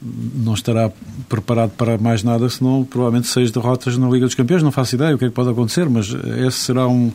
não 0.01 0.53
estará 0.53 0.91
preparado 1.29 1.71
para 1.71 1.97
mais 1.97 2.23
nada, 2.23 2.47
senão 2.49 2.83
provavelmente 2.83 3.27
seis 3.27 3.51
derrotas 3.51 3.97
na 3.97 4.09
Liga 4.09 4.25
dos 4.25 4.35
Campeões. 4.35 4.61
Não 4.61 4.71
faço 4.71 4.95
ideia 4.95 5.15
o 5.15 5.17
que 5.17 5.25
é 5.25 5.29
que 5.29 5.33
pode 5.33 5.49
acontecer, 5.49 5.89
mas 5.89 6.13
esse 6.45 6.57
será 6.57 6.87
um, 6.87 7.11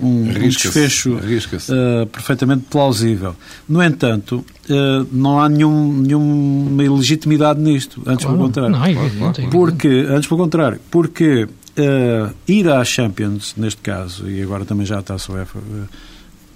um, 0.00 0.20
um 0.22 0.48
desfecho 0.48 1.14
uh, 1.14 2.06
perfeitamente 2.06 2.64
plausível. 2.68 3.36
No 3.68 3.82
entanto, 3.82 4.44
uh, 4.68 5.06
não 5.12 5.40
há 5.40 5.48
nenhum, 5.48 5.92
nenhuma 5.92 6.82
ilegitimidade 6.82 7.60
nisto, 7.60 8.02
antes 8.06 8.24
claro, 8.24 8.38
pelo 8.38 8.48
contrário. 8.48 8.70
Não, 8.70 8.84
é 8.84 9.48
porque, 9.50 10.06
antes 10.08 10.28
pelo 10.28 10.40
contrário, 10.40 10.80
porque 10.90 11.44
uh, 11.44 12.34
ir 12.48 12.68
à 12.68 12.84
Champions, 12.84 13.54
neste 13.56 13.80
caso, 13.80 14.28
e 14.28 14.42
agora 14.42 14.64
também 14.64 14.84
já 14.84 15.00
está 15.00 15.14
a 15.14 15.32
UEFA, 15.32 15.60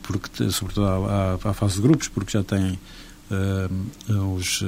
porque, 0.02 0.50
sobretudo 0.50 0.86
à, 0.86 1.38
à, 1.44 1.50
à 1.50 1.52
fase 1.54 1.76
de 1.76 1.82
grupos, 1.82 2.08
porque 2.08 2.32
já 2.32 2.42
tem 2.42 2.78
uh, 3.30 4.34
os, 4.34 4.62
uh, 4.62 4.66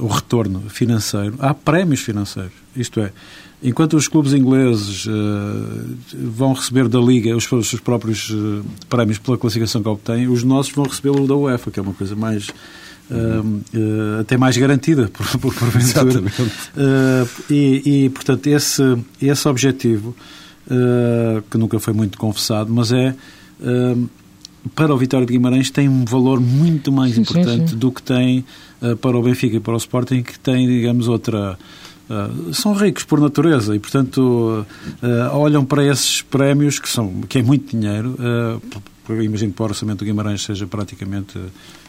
o 0.00 0.06
retorno 0.06 0.60
financeiro. 0.68 1.34
Há 1.38 1.54
prémios 1.54 2.00
financeiros, 2.00 2.52
isto 2.76 3.00
é, 3.00 3.12
enquanto 3.62 3.96
os 3.96 4.08
clubes 4.08 4.32
ingleses 4.32 5.06
uh, 5.06 5.10
vão 6.14 6.52
receber 6.52 6.88
da 6.88 7.00
Liga 7.00 7.34
os, 7.36 7.50
os 7.50 7.68
seus 7.68 7.80
próprios 7.80 8.32
prémios 8.88 9.18
pela 9.18 9.38
classificação 9.38 9.82
que 9.82 9.88
obtêm, 9.88 10.28
os 10.28 10.42
nossos 10.42 10.72
vão 10.72 10.84
recebê-lo 10.84 11.26
da 11.26 11.34
UEFA, 11.34 11.70
que 11.70 11.78
é 11.78 11.82
uma 11.82 11.94
coisa 11.94 12.14
mais. 12.14 12.48
Uh, 13.10 13.60
uh, 13.76 14.20
até 14.20 14.38
mais 14.38 14.56
garantida 14.56 15.08
por, 15.12 15.26
por 15.38 15.54
porventura 15.54 16.20
uh, 16.20 17.52
e, 17.52 18.06
e, 18.06 18.08
portanto 18.08 18.46
esse, 18.46 18.82
esse 19.20 19.46
objetivo 19.46 20.16
que 21.50 21.58
nunca 21.58 21.78
foi 21.78 21.92
muito 21.92 22.16
confessado 22.16 22.72
mas 22.72 22.90
é 22.92 23.14
para 24.74 24.94
o 24.94 24.96
Vitória 24.96 25.26
de 25.26 25.32
Guimarães 25.32 25.70
tem 25.70 25.88
um 25.88 26.04
valor 26.04 26.40
muito 26.40 26.90
mais 26.90 27.14
sim, 27.14 27.20
importante 27.20 27.62
sim, 27.62 27.66
sim. 27.68 27.76
do 27.76 27.92
que 27.92 28.02
tem 28.02 28.44
uh, 28.80 28.96
para 28.96 29.16
o 29.16 29.22
Benfica 29.22 29.56
e 29.56 29.60
para 29.60 29.74
o 29.74 29.76
Sporting, 29.76 30.22
que 30.22 30.38
tem, 30.38 30.66
digamos, 30.66 31.08
outra. 31.08 31.58
Uh, 32.08 32.52
são 32.52 32.74
ricos 32.74 33.02
por 33.02 33.18
natureza 33.18 33.74
e, 33.74 33.78
portanto, 33.78 34.66
uh, 35.02 35.36
olham 35.36 35.64
para 35.64 35.84
esses 35.84 36.20
prémios 36.22 36.78
que, 36.78 36.88
são, 36.88 37.22
que 37.22 37.38
é 37.38 37.42
muito 37.42 37.76
dinheiro. 37.76 38.16
imagino 39.08 39.52
que 39.52 39.56
para 39.56 39.64
o 39.64 39.68
orçamento 39.68 39.98
do 40.00 40.04
Guimarães 40.04 40.42
seja 40.42 40.66
praticamente 40.66 41.38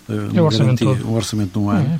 é 0.07 0.41
um 0.41 0.45
orçamento, 0.45 0.85
garantia, 0.85 1.07
um 1.07 1.15
orçamento 1.15 1.51
de 1.51 1.59
um 1.59 1.69
ano. 1.69 1.99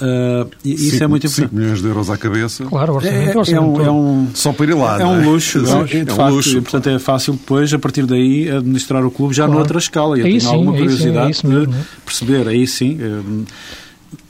É, 0.00 0.42
uh, 0.42 0.50
e 0.64 0.72
isso 0.72 0.90
cinco, 0.90 1.04
é 1.04 1.06
muito 1.06 1.26
importante. 1.26 1.48
5 1.50 1.54
milhões 1.54 1.82
de 1.82 1.88
euros 1.88 2.10
à 2.10 2.16
cabeça. 2.16 2.64
Claro, 2.64 2.92
o 2.92 2.96
orçamento, 2.96 3.30
é, 3.30 3.38
orçamento 3.38 3.80
é, 3.82 3.82
um, 3.82 3.86
é 3.86 3.90
um, 3.90 4.28
Só 4.34 4.52
para 4.52 4.66
ir 4.66 4.74
lá. 4.74 5.00
É 5.00 5.06
um 5.06 5.30
luxo. 5.30 5.58
É, 5.58 5.98
é, 5.98 6.04
de 6.04 6.12
um 6.12 6.16
facto, 6.16 6.34
luxo. 6.34 6.56
E, 6.56 6.60
portanto, 6.60 6.88
é 6.88 6.98
fácil 6.98 7.34
depois, 7.34 7.72
a 7.74 7.78
partir 7.78 8.06
daí, 8.06 8.50
administrar 8.50 9.04
o 9.04 9.10
clube 9.10 9.34
já 9.34 9.44
claro. 9.44 9.58
noutra 9.58 9.78
escala. 9.78 10.16
E 10.16 10.20
eu 10.20 10.26
aí 10.26 10.32
tenho 10.32 10.40
sim, 10.40 10.46
alguma 10.48 10.72
curiosidade 10.72 11.34
sim, 11.34 11.46
mesmo, 11.46 11.72
de 11.72 11.84
perceber. 12.04 12.48
Aí 12.48 12.66
sim. 12.66 12.98
Um, 13.02 13.44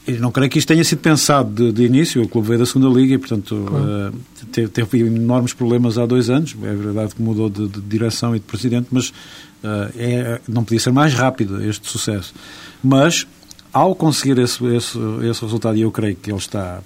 eu 0.07 0.21
não 0.21 0.33
creio 0.33 0.51
que 0.51 0.59
isto 0.59 0.69
tenha 0.69 0.83
sido 0.83 0.99
pensado 0.99 1.51
de, 1.51 1.73
de, 1.73 1.85
início. 1.85 2.23
O 2.23 2.29
clube 2.29 2.49
veio 2.49 2.59
da 2.59 2.67
segunda 2.67 2.88
liga 2.88 3.15
e, 3.15 3.19
portanto, 3.19 3.65
claro. 3.69 4.11
uh, 4.11 4.46
teve, 4.50 4.69
teve, 4.69 5.00
enormes 5.00 5.53
problemas 5.53 5.96
há 5.96 6.07
dois 6.07 6.29
anos. 6.29 6.57
É 6.63 6.75
verdade 6.75 7.15
que 7.15 7.23
mudou 7.23 7.48
de, 7.48 7.69
de 7.69 7.81
direção 7.81 8.35
e 8.35 8.40
de 8.40 8.44
presidente, 8.44 8.88
mas 8.90 9.11
uh, 9.11 9.92
é, 9.96 10.40
não 10.48 10.65
podia 10.65 10.81
ser 10.81 10.90
mais 10.90 11.15
rápido 11.15 11.63
este 11.63 11.88
sucesso. 11.88 12.35
Mas 12.83 13.27
ao 13.73 13.94
conseguir 13.94 14.38
esse, 14.38 14.65
esse, 14.67 14.98
esse 15.29 15.40
resultado, 15.40 15.77
e 15.77 15.83
eu 15.83 15.90
creio 15.90 16.17
que 16.17 16.31
ele 16.31 16.38
está, 16.38 16.81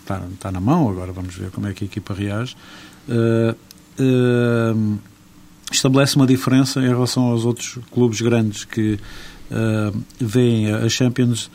está, 0.00 0.22
está 0.32 0.52
na 0.52 0.60
mão, 0.60 0.88
agora 0.88 1.10
vamos 1.10 1.34
ver 1.34 1.50
como 1.50 1.66
é 1.66 1.72
que 1.72 1.84
a 1.84 1.86
equipa 1.86 2.14
reage, 2.14 2.54
uh, 3.08 3.56
estabelece 5.70 6.16
uma 6.16 6.26
diferença 6.26 6.80
em 6.80 6.88
relação 6.88 7.24
aos 7.24 7.44
outros 7.44 7.78
clubes 7.90 8.20
grandes 8.20 8.64
que 8.64 8.98
uh, 9.50 10.02
veem 10.20 10.70
a 10.72 10.88
Champions 10.88 11.50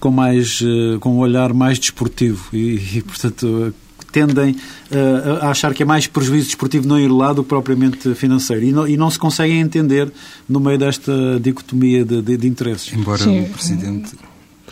com 0.00 0.10
mais 0.10 0.60
com 1.00 1.16
um 1.16 1.18
olhar 1.18 1.52
mais 1.52 1.78
desportivo 1.78 2.48
e, 2.52 2.98
e 2.98 3.02
portanto 3.02 3.72
tendem 4.12 4.52
uh, 4.52 5.38
a 5.40 5.50
achar 5.50 5.72
que 5.72 5.82
é 5.82 5.86
mais 5.86 6.06
prejuízo 6.06 6.46
desportivo 6.48 6.86
não 6.86 7.00
ir 7.00 7.08
lá 7.08 7.32
do 7.32 7.42
que 7.42 7.48
propriamente 7.48 8.14
financeiro. 8.14 8.62
E 8.62 8.70
não, 8.70 8.86
e 8.86 8.96
não 8.96 9.10
se 9.10 9.18
conseguem 9.18 9.58
entender 9.58 10.12
no 10.46 10.60
meio 10.60 10.78
desta 10.78 11.40
dicotomia 11.40 12.04
de, 12.04 12.20
de, 12.20 12.36
de 12.36 12.46
interesses. 12.46 12.92
Embora 12.92 13.24
Sim. 13.24 13.44
o 13.44 13.48
Presidente 13.48 14.14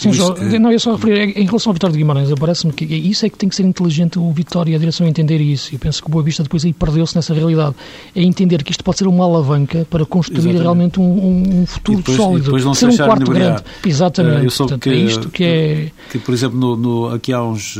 Sim, 0.00 0.14
só, 0.14 0.34
não, 0.58 0.72
eu 0.72 0.80
só 0.80 0.94
referir, 0.94 1.38
em 1.38 1.44
relação 1.44 1.70
ao 1.70 1.74
Vitória 1.74 1.92
de 1.92 1.98
Guimarães, 1.98 2.32
parece-me 2.38 2.72
que 2.72 2.86
isso 2.86 3.26
é 3.26 3.28
que 3.28 3.36
tem 3.36 3.50
que 3.50 3.54
ser 3.54 3.64
inteligente 3.64 4.18
o 4.18 4.32
Vitória 4.32 4.72
e 4.72 4.74
a 4.74 4.78
direção 4.78 5.06
entender 5.06 5.40
isso. 5.40 5.74
Eu 5.74 5.78
penso 5.78 6.02
que 6.02 6.08
o 6.08 6.10
Boa 6.10 6.24
Vista 6.24 6.42
depois 6.42 6.64
aí 6.64 6.72
perdeu-se 6.72 7.14
nessa 7.14 7.34
realidade. 7.34 7.74
É 8.16 8.22
entender 8.22 8.62
que 8.62 8.70
isto 8.70 8.82
pode 8.82 8.96
ser 8.96 9.06
uma 9.06 9.24
alavanca 9.24 9.86
para 9.90 10.06
construir 10.06 10.38
Exatamente. 10.38 10.62
realmente 10.62 11.00
um, 11.00 11.60
um 11.60 11.66
futuro 11.66 11.98
depois, 11.98 12.16
sólido. 12.16 12.44
Depois 12.44 12.64
não 12.64 12.72
ser 12.72 12.88
um 12.88 12.96
quarto 12.96 13.30
grande. 13.30 13.62
Exatamente. 13.84 14.44
Eu 14.46 14.52
Portanto, 14.52 14.82
que, 14.82 14.90
é 14.90 14.94
isto 14.94 15.28
que 15.28 15.44
é. 15.44 15.90
Que, 16.10 16.18
por 16.18 16.32
exemplo, 16.32 16.58
no, 16.58 16.76
no, 16.76 17.08
aqui 17.08 17.32
há 17.32 17.42
uns 17.42 17.78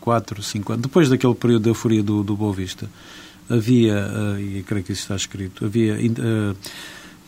4, 0.00 0.40
eh, 0.40 0.42
5 0.42 0.72
anos, 0.72 0.82
depois 0.82 1.08
daquele 1.10 1.34
período 1.34 1.64
de 1.64 1.68
euforia 1.68 2.02
do, 2.02 2.22
do 2.22 2.34
Boa 2.34 2.52
Vista, 2.52 2.88
havia, 3.50 4.10
e 4.38 4.62
creio 4.62 4.84
que 4.84 4.92
isso 4.92 5.02
está 5.02 5.16
escrito, 5.16 5.64
havia. 5.64 5.94
Uh, 5.94 6.56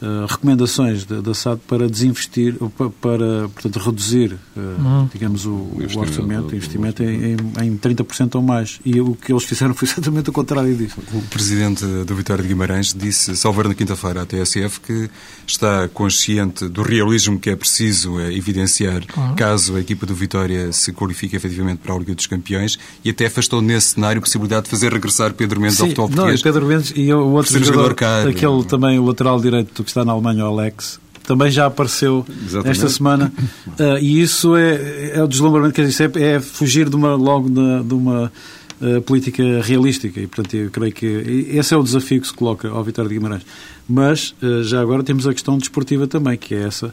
Uh, 0.01 0.25
recomendações 0.27 1.05
da, 1.05 1.21
da 1.21 1.35
SAD 1.35 1.61
para 1.69 1.87
desinvestir, 1.87 2.57
para, 2.77 2.89
para 2.89 3.49
portanto, 3.51 3.79
reduzir, 3.79 4.33
uh, 4.33 4.61
uhum. 4.61 5.09
digamos, 5.13 5.45
o, 5.45 5.51
o, 5.51 5.99
orçamento, 5.99 6.53
o 6.53 6.57
investimento 6.57 7.03
em, 7.03 7.37
em 7.63 7.77
30% 7.77 8.37
ou 8.37 8.43
mais. 8.43 8.81
E 8.83 8.99
o 8.99 9.15
que 9.15 9.31
eles 9.31 9.45
fizeram 9.45 9.75
foi 9.75 9.87
exatamente 9.87 10.31
o 10.31 10.33
contrário 10.33 10.75
disso. 10.75 10.97
O 11.13 11.21
presidente 11.23 11.85
do 11.85 12.15
Vitória 12.15 12.43
de 12.43 12.49
Guimarães 12.49 12.95
disse, 12.95 13.37
salvar 13.37 13.69
na 13.69 13.75
quinta-feira 13.75 14.23
à 14.23 14.27
TSF, 14.27 14.81
que 14.81 15.11
está 15.47 15.87
consciente 15.89 16.67
do 16.67 16.81
realismo 16.83 17.39
que 17.39 17.51
é 17.51 17.57
preciso 17.57 18.15
uh, 18.15 18.31
evidenciar 18.31 19.03
uhum. 19.15 19.35
caso 19.35 19.77
a 19.77 19.81
equipa 19.81 20.07
do 20.07 20.15
Vitória 20.15 20.73
se 20.73 20.93
qualifique 20.93 21.37
efetivamente 21.37 21.79
para 21.79 21.95
a 21.95 21.99
Liga 21.99 22.15
dos 22.15 22.27
Campeões 22.27 22.79
e 23.05 23.11
até 23.11 23.27
afastou 23.27 23.61
nesse 23.61 23.95
cenário 23.95 24.19
a 24.19 24.23
possibilidade 24.23 24.65
de 24.65 24.71
fazer 24.71 24.93
regressar 24.93 25.35
Pedro 25.35 25.61
Mendes 25.61 25.77
Sim, 25.77 25.83
ao 25.83 25.89
futebol 25.89 26.09
português. 26.09 26.43
Não, 26.43 26.53
Pedro 26.53 26.67
Mendes 26.67 26.93
e 26.97 27.13
o 27.13 27.29
outro 27.33 27.53
jogador, 27.53 27.89
jogador 27.91 28.29
aquele 28.31 28.65
também, 28.65 28.99
o 28.99 29.05
lateral 29.05 29.41
direito 29.41 29.85
que 29.93 29.99
está 29.99 30.05
na 30.05 30.12
Alemanha, 30.12 30.45
o 30.45 30.49
Alex, 30.49 31.01
também 31.30 31.49
já 31.49 31.66
apareceu 31.66 32.26
Exatamente. 32.28 32.70
esta 32.70 32.88
semana. 32.88 33.32
Uh, 33.78 33.99
e 34.03 34.20
isso 34.20 34.57
é, 34.57 35.12
é 35.14 35.22
o 35.22 35.28
deslumbramento, 35.28 35.74
quer 35.74 35.86
dizer, 35.86 36.11
é, 36.16 36.34
é 36.34 36.41
fugir 36.41 36.88
de 36.88 36.97
uma, 36.97 37.14
logo 37.14 37.49
de, 37.49 37.84
de 37.84 37.95
uma 37.95 38.32
uh, 38.80 39.03
política 39.03 39.43
realística. 39.62 40.20
E, 40.20 40.26
portanto, 40.26 40.55
eu 40.55 40.70
creio 40.70 40.93
que 40.93 41.07
esse 41.53 41.72
é 41.72 41.76
o 41.76 41.84
desafio 41.84 42.20
que 42.20 42.26
se 42.26 42.34
coloca 42.34 42.68
ao 42.68 42.82
Vitória 42.82 43.09
de 43.09 43.14
Guimarães. 43.14 43.47
Mas, 43.88 44.34
uh, 44.43 44.64
já 44.64 44.80
agora, 44.80 45.05
temos 45.05 45.24
a 45.26 45.32
questão 45.32 45.57
desportiva 45.57 46.09
também, 46.09 46.36
que 46.36 46.53
é 46.53 46.66
essa. 46.66 46.93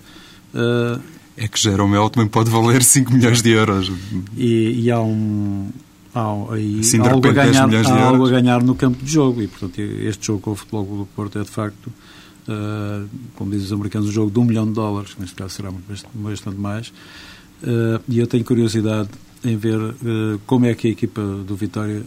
é 1.35 1.47
que 1.47 1.59
Jeromel 1.59 2.07
também 2.09 2.29
pode 2.29 2.51
valer 2.51 2.83
5 2.85 3.11
milhões 3.11 3.41
de 3.41 3.49
euros. 3.49 3.91
E, 4.35 4.83
e 4.83 4.91
há 4.91 5.01
um. 5.01 5.69
Há, 6.13 6.53
aí, 6.53 6.79
assim, 6.79 6.99
há, 6.99 7.11
algo, 7.11 7.27
a 7.27 7.31
ganhar, 7.31 7.69
há 7.69 8.03
algo 8.03 8.25
a 8.25 8.29
ganhar 8.29 8.63
no 8.63 8.75
campo 8.75 9.03
de 9.03 9.11
jogo 9.11 9.41
e, 9.41 9.47
portanto, 9.47 9.79
este 9.79 10.27
jogo 10.27 10.41
com 10.41 10.51
o 10.51 10.55
Futebol 10.55 10.83
do 10.83 11.07
Porto 11.15 11.39
é, 11.39 11.43
de 11.43 11.49
facto, 11.49 11.91
uh, 12.47 13.07
como 13.35 13.51
dizem 13.51 13.65
os 13.65 13.73
americanos, 13.73 14.09
um 14.09 14.11
jogo 14.11 14.31
de 14.31 14.39
um 14.39 14.45
milhão 14.45 14.65
de 14.65 14.73
dólares, 14.73 15.15
neste 15.19 15.35
caso 15.35 15.53
será 15.53 15.71
bastante 16.13 16.57
mais. 16.57 16.89
Uh, 17.61 18.01
e 18.07 18.19
eu 18.19 18.27
tenho 18.27 18.43
curiosidade 18.43 19.09
em 19.43 19.57
ver 19.57 19.79
uh, 19.79 19.95
como 20.45 20.65
é 20.65 20.73
que 20.73 20.87
a 20.87 20.91
equipa 20.91 21.21
do 21.21 21.55
Vitória, 21.55 22.03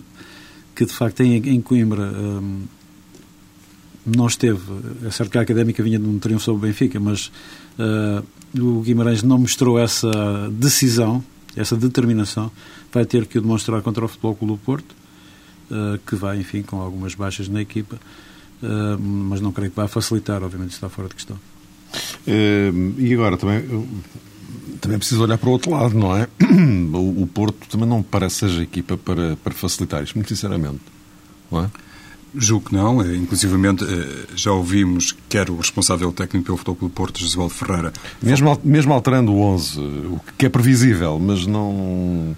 que 0.74 0.84
de 0.84 0.92
facto 0.92 1.16
tem 1.16 1.36
em 1.36 1.60
Coimbra, 1.60 2.02
um, 2.02 2.62
não 4.06 4.26
esteve, 4.26 4.60
é 5.04 5.10
certo 5.10 5.30
que 5.30 5.38
a 5.38 5.42
Académica 5.42 5.82
vinha 5.82 5.98
de 5.98 6.06
um 6.06 6.18
triunfo 6.18 6.44
sobre 6.44 6.66
o 6.66 6.68
Benfica, 6.68 6.98
mas 6.98 7.30
o 8.58 8.80
Guimarães 8.80 9.22
não 9.22 9.38
mostrou 9.38 9.78
essa 9.78 10.10
decisão, 10.50 11.22
essa 11.54 11.76
determinação, 11.76 12.50
vai 12.90 13.04
ter 13.04 13.26
que 13.26 13.36
o 13.36 13.42
demonstrar 13.42 13.82
contra 13.82 14.02
o 14.02 14.08
Futebol 14.08 14.34
Clube 14.34 14.54
do 14.54 14.58
Porto, 14.58 14.96
que 16.06 16.16
vai, 16.16 16.40
enfim, 16.40 16.62
com 16.62 16.80
algumas 16.80 17.14
baixas 17.14 17.46
na 17.46 17.60
equipa, 17.60 17.98
mas 18.98 19.40
não 19.40 19.52
creio 19.52 19.70
que 19.70 19.76
vá 19.76 19.88
facilitar, 19.88 20.42
obviamente 20.42 20.72
está 20.72 20.88
fora 20.88 21.08
de 21.08 21.14
questão. 21.14 21.36
Uh, 22.26 22.94
e 22.98 23.12
agora 23.14 23.36
também, 23.36 23.62
também 24.80 24.96
é 24.96 24.98
preciso 24.98 25.22
olhar 25.22 25.38
para 25.38 25.48
o 25.48 25.52
outro 25.52 25.70
lado, 25.70 25.96
não 25.96 26.16
é? 26.16 26.28
O, 26.92 27.26
Porto 27.26 27.68
também 27.68 27.88
não 27.88 28.02
parece 28.02 28.36
seja 28.36 28.62
equipa 28.62 28.96
para, 28.96 29.36
para 29.36 29.52
facilitar 29.52 30.02
isto, 30.02 30.14
muito 30.16 30.28
sinceramente, 30.28 30.80
não 31.50 31.64
é? 31.64 31.70
Julgo 32.34 32.68
que 32.68 32.74
não, 32.74 33.02
é, 33.02 33.16
inclusivamente 33.16 33.84
eh, 33.84 34.26
já 34.36 34.52
ouvimos 34.52 35.16
quer 35.28 35.50
o 35.50 35.56
responsável 35.56 36.12
técnico 36.12 36.46
pelo 36.46 36.58
Futebol 36.58 36.88
do 36.88 36.94
Porto, 36.94 37.18
Josualdo 37.18 37.52
Ferreira. 37.52 37.92
Mesmo, 38.22 38.60
mesmo 38.62 38.92
alterando 38.92 39.32
o 39.32 39.40
11, 39.40 39.80
o 39.80 40.20
que 40.38 40.46
é 40.46 40.48
previsível, 40.48 41.18
mas 41.18 41.44
não 41.46 42.36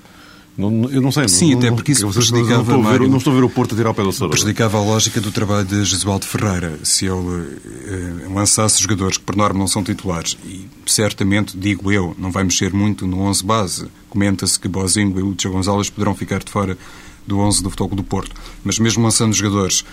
não, 0.57 0.90
eu 0.90 1.00
não 1.00 1.11
sei. 1.11 1.28
Sim, 1.28 1.53
não, 1.53 1.59
até 1.59 1.70
porque 1.70 1.92
isso 1.92 2.07
prejudicava... 2.09 2.55
Não 2.55 2.61
estou, 2.62 2.86
a 2.86 2.92
ver, 2.92 3.09
não 3.09 3.16
estou 3.18 3.32
a 3.32 3.36
ver 3.36 3.44
o 3.44 3.48
Porto 3.48 3.74
a 3.74 3.78
tirar 3.78 3.90
o 3.90 3.94
pé 3.94 4.03
do 4.03 4.12
Soro. 4.12 4.30
Prejudicava 4.30 4.78
a 4.78 4.82
lógica 4.82 5.20
do 5.20 5.32
trabalho 5.32 5.64
de 5.64 5.84
Jesualdo 5.84 6.26
Ferreira. 6.26 6.78
Se 6.82 7.07
ele 7.07 7.59
eh, 7.86 8.28
lançasse 8.32 8.82
jogadores 8.82 9.16
que, 9.16 9.24
por 9.24 9.34
norma, 9.34 9.59
não 9.59 9.66
são 9.66 9.82
titulares, 9.82 10.36
e 10.44 10.68
certamente, 10.86 11.57
digo 11.57 11.90
eu, 11.90 12.14
não 12.18 12.30
vai 12.30 12.44
mexer 12.44 12.72
muito 12.72 13.07
no 13.07 13.20
11 13.20 13.44
base. 13.44 13.86
Comenta-se 14.11 14.61
que 14.61 14.68
Bozinho 14.68 15.18
e 15.18 15.22
Lúcio 15.22 15.50
Gonzalez 15.50 15.88
poderão 15.88 16.14
ficar 16.14 16.42
de 16.42 16.50
fora 16.50 16.76
do 17.26 17.38
11 17.38 17.62
do 17.62 17.70
Futebol 17.70 17.96
do 17.96 18.05
Porto. 18.05 18.34
Mas 18.62 18.78
mesmo 18.78 19.03
lançando 19.03 19.32
jogadores 19.32 19.84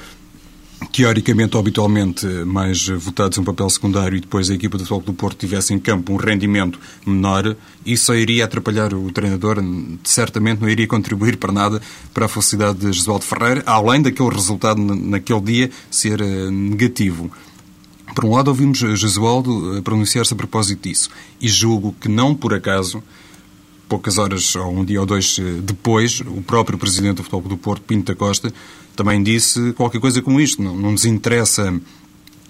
teoricamente 0.91 1.55
ou 1.55 1.59
habitualmente 1.61 2.25
mais 2.45 2.87
votados 2.87 3.37
um 3.37 3.43
papel 3.43 3.69
secundário 3.69 4.17
e 4.17 4.21
depois 4.21 4.49
a 4.49 4.53
equipa 4.53 4.77
do 4.77 4.83
Futebol 4.83 5.01
do 5.01 5.13
Porto 5.13 5.37
tivesse 5.37 5.73
em 5.73 5.79
campo 5.79 6.13
um 6.13 6.15
rendimento 6.15 6.79
menor, 7.05 7.55
isso 7.85 8.13
iria 8.13 8.45
atrapalhar 8.45 8.93
o 8.93 9.11
treinador, 9.11 9.57
certamente 10.03 10.61
não 10.61 10.69
iria 10.69 10.87
contribuir 10.87 11.37
para 11.37 11.51
nada 11.51 11.81
para 12.13 12.25
a 12.25 12.29
felicidade 12.29 12.79
de 12.79 12.93
Jesualdo 12.93 13.25
Ferreira, 13.25 13.63
além 13.65 14.01
daquele 14.01 14.29
resultado 14.29 14.81
naquele 14.81 15.41
dia 15.41 15.71
ser 15.91 16.21
eh, 16.21 16.49
negativo. 16.49 17.29
Por 18.15 18.25
um 18.25 18.35
lado, 18.35 18.47
ouvimos 18.47 18.79
Jesualdo 18.79 19.81
pronunciar-se 19.83 20.33
a 20.33 20.37
propósito 20.37 20.87
disso, 20.87 21.09
e 21.39 21.47
julgo 21.47 21.95
que 21.99 22.07
não 22.07 22.33
por 22.33 22.53
acaso 22.53 23.03
poucas 23.89 24.19
horas 24.19 24.55
ou 24.55 24.71
um 24.71 24.85
dia 24.85 24.99
ou 25.01 25.05
dois 25.05 25.37
eh, 25.39 25.59
depois, 25.61 26.21
o 26.21 26.41
próprio 26.43 26.77
presidente 26.77 27.17
do 27.17 27.23
Futebol 27.23 27.49
do 27.49 27.57
Porto, 27.57 27.81
Pinto 27.81 28.13
da 28.13 28.15
Costa, 28.15 28.53
também 28.95 29.21
disse 29.23 29.73
qualquer 29.73 29.99
coisa 29.99 30.21
como 30.21 30.39
isto. 30.39 30.61
Não, 30.61 30.77
não 30.77 30.91
nos 30.91 31.05
interessa 31.05 31.73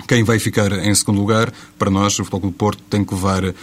quem 0.07 0.23
vai 0.23 0.37
ficar 0.37 0.71
em 0.73 0.93
segundo 0.93 1.19
lugar. 1.19 1.51
Para 1.77 1.89
nós, 1.89 2.13
o 2.19 2.25
Futebol 2.25 2.51
do 2.51 2.51
Porto 2.51 2.83
tem 2.89 3.05
que 3.05 3.13
levar 3.13 3.43
eh, 3.45 3.53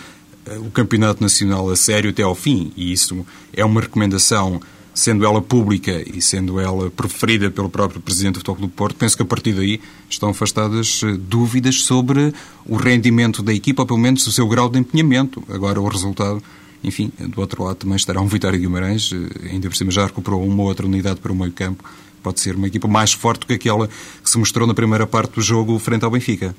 o 0.59 0.71
Campeonato 0.71 1.23
Nacional 1.23 1.69
a 1.69 1.77
sério 1.77 2.11
até 2.11 2.23
ao 2.23 2.35
fim. 2.35 2.73
E 2.77 2.93
isso 2.93 3.27
é 3.53 3.65
uma 3.65 3.83
recomendação, 3.83 4.59
sendo 4.95 5.27
ela 5.27 5.43
pública 5.43 6.03
e 6.09 6.23
sendo 6.23 6.59
ela 6.59 6.91
preferida 6.91 7.51
pelo 7.51 7.69
próprio 7.69 8.01
Presidente 8.01 8.35
do 8.35 8.39
Futebol 8.39 8.69
do 8.69 8.69
Porto. 8.69 8.97
Penso 8.97 9.17
que 9.17 9.23
a 9.23 9.27
partir 9.27 9.53
daí 9.53 9.81
estão 10.09 10.31
afastadas 10.31 11.03
eh, 11.05 11.13
dúvidas 11.19 11.83
sobre 11.83 12.33
o 12.65 12.77
rendimento 12.77 13.43
da 13.43 13.53
equipa, 13.53 13.83
ou 13.83 13.87
pelo 13.87 14.01
menos 14.01 14.27
o 14.27 14.33
seu 14.33 14.49
grau 14.49 14.71
de 14.71 14.79
empenhamento. 14.79 15.43
Agora, 15.51 15.79
o 15.79 15.87
resultado 15.87 16.43
enfim, 16.87 17.13
do 17.19 17.41
outro 17.41 17.65
lado 17.65 17.77
também 17.77 17.97
estará 17.97 18.21
um 18.21 18.27
Vitória 18.27 18.59
Guimarães, 18.59 19.11
eh, 19.13 19.51
ainda 19.53 19.69
por 19.69 19.77
cima 19.77 19.91
já 19.91 20.07
recuperou 20.07 20.43
uma 20.43 20.63
outra 20.63 20.87
unidade 20.87 21.21
para 21.21 21.33
o 21.33 21.37
meio 21.37 21.53
campo 21.53 21.85
pode 22.27 22.41
ser 22.41 22.57
uma 22.57 22.67
equipa 22.67 22.89
mais 22.89 23.13
forte 23.13 23.43
do 23.43 23.47
que 23.47 23.53
aquela 23.53 23.87
que 23.87 24.29
se 24.29 24.37
mostrou 24.37 24.67
na 24.67 24.75
primeira 24.75 25.07
parte 25.07 25.35
do 25.35 25.41
jogo 25.41 25.79
frente 25.79 26.05
ao 26.05 26.11
Benfica. 26.11 26.57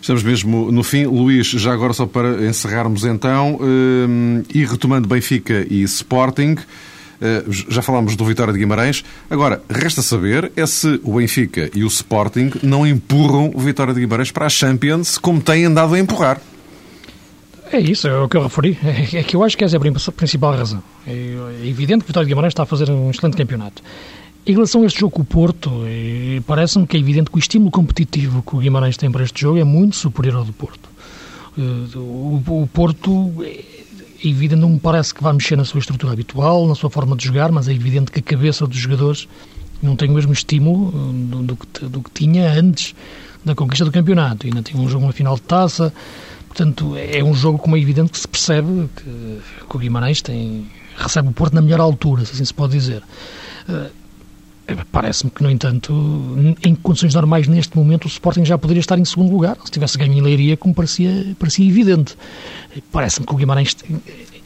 Estamos 0.00 0.22
mesmo 0.22 0.70
no 0.70 0.84
fim. 0.84 1.06
Luís, 1.06 1.48
já 1.48 1.72
agora 1.72 1.92
só 1.92 2.06
para 2.06 2.46
encerrarmos 2.46 3.04
então, 3.04 3.58
eh, 3.60 4.44
e 4.54 4.64
retomando 4.64 5.08
Benfica 5.08 5.66
e 5.68 5.82
Sporting, 5.82 6.56
eh, 7.20 7.44
já 7.48 7.82
falámos 7.82 8.14
do 8.14 8.24
Vitória 8.24 8.52
de 8.52 8.60
Guimarães. 8.60 9.04
Agora, 9.28 9.60
resta 9.68 10.02
saber 10.02 10.52
é 10.54 10.64
se 10.66 11.00
o 11.02 11.14
Benfica 11.14 11.68
e 11.74 11.82
o 11.82 11.88
Sporting 11.88 12.52
não 12.62 12.86
empurram 12.86 13.50
o 13.52 13.58
Vitória 13.58 13.92
de 13.92 13.98
Guimarães 13.98 14.30
para 14.30 14.46
a 14.46 14.48
Champions 14.48 15.18
como 15.18 15.40
têm 15.40 15.64
andado 15.64 15.94
a 15.94 15.98
empurrar. 15.98 16.40
É 17.70 17.80
isso, 17.80 18.08
é 18.08 18.20
o 18.20 18.28
que 18.28 18.36
eu 18.36 18.42
referi. 18.42 18.78
É 19.12 19.22
que 19.22 19.36
eu 19.36 19.42
acho 19.42 19.56
que 19.56 19.64
essa 19.64 19.76
é 19.76 19.78
a 19.78 20.12
principal 20.12 20.54
razão. 20.54 20.82
É 21.06 21.66
evidente 21.66 22.04
que 22.04 22.04
o 22.04 22.08
Vitória 22.08 22.26
de 22.26 22.30
Guimarães 22.30 22.52
está 22.52 22.62
a 22.62 22.66
fazer 22.66 22.90
um 22.90 23.10
excelente 23.10 23.36
campeonato. 23.36 23.82
Em 24.46 24.52
relação 24.52 24.82
a 24.82 24.86
este 24.86 25.00
jogo 25.00 25.12
com 25.12 25.22
o 25.22 25.24
Porto, 25.24 25.70
parece-me 26.46 26.86
que 26.86 26.96
é 26.96 27.00
evidente 27.00 27.30
que 27.30 27.36
o 27.36 27.38
estímulo 27.38 27.70
competitivo 27.70 28.42
que 28.42 28.56
o 28.56 28.58
Guimarães 28.58 28.96
tem 28.96 29.10
para 29.10 29.22
este 29.22 29.42
jogo 29.42 29.58
é 29.58 29.64
muito 29.64 29.96
superior 29.96 30.36
ao 30.36 30.44
do 30.44 30.52
Porto. 30.52 30.88
O, 31.96 32.68
Porto, 32.72 33.34
é 33.42 33.64
evidente, 34.24 34.60
não 34.60 34.70
me 34.70 34.80
parece 34.80 35.12
que 35.12 35.22
vá 35.22 35.32
mexer 35.32 35.56
na 35.56 35.64
sua 35.64 35.80
estrutura 35.80 36.12
habitual, 36.12 36.66
na 36.66 36.74
sua 36.74 36.88
forma 36.88 37.16
de 37.16 37.24
jogar, 37.24 37.50
mas 37.52 37.68
é 37.68 37.72
evidente 37.72 38.10
que 38.10 38.20
a 38.20 38.22
cabeça 38.22 38.66
dos 38.66 38.78
jogadores 38.78 39.28
não 39.82 39.96
tem 39.96 40.08
o 40.08 40.12
mesmo 40.12 40.32
estímulo 40.32 40.88
eh, 40.88 41.42
do, 41.42 41.88
do, 41.88 42.00
que, 42.00 42.10
tinha 42.12 42.52
antes 42.52 42.94
da 43.44 43.54
conquista 43.54 43.84
do 43.84 43.92
campeonato. 43.92 44.46
Ainda 44.46 44.62
tem 44.62 44.80
um 44.80 44.88
jogo, 44.88 45.04
uma 45.04 45.12
final 45.12 45.34
de 45.34 45.42
taça, 45.42 45.92
Portanto, 46.48 46.94
é 46.96 47.22
um 47.22 47.34
jogo, 47.34 47.58
como 47.58 47.76
é 47.76 47.80
evidente, 47.80 48.10
que 48.10 48.18
se 48.18 48.26
percebe 48.26 48.88
que, 48.96 49.40
que 49.68 49.76
o 49.76 49.78
Guimarães 49.78 50.20
tem, 50.22 50.66
recebe 50.96 51.28
o 51.28 51.32
Porto 51.32 51.54
na 51.54 51.60
melhor 51.60 51.80
altura, 51.80 52.24
se 52.24 52.32
assim 52.32 52.44
se 52.44 52.54
pode 52.54 52.72
dizer. 52.72 53.02
Uh, 53.68 53.90
Parece-me 54.92 55.30
que, 55.30 55.42
no 55.42 55.50
entanto, 55.50 55.94
em 56.62 56.74
condições 56.74 57.14
normais, 57.14 57.48
neste 57.48 57.74
momento, 57.74 58.04
o 58.04 58.08
Sporting 58.08 58.44
já 58.44 58.58
poderia 58.58 58.80
estar 58.80 58.98
em 58.98 59.04
segundo 59.04 59.32
lugar, 59.32 59.56
se 59.64 59.70
tivesse 59.70 59.96
ganho 59.96 60.12
em 60.12 60.20
Leiria, 60.20 60.58
como 60.58 60.74
parecia, 60.74 61.34
parecia 61.38 61.66
evidente. 61.66 62.14
Parece-me 62.92 63.26
que 63.26 63.32
o 63.32 63.36
Guimarães 63.36 63.74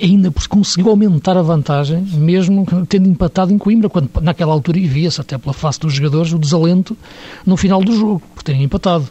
ainda 0.00 0.32
conseguiu 0.48 0.90
aumentar 0.90 1.36
a 1.36 1.42
vantagem, 1.42 2.02
mesmo 2.02 2.64
tendo 2.88 3.08
empatado 3.08 3.52
em 3.52 3.58
Coimbra, 3.58 3.88
quando 3.88 4.10
naquela 4.20 4.52
altura 4.52 4.78
via-se, 4.78 5.20
até 5.20 5.36
pela 5.36 5.52
face 5.52 5.80
dos 5.80 5.92
jogadores, 5.92 6.32
o 6.32 6.38
desalento 6.38 6.96
no 7.44 7.56
final 7.56 7.82
do 7.82 7.92
jogo, 7.92 8.22
por 8.32 8.44
terem 8.44 8.62
empatado. 8.62 9.08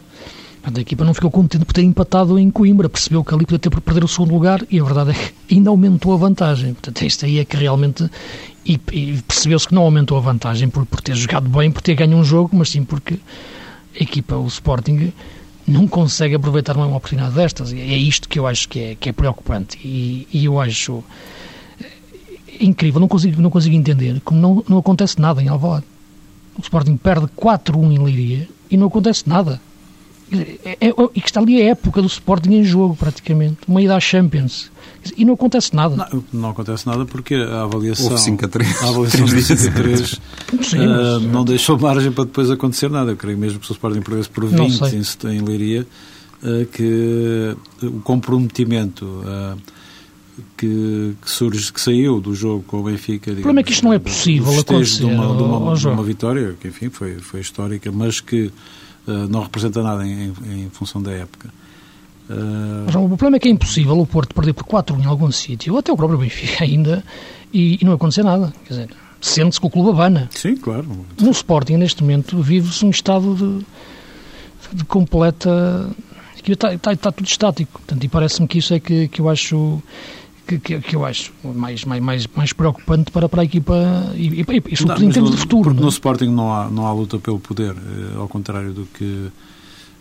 A 0.64 0.80
equipa 0.80 1.04
não 1.04 1.12
ficou 1.12 1.30
contente 1.30 1.64
por 1.64 1.72
ter 1.72 1.82
empatado 1.82 2.38
em 2.38 2.48
Coimbra, 2.48 2.88
percebeu 2.88 3.24
que 3.24 3.34
ali 3.34 3.44
podia 3.44 3.58
ter 3.58 3.68
por 3.68 3.80
perder 3.80 4.04
o 4.04 4.08
segundo 4.08 4.32
lugar 4.32 4.64
e 4.70 4.78
a 4.78 4.84
verdade 4.84 5.10
é 5.10 5.14
que 5.14 5.54
ainda 5.56 5.70
aumentou 5.70 6.12
a 6.14 6.16
vantagem. 6.16 6.72
Portanto, 6.74 7.02
isto 7.02 7.24
aí 7.24 7.40
é 7.40 7.44
que 7.44 7.56
realmente. 7.56 8.08
E, 8.64 8.80
e 8.92 9.20
percebeu-se 9.26 9.66
que 9.66 9.74
não 9.74 9.82
aumentou 9.82 10.16
a 10.16 10.20
vantagem 10.20 10.68
por, 10.68 10.86
por 10.86 11.00
ter 11.00 11.16
jogado 11.16 11.48
bem, 11.48 11.70
por 11.70 11.82
ter 11.82 11.94
ganho 11.94 12.16
um 12.16 12.22
jogo, 12.22 12.50
mas 12.52 12.68
sim 12.68 12.84
porque 12.84 13.14
a 13.98 14.02
equipa, 14.02 14.36
o 14.36 14.46
Sporting, 14.46 15.12
não 15.66 15.88
consegue 15.88 16.36
aproveitar 16.36 16.76
uma 16.76 16.86
oportunidade 16.86 17.34
destas. 17.34 17.72
E 17.72 17.80
é 17.80 17.96
isto 17.96 18.28
que 18.28 18.38
eu 18.38 18.46
acho 18.46 18.68
que 18.68 18.78
é, 18.78 18.94
que 18.94 19.08
é 19.08 19.12
preocupante. 19.12 19.76
E, 19.84 20.28
e 20.32 20.44
eu 20.44 20.60
acho 20.60 21.02
incrível, 22.60 23.00
não 23.00 23.08
consigo, 23.08 23.42
não 23.42 23.50
consigo 23.50 23.74
entender 23.74 24.20
como 24.24 24.40
não, 24.40 24.64
não 24.68 24.78
acontece 24.78 25.20
nada 25.20 25.42
em 25.42 25.48
Alvalade. 25.48 25.86
O 26.56 26.60
Sporting 26.60 26.96
perde 26.96 27.26
4-1 27.36 27.92
em 27.92 27.98
Leiria 27.98 28.48
e 28.70 28.76
não 28.76 28.86
acontece 28.86 29.28
nada. 29.28 29.60
É, 30.64 30.88
é, 30.88 30.94
e 31.14 31.20
que 31.20 31.28
está 31.28 31.40
ali 31.40 31.60
a 31.60 31.70
época 31.70 32.00
do 32.00 32.06
Sporting 32.06 32.52
em 32.52 32.64
jogo, 32.64 32.96
praticamente. 32.96 33.58
Uma 33.68 33.82
ida 33.82 33.96
à 33.96 34.00
Champions. 34.00 34.70
E 35.16 35.24
não 35.24 35.34
acontece 35.34 35.74
nada. 35.74 35.96
Não, 35.96 36.24
não 36.32 36.50
acontece 36.50 36.86
nada 36.86 37.04
porque 37.04 37.34
a 37.34 37.64
avaliação. 37.64 38.06
Houve 38.06 38.18
5 38.18 38.44
a 38.44 38.48
3. 38.48 38.82
A 38.82 38.88
avaliação 38.88 39.24
de 39.24 39.42
5 39.42 39.68
a 39.68 39.72
3 39.72 40.20
Sim, 40.62 40.78
uh, 40.78 41.20
não 41.20 41.44
deixou 41.44 41.78
margem 41.78 42.12
para 42.12 42.24
depois 42.24 42.50
acontecer 42.50 42.88
nada. 42.88 43.10
Eu 43.10 43.16
creio 43.16 43.36
mesmo 43.36 43.58
que 43.58 43.66
se 43.66 43.72
o 43.72 43.74
Sporting 43.74 44.00
perdesse 44.00 44.30
por 44.30 44.46
20 44.46 44.82
em, 44.94 45.36
em 45.36 45.40
Leiria, 45.40 45.86
uh, 46.42 46.66
que 46.66 47.56
o 47.82 48.00
comprometimento. 48.00 49.04
Uh, 49.04 49.58
que, 50.56 51.14
que, 51.20 51.30
surge, 51.30 51.72
que 51.72 51.80
saiu 51.80 52.20
do 52.20 52.34
jogo 52.34 52.64
com 52.66 52.78
o 52.78 52.82
Benfica. 52.84 53.34
Digamos, 53.34 53.40
o 53.40 53.42
problema 53.42 53.60
é 53.60 53.62
que 53.64 53.72
isto 53.72 53.84
não 53.84 53.92
é 53.92 53.98
possível 53.98 54.58
acontecer. 54.58 55.00
De 55.00 55.04
uma, 55.04 55.36
de 55.36 55.42
uma, 55.42 55.74
de 55.74 55.88
uma 55.88 56.02
vitória, 56.02 56.56
que 56.58 56.68
enfim 56.68 56.88
foi, 56.88 57.16
foi 57.16 57.40
histórica, 57.40 57.92
mas 57.92 58.20
que 58.20 58.50
uh, 59.06 59.28
não 59.28 59.42
representa 59.42 59.82
nada 59.82 60.06
em, 60.06 60.32
em, 60.44 60.64
em 60.64 60.70
função 60.70 61.02
da 61.02 61.12
época. 61.12 61.48
Uh... 62.28 62.84
Mas, 62.86 62.94
o 62.94 63.08
problema 63.08 63.36
é 63.36 63.40
que 63.40 63.48
é 63.48 63.50
impossível 63.50 63.98
o 63.98 64.06
Porto 64.06 64.34
perder 64.34 64.52
por 64.52 64.64
4 64.64 64.98
em 65.00 65.04
algum 65.04 65.30
sítio, 65.30 65.72
ou 65.72 65.78
até 65.78 65.92
o 65.92 65.96
próprio 65.96 66.18
Benfica 66.18 66.62
ainda, 66.64 67.04
e, 67.52 67.78
e 67.80 67.84
não 67.84 67.92
acontecer 67.92 68.22
nada. 68.22 68.52
Quer 68.64 68.74
dizer, 68.74 68.90
sente-se 69.20 69.60
que 69.60 69.66
o 69.66 69.70
clube 69.70 69.90
abana. 69.90 70.28
Sim, 70.32 70.56
claro. 70.56 70.86
No 71.20 71.30
Sporting, 71.30 71.76
neste 71.76 72.02
momento, 72.02 72.40
vive-se 72.42 72.84
um 72.84 72.90
estado 72.90 73.34
de, 73.34 74.76
de 74.76 74.84
completa. 74.84 75.88
Está, 76.46 76.74
está, 76.74 76.92
está, 76.92 77.12
tudo 77.12 77.26
estático. 77.26 77.72
Portanto, 77.72 78.02
e 78.02 78.08
parece-me 78.08 78.48
que 78.48 78.58
isso 78.58 78.74
é 78.74 78.80
que, 78.80 79.06
que 79.08 79.20
eu 79.20 79.28
acho 79.28 79.80
que, 80.46 80.58
que, 80.58 80.80
que, 80.80 80.96
eu 80.96 81.04
acho 81.04 81.32
mais, 81.42 81.84
mais, 81.84 82.26
mais, 82.26 82.52
preocupante 82.52 83.10
para, 83.10 83.28
para 83.28 83.42
a 83.42 83.44
equipa 83.44 83.74
e, 84.14 84.40
e, 84.40 84.62
e 84.70 84.76
sobretudo 84.76 85.04
em 85.04 85.10
termos 85.10 85.30
no, 85.30 85.36
de 85.36 85.42
futuro. 85.42 85.70
Porque 85.70 85.80
no 85.80 85.86
é? 85.86 85.90
Sporting 85.90 86.28
não 86.28 86.52
há, 86.52 86.68
não 86.68 86.86
há 86.86 86.92
luta 86.92 87.18
pelo 87.18 87.38
poder, 87.38 87.74
eh, 87.74 88.16
ao 88.16 88.28
contrário 88.28 88.72
do 88.72 88.86
que, 88.86 89.28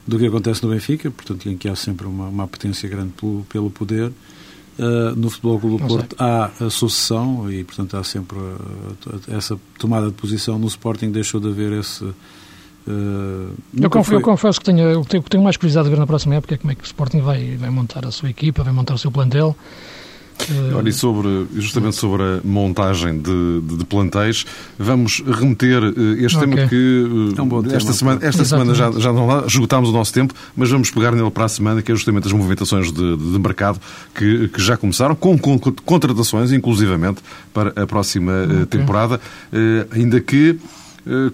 do 0.08 0.18
que 0.18 0.26
acontece 0.26 0.64
no 0.64 0.70
Benfica, 0.70 1.12
portanto, 1.12 1.48
em 1.50 1.58
que 1.58 1.70
há 1.70 1.76
sempre 1.76 2.08
uma, 2.08 2.28
uma 2.28 2.48
potência 2.48 2.88
grande 2.90 3.14
pelo, 3.14 3.46
pelo 3.50 3.70
poder. 3.70 4.12
Uh, 4.80 5.14
no 5.16 5.30
Futebol 5.30 5.60
Clube 5.60 5.84
do 5.84 5.88
Porto 5.88 6.16
há 6.18 6.50
a 6.60 6.70
sucessão 6.70 7.52
e, 7.52 7.64
portanto, 7.64 7.98
há 7.98 8.04
sempre 8.04 8.38
uh, 8.38 9.22
essa 9.28 9.60
tomada 9.78 10.08
de 10.08 10.14
posição. 10.14 10.58
No 10.58 10.66
Sporting 10.68 11.12
deixou 11.12 11.40
de 11.42 11.50
haver 11.50 11.74
esse. 11.74 12.04
Uh, 12.04 13.54
eu, 13.78 13.90
confesso, 13.90 14.10
foi... 14.10 14.16
eu, 14.16 14.22
confesso, 14.22 14.60
que 14.60 14.66
tenho, 14.66 14.80
eu 14.80 15.06
tenho, 15.06 15.22
tenho 15.24 15.44
mais 15.44 15.58
curiosidade 15.58 15.90
de 15.90 15.94
ver 15.94 16.00
na 16.00 16.08
próxima 16.08 16.36
época 16.36 16.58
como 16.58 16.72
é 16.72 16.76
que 16.76 16.84
o 16.84 16.86
Sporting 16.86 17.20
vai, 17.20 17.58
vai 17.58 17.70
montar 17.70 18.06
a 18.06 18.12
sua 18.12 18.30
equipa, 18.30 18.64
vai 18.64 18.74
montar 18.74 18.94
o 18.94 18.98
seu 18.98 19.12
plantel. 19.12 19.56
Eh, 20.50 20.74
Olha, 20.74 20.90
e 20.90 20.94
sobre, 20.94 21.48
justamente 21.56 21.96
sobre 21.96 22.24
a 22.24 22.40
montagem 22.44 23.18
de, 23.18 23.62
de, 23.62 23.78
de 23.78 23.86
plantéis, 23.86 24.46
vamos 24.78 25.24
remeter 25.26 25.84
eh, 25.84 26.26
este 26.26 26.38
okay. 26.38 26.50
tema 26.50 26.68
que 26.68 27.36
é 27.38 27.42
um 27.42 27.60
esta 27.66 27.80
tema. 27.80 27.94
semana, 27.94 28.20
esta 28.24 28.46
semana 28.46 28.76
já, 28.76 28.92
já 28.92 29.14
não 29.14 29.28
lá, 29.28 29.44
esgotámos 29.46 29.90
o 29.90 29.92
nosso 29.92 30.14
tempo, 30.14 30.34
mas 30.56 30.70
vamos 30.70 30.90
pegar 30.92 31.12
nele 31.12 31.32
para 31.32 31.46
a 31.46 31.50
semana, 31.50 31.82
que 31.82 31.92
é 31.92 31.96
justamente 31.96 32.28
as 32.28 32.34
movimentações 32.34 32.92
de, 32.92 33.18
de 33.18 33.40
mercado 33.40 33.80
que, 34.16 34.48
que 34.50 34.62
já 34.62 34.78
começaram, 34.78 35.16
com, 35.16 35.38
com, 35.38 35.60
contratações, 35.60 36.52
inclusivamente, 36.52 37.22
para 37.54 37.70
a 37.82 37.88
próxima 37.88 38.32
eh, 38.32 38.46
okay. 38.46 38.66
temporada, 38.66 39.20
ainda 39.92 40.20
que 40.20 40.58
eh, 40.60 40.81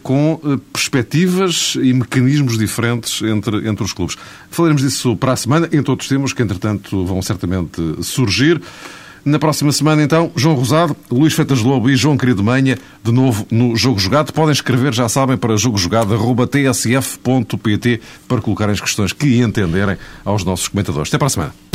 com 0.01 0.39
eh, 0.43 0.57
perspectivas 0.71 1.77
e 1.81 1.91
mecanismos 1.93 2.57
diferentes 2.57 3.21
entre, 3.21 3.67
entre 3.67 3.83
os 3.83 3.91
clubes. 3.93 4.15
Falaremos 4.49 4.81
disso 4.81 5.15
para 5.15 5.33
a 5.33 5.35
semana, 5.35 5.69
entre 5.71 5.91
outros 5.91 6.09
temas 6.09 6.33
que, 6.33 6.41
entretanto, 6.41 7.05
vão 7.05 7.21
certamente 7.21 7.79
surgir. 8.03 8.59
Na 9.25 9.39
próxima 9.39 9.71
semana, 9.73 10.01
então, 10.01 10.31
João 10.37 10.55
Rosado, 10.55 10.95
Luís 11.11 11.33
Feitas 11.33 11.61
Lobo 11.61 11.89
e 11.89 11.97
João 11.97 12.17
Querido 12.17 12.41
Manha, 12.41 12.77
de 13.03 13.11
novo 13.11 13.45
no 13.51 13.75
Jogo 13.75 13.99
Jogado. 13.99 14.31
Podem 14.31 14.53
escrever, 14.53 14.93
já 14.93 15.09
sabem, 15.09 15.35
para 15.35 15.57
jogojogado.tsf.pt 15.57 18.01
para 18.25 18.39
colocarem 18.39 18.71
as 18.71 18.79
questões 18.79 19.11
que 19.11 19.41
entenderem 19.41 19.97
aos 20.23 20.45
nossos 20.45 20.69
comentadores. 20.69 21.09
Até 21.09 21.17
para 21.17 21.27
a 21.27 21.29
semana. 21.29 21.66